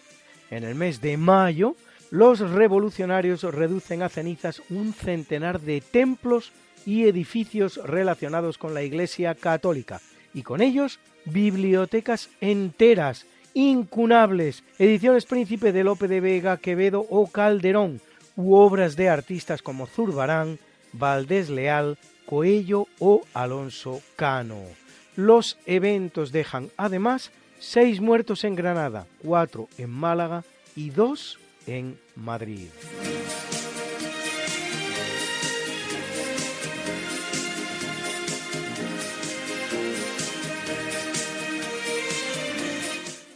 [0.49, 1.76] en el mes de mayo,
[2.09, 6.51] los revolucionarios reducen a cenizas un centenar de templos
[6.85, 10.01] y edificios relacionados con la Iglesia Católica,
[10.34, 18.01] y con ellos bibliotecas enteras, incunables, ediciones Príncipe de Lope de Vega, Quevedo o Calderón,
[18.35, 20.57] u obras de artistas como Zurbarán,
[20.93, 24.81] Valdés Leal, Coello o Alonso Cano.
[25.15, 30.43] Los eventos dejan además seis muertos en Granada, cuatro en Málaga
[30.75, 32.69] y dos en Madrid.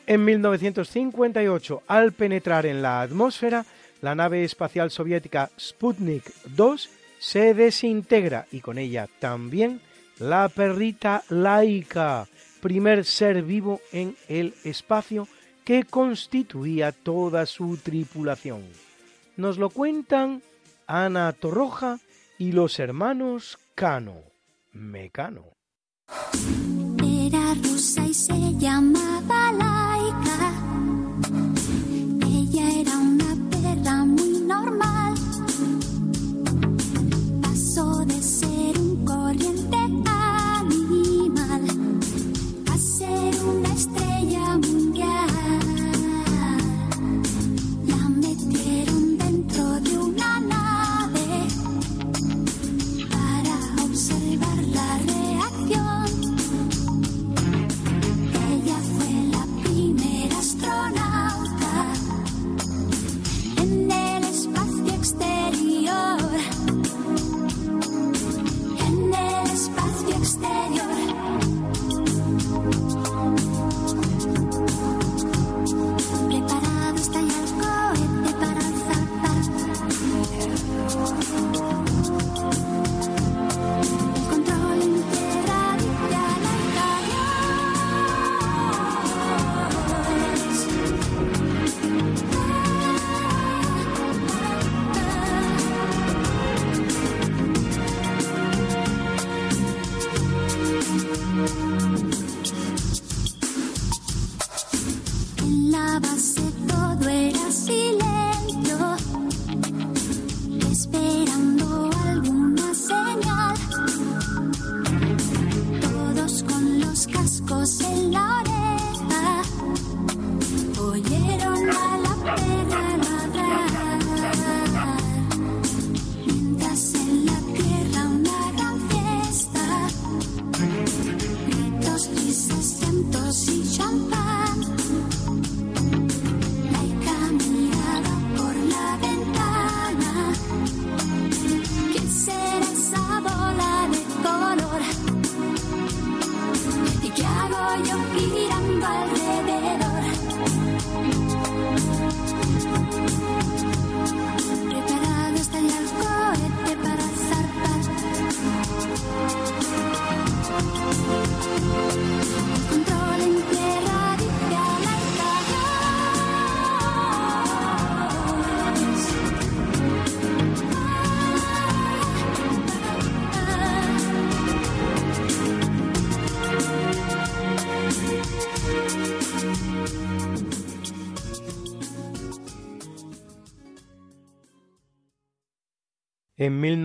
[0.07, 3.65] En 1958, al penetrar en la atmósfera,
[4.02, 6.23] la nave espacial soviética Sputnik
[6.56, 9.81] 2 se desintegra y con ella también
[10.20, 12.28] la perrita laica,
[12.62, 15.28] primer ser vivo en el espacio
[15.64, 18.64] que constituía toda su tripulación.
[19.38, 20.42] Nos lo cuentan
[20.88, 22.00] Ana Torroja
[22.38, 24.22] y los hermanos Cano,
[24.72, 25.46] Mecano.
[27.04, 28.34] Era rusa y se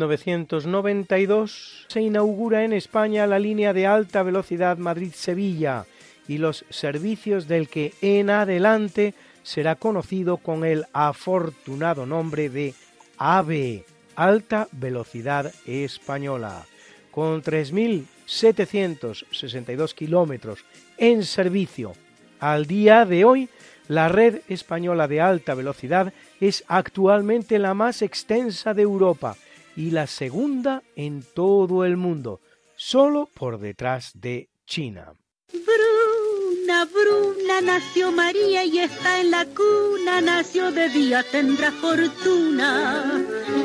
[0.07, 5.85] 1992 se inaugura en España la línea de alta velocidad Madrid-Sevilla
[6.27, 9.13] y los servicios del que en adelante
[9.43, 12.73] será conocido con el afortunado nombre de
[13.19, 13.85] AVE,
[14.17, 16.65] Alta Velocidad Española,
[17.11, 20.65] con 3.762 kilómetros
[20.97, 21.93] en servicio.
[22.39, 23.51] Al día de hoy,
[23.89, 29.37] la red española de alta velocidad es actualmente la más extensa de Europa
[29.81, 32.43] y la segunda en todo el mundo,
[32.77, 35.15] solo por detrás de China.
[35.51, 43.25] Bruna, Bruna, nació María y está en la cuna, nació de día, tendrá fortuna,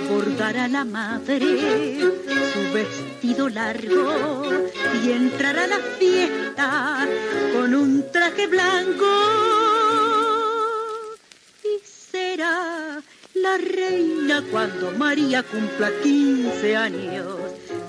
[0.10, 4.72] bordará la madre su vestido largo.
[5.04, 7.08] Y entrará a la fiesta
[7.54, 9.06] con un traje blanco.
[11.84, 12.75] Será
[13.46, 17.28] la reina cuando María cumpla 15 años.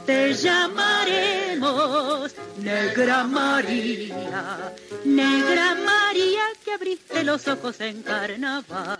[0.04, 4.74] Te llamaremos Negra María,
[5.04, 8.98] Negra María que abriste los ojos en carnaval.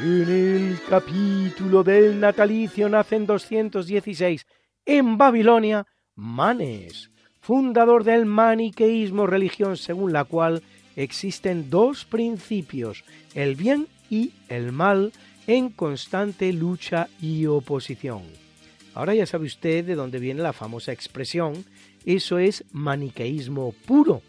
[0.00, 4.46] En el capítulo del natalicio nace en 216
[4.86, 10.62] en Babilonia Manes, fundador del maniqueísmo, religión según la cual
[10.96, 13.04] existen dos principios,
[13.34, 15.12] el bien y el mal
[15.46, 18.22] en constante lucha y oposición.
[18.94, 21.64] Ahora ya sabe usted de dónde viene la famosa expresión,
[22.06, 24.22] eso es maniqueísmo puro.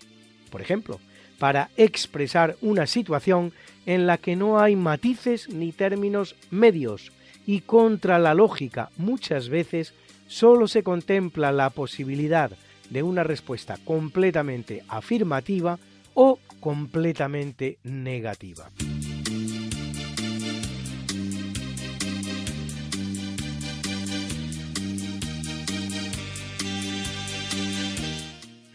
[0.50, 1.00] Por ejemplo,
[1.40, 3.54] para expresar una situación
[3.86, 7.12] en la que no hay matices ni términos medios
[7.46, 9.94] y contra la lógica muchas veces
[10.28, 12.52] solo se contempla la posibilidad
[12.90, 15.78] de una respuesta completamente afirmativa
[16.14, 18.72] o completamente negativa.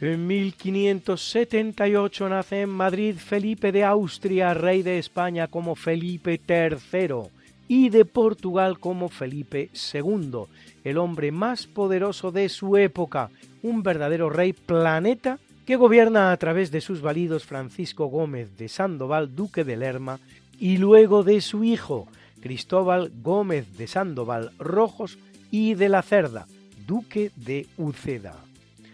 [0.00, 7.28] En 1578 nace en Madrid Felipe de Austria, rey de España como Felipe III
[7.68, 10.44] y de Portugal como Felipe II,
[10.84, 13.28] el hombre más poderoso de su época,
[13.62, 19.36] un verdadero rey planeta que gobierna a través de sus validos Francisco Gómez de Sandoval,
[19.36, 20.18] duque de Lerma,
[20.58, 22.08] y luego de su hijo,
[22.40, 25.18] Cristóbal Gómez de Sandoval Rojos
[25.50, 26.46] y de la Cerda,
[26.86, 28.49] duque de Uceda.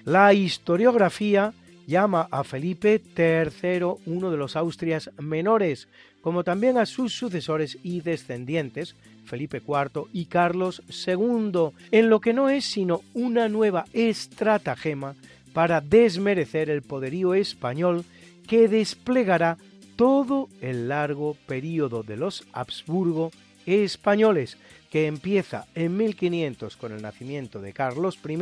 [0.06, 1.52] La historiografía
[1.84, 5.88] llama a Felipe III uno de los Austrias menores,
[6.20, 12.32] como también a sus sucesores y descendientes, Felipe IV y Carlos II, en lo que
[12.34, 15.16] no es sino una nueva estratagema
[15.52, 18.04] para desmerecer el poderío español
[18.46, 19.58] que desplegará
[19.96, 23.32] todo el largo período de los Habsburgo
[23.66, 24.56] españoles,
[24.88, 28.36] que empieza en 1500 con el nacimiento de Carlos I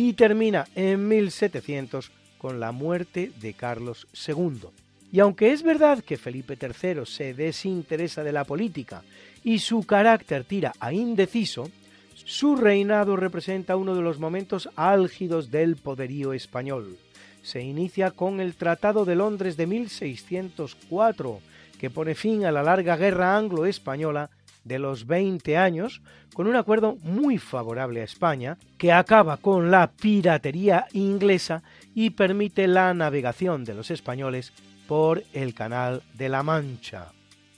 [0.00, 4.68] y termina en 1700 con la muerte de Carlos II.
[5.10, 9.02] Y aunque es verdad que Felipe III se desinteresa de la política
[9.42, 11.68] y su carácter tira a indeciso,
[12.14, 16.96] su reinado representa uno de los momentos álgidos del poderío español.
[17.42, 21.40] Se inicia con el Tratado de Londres de 1604,
[21.76, 24.30] que pone fin a la larga guerra anglo-española
[24.64, 26.02] de los 20 años,
[26.34, 31.62] con un acuerdo muy favorable a España, que acaba con la piratería inglesa
[31.94, 34.52] y permite la navegación de los españoles
[34.86, 37.12] por el Canal de la Mancha,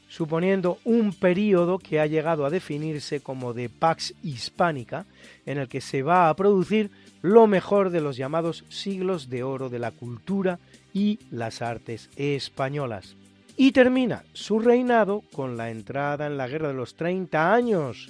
[0.09, 5.07] suponiendo un período que ha llegado a definirse como de Pax Hispánica,
[5.47, 6.91] en el que se va a producir
[7.23, 10.59] lo mejor de los llamados siglos de oro de la cultura
[10.93, 13.17] y las artes españolas
[13.61, 18.09] y termina su reinado con la entrada en la Guerra de los 30 años,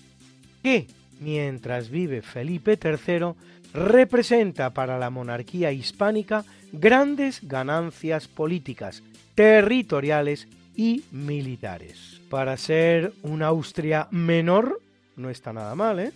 [0.63, 0.87] que,
[1.19, 3.33] mientras vive Felipe III,
[3.75, 9.03] representa para la monarquía hispánica grandes ganancias políticas,
[9.35, 10.47] territoriales
[10.77, 12.21] y militares.
[12.31, 14.81] Para ser una Austria menor,
[15.17, 16.13] no está nada mal, ¿eh?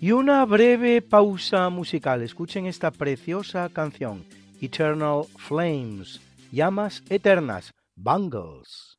[0.00, 2.22] Y una breve pausa musical.
[2.22, 4.24] Escuchen esta preciosa canción,
[4.60, 6.20] Eternal Flames,
[6.50, 8.95] llamas eternas, Bungles.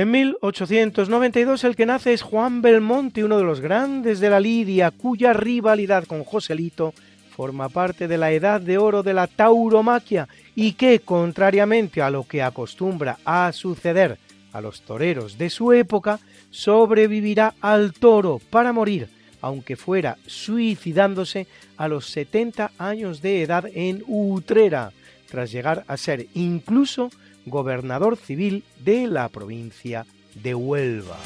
[0.00, 4.92] En 1892 el que nace es Juan Belmonte, uno de los grandes de la lidia,
[4.92, 6.94] cuya rivalidad con Joselito
[7.36, 12.26] forma parte de la edad de oro de la tauromaquia y que, contrariamente a lo
[12.26, 14.16] que acostumbra a suceder
[14.54, 16.18] a los toreros de su época,
[16.48, 19.10] sobrevivirá al toro para morir,
[19.42, 21.46] aunque fuera suicidándose
[21.76, 24.92] a los 70 años de edad en Utrera,
[25.30, 27.10] tras llegar a ser incluso
[27.46, 31.18] gobernador civil de la provincia de Huelva.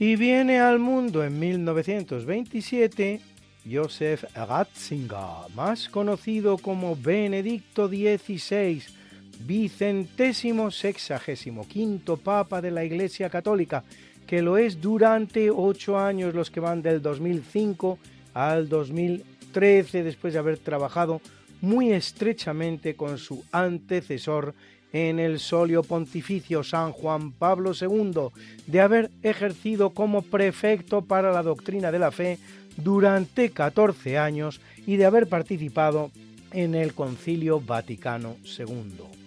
[0.00, 3.20] Y viene al mundo en 1927
[3.70, 8.82] Joseph Ratzinger, más conocido como Benedicto XVI,
[9.40, 13.84] vicentésimo sexagésimo quinto Papa de la Iglesia Católica,
[14.28, 17.98] que lo es durante ocho años, los que van del 2005
[18.34, 21.22] al 2013, después de haber trabajado
[21.62, 24.54] muy estrechamente con su antecesor
[24.92, 28.28] en el solio pontificio San Juan Pablo II,
[28.66, 32.38] de haber ejercido como prefecto para la doctrina de la fe
[32.76, 36.10] durante 14 años y de haber participado
[36.52, 39.17] en el Concilio Vaticano II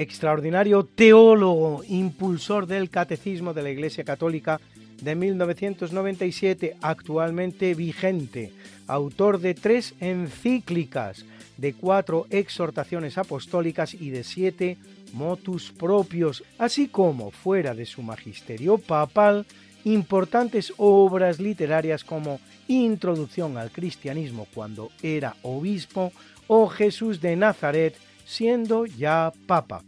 [0.00, 4.58] extraordinario teólogo, impulsor del Catecismo de la Iglesia Católica
[5.02, 8.50] de 1997, actualmente vigente,
[8.86, 11.26] autor de tres encíclicas,
[11.58, 14.78] de cuatro exhortaciones apostólicas y de siete
[15.12, 19.44] motus propios, así como, fuera de su magisterio papal,
[19.84, 26.10] importantes obras literarias como Introducción al Cristianismo cuando era obispo
[26.46, 29.82] o Jesús de Nazaret siendo ya papa.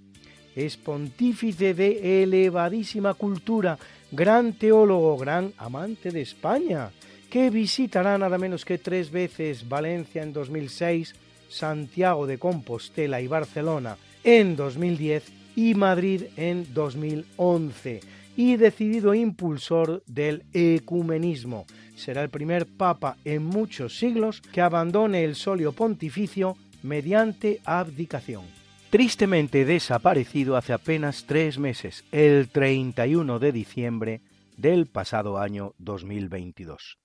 [0.54, 3.78] Es pontífice de elevadísima cultura,
[4.10, 6.90] gran teólogo, gran amante de España,
[7.30, 11.14] que visitará nada menos que tres veces Valencia en 2006,
[11.48, 15.24] Santiago de Compostela y Barcelona en 2010
[15.56, 18.00] y Madrid en 2011
[18.36, 21.66] y decidido impulsor del ecumenismo.
[21.96, 28.44] Será el primer papa en muchos siglos que abandone el solio pontificio mediante abdicación.
[28.92, 34.20] Tristemente desaparecido hace apenas tres meses, el 31 de diciembre
[34.58, 36.98] del pasado año 2022.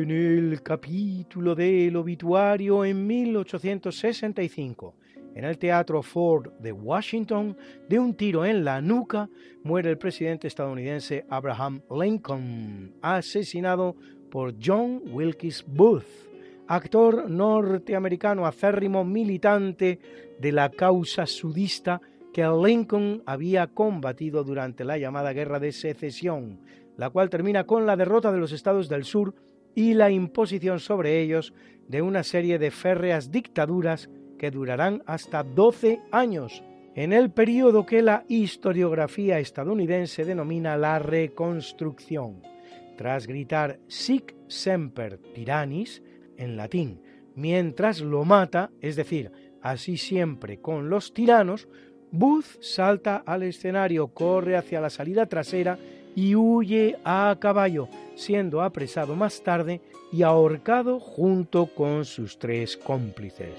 [0.00, 4.94] En el capítulo del obituario en 1865,
[5.34, 7.56] en el Teatro Ford de Washington,
[7.88, 9.28] de un tiro en la nuca,
[9.64, 13.96] muere el presidente estadounidense Abraham Lincoln, asesinado
[14.30, 16.06] por John Wilkes Booth,
[16.68, 19.98] actor norteamericano acérrimo militante
[20.38, 22.00] de la causa sudista
[22.32, 26.60] que Lincoln había combatido durante la llamada Guerra de Secesión,
[26.96, 29.34] la cual termina con la derrota de los estados del sur
[29.78, 31.54] y la imposición sobre ellos
[31.86, 36.64] de una serie de férreas dictaduras que durarán hasta 12 años,
[36.96, 42.42] en el periodo que la historiografía estadounidense denomina la Reconstrucción.
[42.96, 46.02] Tras gritar Sic semper tyrannis
[46.36, 47.00] en latín,
[47.36, 49.30] mientras lo mata, es decir,
[49.62, 51.68] así siempre con los tiranos,
[52.10, 55.78] Booth salta al escenario, corre hacia la salida trasera
[56.18, 59.80] y huye a caballo, siendo apresado más tarde
[60.10, 63.54] y ahorcado junto con sus tres cómplices.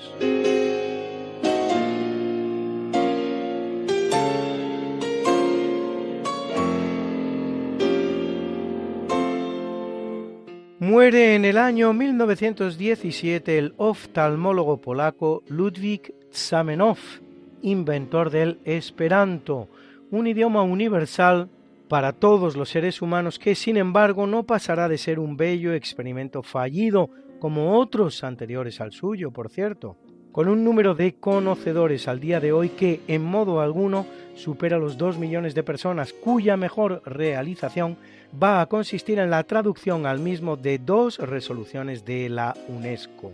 [10.80, 17.22] Muere en el año 1917 el oftalmólogo polaco Ludwig Zamenhof,
[17.62, 19.70] inventor del Esperanto,
[20.12, 21.48] un idioma universal
[21.90, 26.44] para todos los seres humanos que sin embargo no pasará de ser un bello experimento
[26.44, 27.10] fallido
[27.40, 29.98] como otros anteriores al suyo, por cierto,
[30.32, 34.06] con un número de conocedores al día de hoy que en modo alguno
[34.36, 37.98] supera los 2 millones de personas, cuya mejor realización
[38.42, 43.34] va a consistir en la traducción al mismo de dos resoluciones de la UNESCO.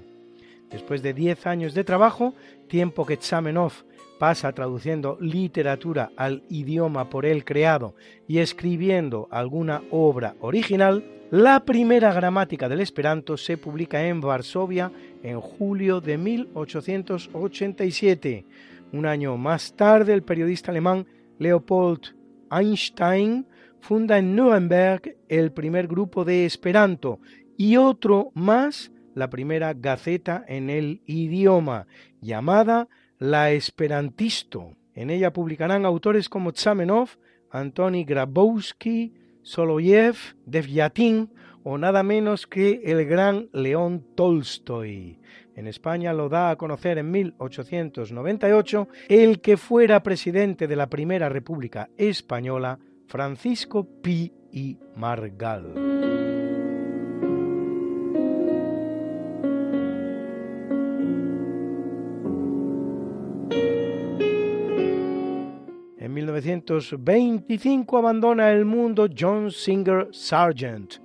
[0.72, 2.34] Después de 10 años de trabajo,
[2.68, 3.84] tiempo que Zamenhof
[4.20, 7.96] pasa traduciendo literatura al idioma por él creado
[8.28, 14.92] y escribiendo alguna obra original, la primera gramática del esperanto se publica en Varsovia
[15.24, 18.46] en julio de 1887.
[18.94, 21.06] Un año más tarde, el periodista alemán
[21.40, 22.16] Leopold
[22.52, 23.48] Einstein
[23.80, 27.20] funda en Nuremberg el primer grupo de esperanto
[27.58, 31.88] y otro más, la primera gaceta en el idioma,
[32.22, 32.88] llamada
[33.20, 34.76] La Esperantisto.
[34.94, 37.10] En ella publicarán autores como Tsamenov,
[37.50, 40.16] Antoni Grabowski, Soloyev,
[40.46, 41.30] Devyatin
[41.64, 45.20] o nada menos que el gran León Tolstoy.
[45.56, 51.30] En España lo da a conocer en 1898 el que fuera presidente de la Primera
[51.30, 56.25] República Española, Francisco Pi y Margal.
[66.36, 70.96] 1925 abandona el mundo John Singer Sargent,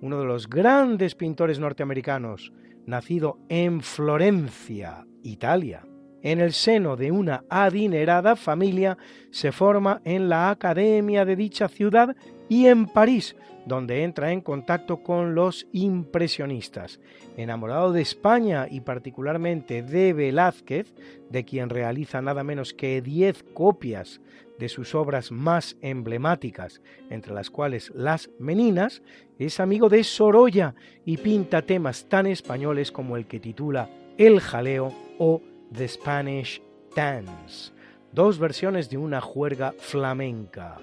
[0.00, 2.54] uno de los grandes pintores norteamericanos,
[2.86, 5.86] nacido en Florencia, Italia.
[6.22, 8.96] En el seno de una adinerada familia
[9.30, 12.16] se forma en la academia de dicha ciudad
[12.48, 17.00] y en París, donde entra en contacto con los impresionistas.
[17.36, 20.94] Enamorado de España y particularmente de Velázquez,
[21.30, 24.20] de quien realiza nada menos que 10 copias
[24.58, 26.80] de sus obras más emblemáticas,
[27.10, 29.02] entre las cuales Las Meninas,
[29.38, 34.92] es amigo de Sorolla y pinta temas tan españoles como el que titula El Jaleo
[35.18, 35.42] o
[35.72, 36.60] The Spanish
[36.96, 37.72] Dance,
[38.12, 40.78] dos versiones de una juerga flamenca.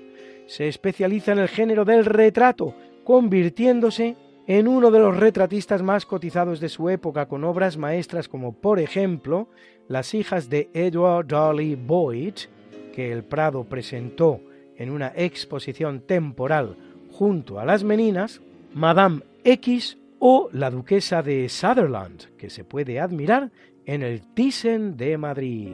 [0.47, 4.15] Se especializa en el género del retrato, convirtiéndose
[4.47, 8.79] en uno de los retratistas más cotizados de su época, con obras maestras como, por
[8.79, 9.47] ejemplo,
[9.87, 12.33] Las hijas de Edward Darley Boyd,
[12.93, 14.39] que el Prado presentó
[14.77, 16.75] en una exposición temporal
[17.11, 18.41] junto a las Meninas,
[18.73, 23.51] Madame X o La Duquesa de Sutherland, que se puede admirar
[23.85, 25.73] en el Thyssen de Madrid.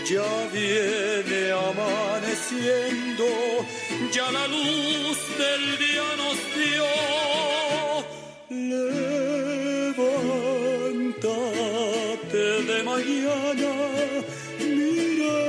[0.10, 3.26] Ya viene amaneciendo,
[4.12, 6.86] ya la luz del día nos dio.
[11.12, 13.74] Levántate de mañana,
[14.60, 15.40] mira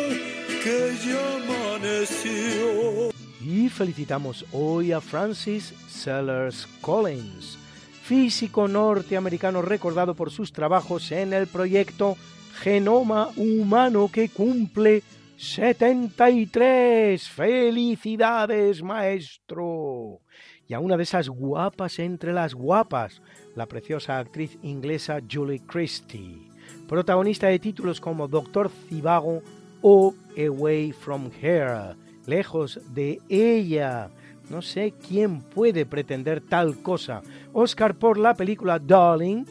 [0.62, 3.12] que ya amaneció.
[3.44, 7.58] Y felicitamos hoy a Francis Sellers Collins,
[8.02, 12.16] físico norteamericano recordado por sus trabajos en el proyecto
[12.60, 15.02] Genoma Humano que cumple
[15.36, 17.28] 73.
[17.28, 20.20] ¡Felicidades, maestro!
[20.66, 23.22] Y a una de esas guapas entre las guapas,
[23.54, 26.50] la preciosa actriz inglesa Julie Christie,
[26.88, 29.42] protagonista de títulos como Doctor Cibago
[29.80, 31.94] o Away from Here,
[32.26, 34.10] lejos de ella.
[34.50, 37.22] No sé quién puede pretender tal cosa.
[37.52, 39.44] Oscar por la película Darling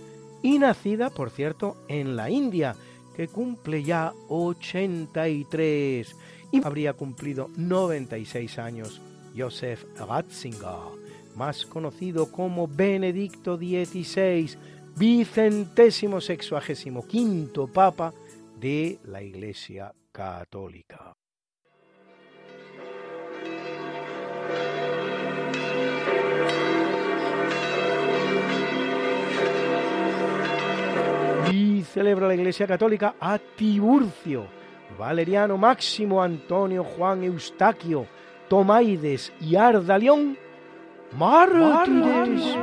[0.43, 2.75] y nacida, por cierto, en la India,
[3.15, 6.15] que cumple ya 83
[6.51, 9.01] y habría cumplido 96 años
[9.35, 10.99] Joseph Ratzinger,
[11.35, 14.57] más conocido como Benedicto XVI,
[14.95, 18.13] vicentésimo sexuagésimo quinto papa
[18.59, 21.13] de la Iglesia Católica.
[31.51, 34.45] Y celebra la Iglesia Católica a Tiburcio,
[34.97, 38.05] Valeriano Máximo, Antonio, Juan Eustaquio,
[38.47, 40.37] Tomaides y Ardalión,
[41.17, 42.57] mártires,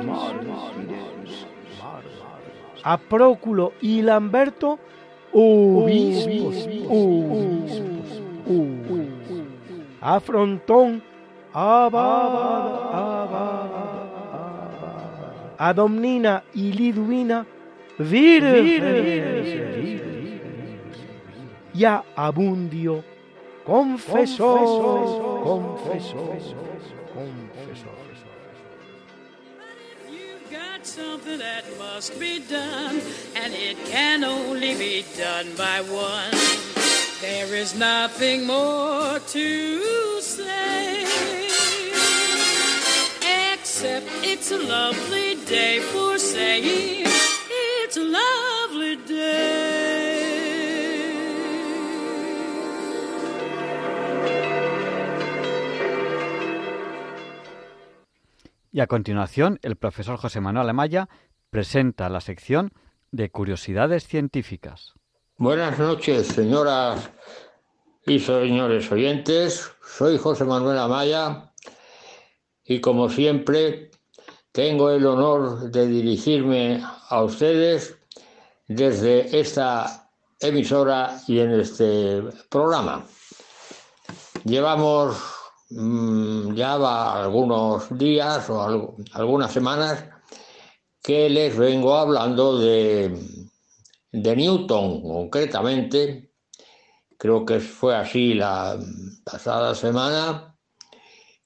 [2.83, 4.79] a Próculo y Lamberto,
[5.33, 6.69] obispos,
[10.01, 11.03] a Frontón,
[15.59, 17.47] a Domnina y Liduina,
[17.99, 19.57] vírgenes,
[21.75, 23.05] y a Abundio,
[23.65, 26.17] confesó, confesó,
[27.15, 27.99] confesó.
[30.51, 33.01] got something that must be done,
[33.37, 36.88] and it can only be done by one.
[37.21, 39.81] There is nothing more to
[40.21, 41.05] say
[43.53, 47.07] except it's a lovely day for saying
[47.85, 49.49] it's a lovely day.
[58.71, 61.09] Y a continuación, el profesor José Manuel Amaya
[61.51, 62.71] presenta la sección
[63.11, 64.98] de curiosidades científicas.
[65.41, 67.11] Buenas noches, señoras
[68.05, 69.71] y señores oyentes.
[69.97, 71.53] Soy José Manuel Amaya
[72.65, 73.93] y como siempre
[74.51, 77.97] tengo el honor de dirigirme a ustedes
[78.67, 80.11] desde esta
[80.41, 82.21] emisora y en este
[82.51, 83.07] programa.
[84.45, 85.23] Llevamos
[85.71, 90.05] mm, ya algunos días o algunas semanas
[91.01, 93.38] que les vengo hablando de,
[94.13, 96.33] de Newton, concretamente.
[97.17, 98.79] Creo que fue así la
[99.25, 100.57] pasada semana.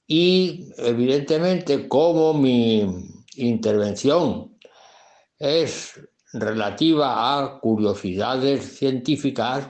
[0.05, 2.85] Y evidentemente como mi
[3.35, 4.57] intervención
[5.39, 5.99] es
[6.33, 9.69] relativa a curiosidades científicas,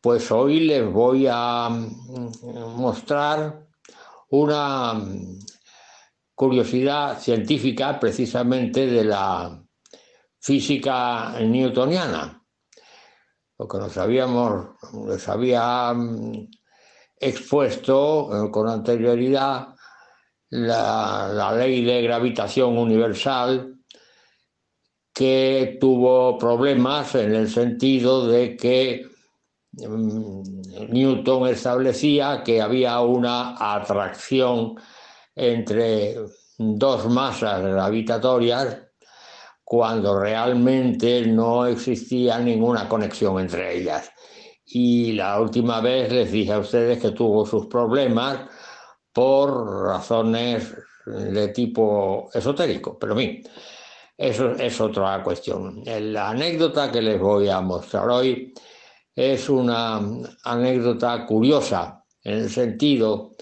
[0.00, 3.66] pues hoy les voy a mm, mostrar
[4.30, 5.02] una
[6.34, 9.65] curiosidad científica precisamente de la
[10.46, 12.40] física newtoniana.
[13.58, 14.76] Lo que nos habíamos,
[15.08, 16.48] les había mm,
[17.18, 19.74] expuesto eh, con anterioridad
[20.50, 23.74] la, la ley de gravitación universal
[25.12, 29.04] que tuvo problemas en el sentido de que
[29.72, 30.42] mm,
[30.90, 34.76] Newton establecía que había una atracción
[35.34, 36.14] entre
[36.56, 38.85] dos masas gravitatorias
[39.66, 44.12] cuando realmente no existía ninguna conexión entre ellas.
[44.64, 48.48] Y la última vez les dije a ustedes que tuvo sus problemas
[49.12, 50.72] por razones
[51.04, 53.42] de tipo esotérico, pero en fin,
[54.16, 55.82] eso es otra cuestión.
[55.84, 58.54] La anécdota que les voy a mostrar hoy
[59.16, 60.00] es una
[60.44, 63.32] anécdota curiosa en el sentido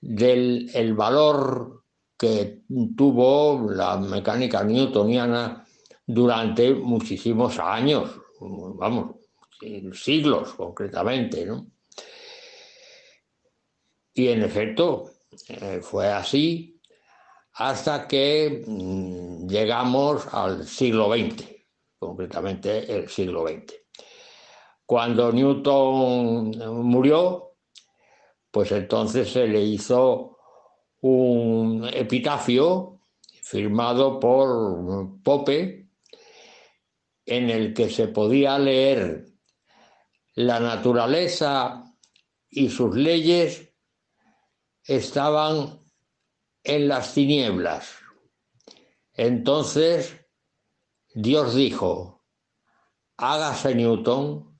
[0.00, 1.77] del el valor
[2.18, 2.62] que
[2.96, 5.64] tuvo la mecánica newtoniana
[6.04, 9.16] durante muchísimos años, vamos,
[9.92, 11.66] siglos concretamente, ¿no?
[14.14, 15.12] Y en efecto,
[15.48, 16.80] eh, fue así
[17.52, 21.44] hasta que mm, llegamos al siglo XX,
[21.98, 23.74] concretamente el siglo XX.
[24.84, 26.50] Cuando Newton
[26.84, 27.56] murió,
[28.50, 30.37] pues entonces se le hizo
[31.00, 33.00] un epitafio
[33.42, 35.88] firmado por Pope
[37.24, 39.26] en el que se podía leer
[40.34, 41.84] la naturaleza
[42.48, 43.74] y sus leyes
[44.84, 45.80] estaban
[46.64, 47.96] en las tinieblas.
[49.12, 50.16] Entonces
[51.14, 52.24] Dios dijo,
[53.16, 54.58] hágase Newton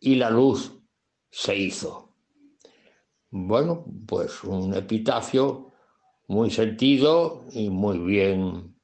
[0.00, 0.72] y la luz
[1.30, 2.01] se hizo.
[3.34, 5.72] Bueno, pues un epitafio
[6.28, 8.76] muy sentido y muy bien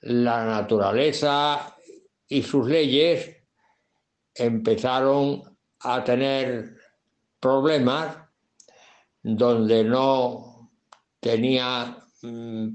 [0.00, 1.76] la naturaleza
[2.28, 3.36] y sus leyes
[4.34, 5.42] empezaron
[5.80, 6.76] a tener
[7.40, 8.16] problemas
[9.22, 10.70] donde no
[11.20, 12.07] tenía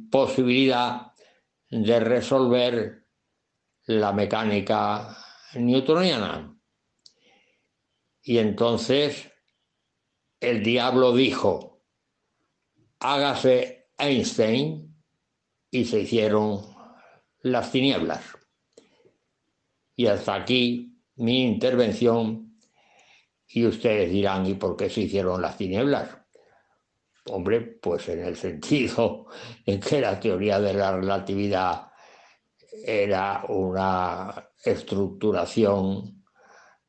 [0.10, 1.14] posibilidad
[1.70, 3.08] de resolver
[3.86, 5.18] la mecánica
[5.56, 6.58] newtoniana.
[8.22, 9.32] Y entonces
[10.40, 11.84] el diablo dijo,
[13.00, 14.96] hágase Einstein
[15.70, 16.62] y se hicieron
[17.42, 18.24] las tinieblas.
[19.96, 22.58] Y hasta aquí mi intervención
[23.48, 26.23] y ustedes dirán, ¿y por qué se hicieron las tinieblas?
[27.26, 29.28] Hombre, pues en el sentido
[29.66, 31.92] en que la teoría de la relatividad
[32.86, 36.26] era una estructuración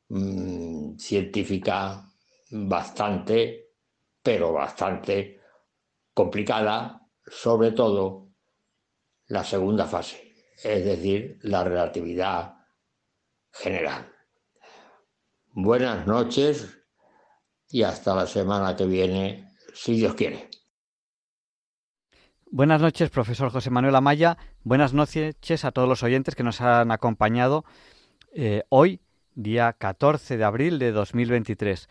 [0.08, 2.10] mm, científica
[2.50, 3.74] bastante,
[4.22, 5.40] pero bastante
[6.12, 8.30] complicada, sobre todo
[9.26, 12.54] la segunda fase, es decir, la relatividad
[13.52, 14.12] general.
[15.46, 16.84] Buenas noches
[17.68, 19.43] y hasta la semana que viene,
[19.74, 20.48] si Dios quiere.
[22.50, 24.38] Buenas noches, profesor José Manuel Amaya.
[24.62, 27.64] Buenas noches a todos los oyentes que nos han acompañado
[28.32, 29.00] eh, hoy,
[29.34, 31.88] día 14 de abril de 2023.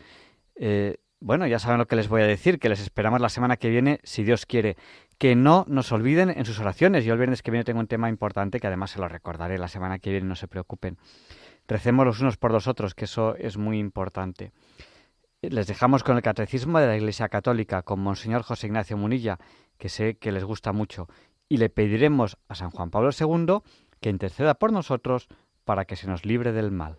[0.56, 3.58] Eh, bueno, ya saben lo que les voy a decir, que les esperamos la semana
[3.58, 4.76] que viene, si Dios quiere.
[5.18, 7.04] Que no nos olviden en sus oraciones.
[7.04, 9.68] Yo el viernes que viene tengo un tema importante que además se lo recordaré la
[9.68, 10.96] semana que viene, no se preocupen.
[11.68, 14.52] Recemos los unos por los otros, que eso es muy importante.
[15.50, 19.38] Les dejamos con el Catecismo de la Iglesia Católica, con Monseñor José Ignacio Munilla,
[19.78, 21.08] que sé que les gusta mucho,
[21.48, 23.58] y le pediremos a San Juan Pablo II
[24.00, 25.28] que interceda por nosotros
[25.64, 26.98] para que se nos libre del mal.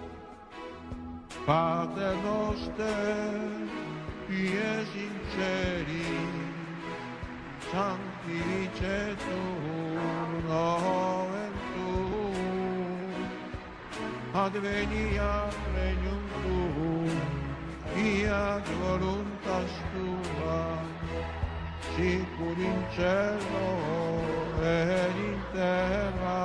[1.45, 3.39] Pater noster,
[4.27, 6.09] qui sinceri, in celi,
[7.71, 13.13] sanctificetur nomen tuum,
[14.33, 17.17] adveniat regnum tuum,
[17.93, 20.63] fiat voluntas tua,
[21.95, 23.69] sicur in cielo
[24.61, 26.41] ed in terra,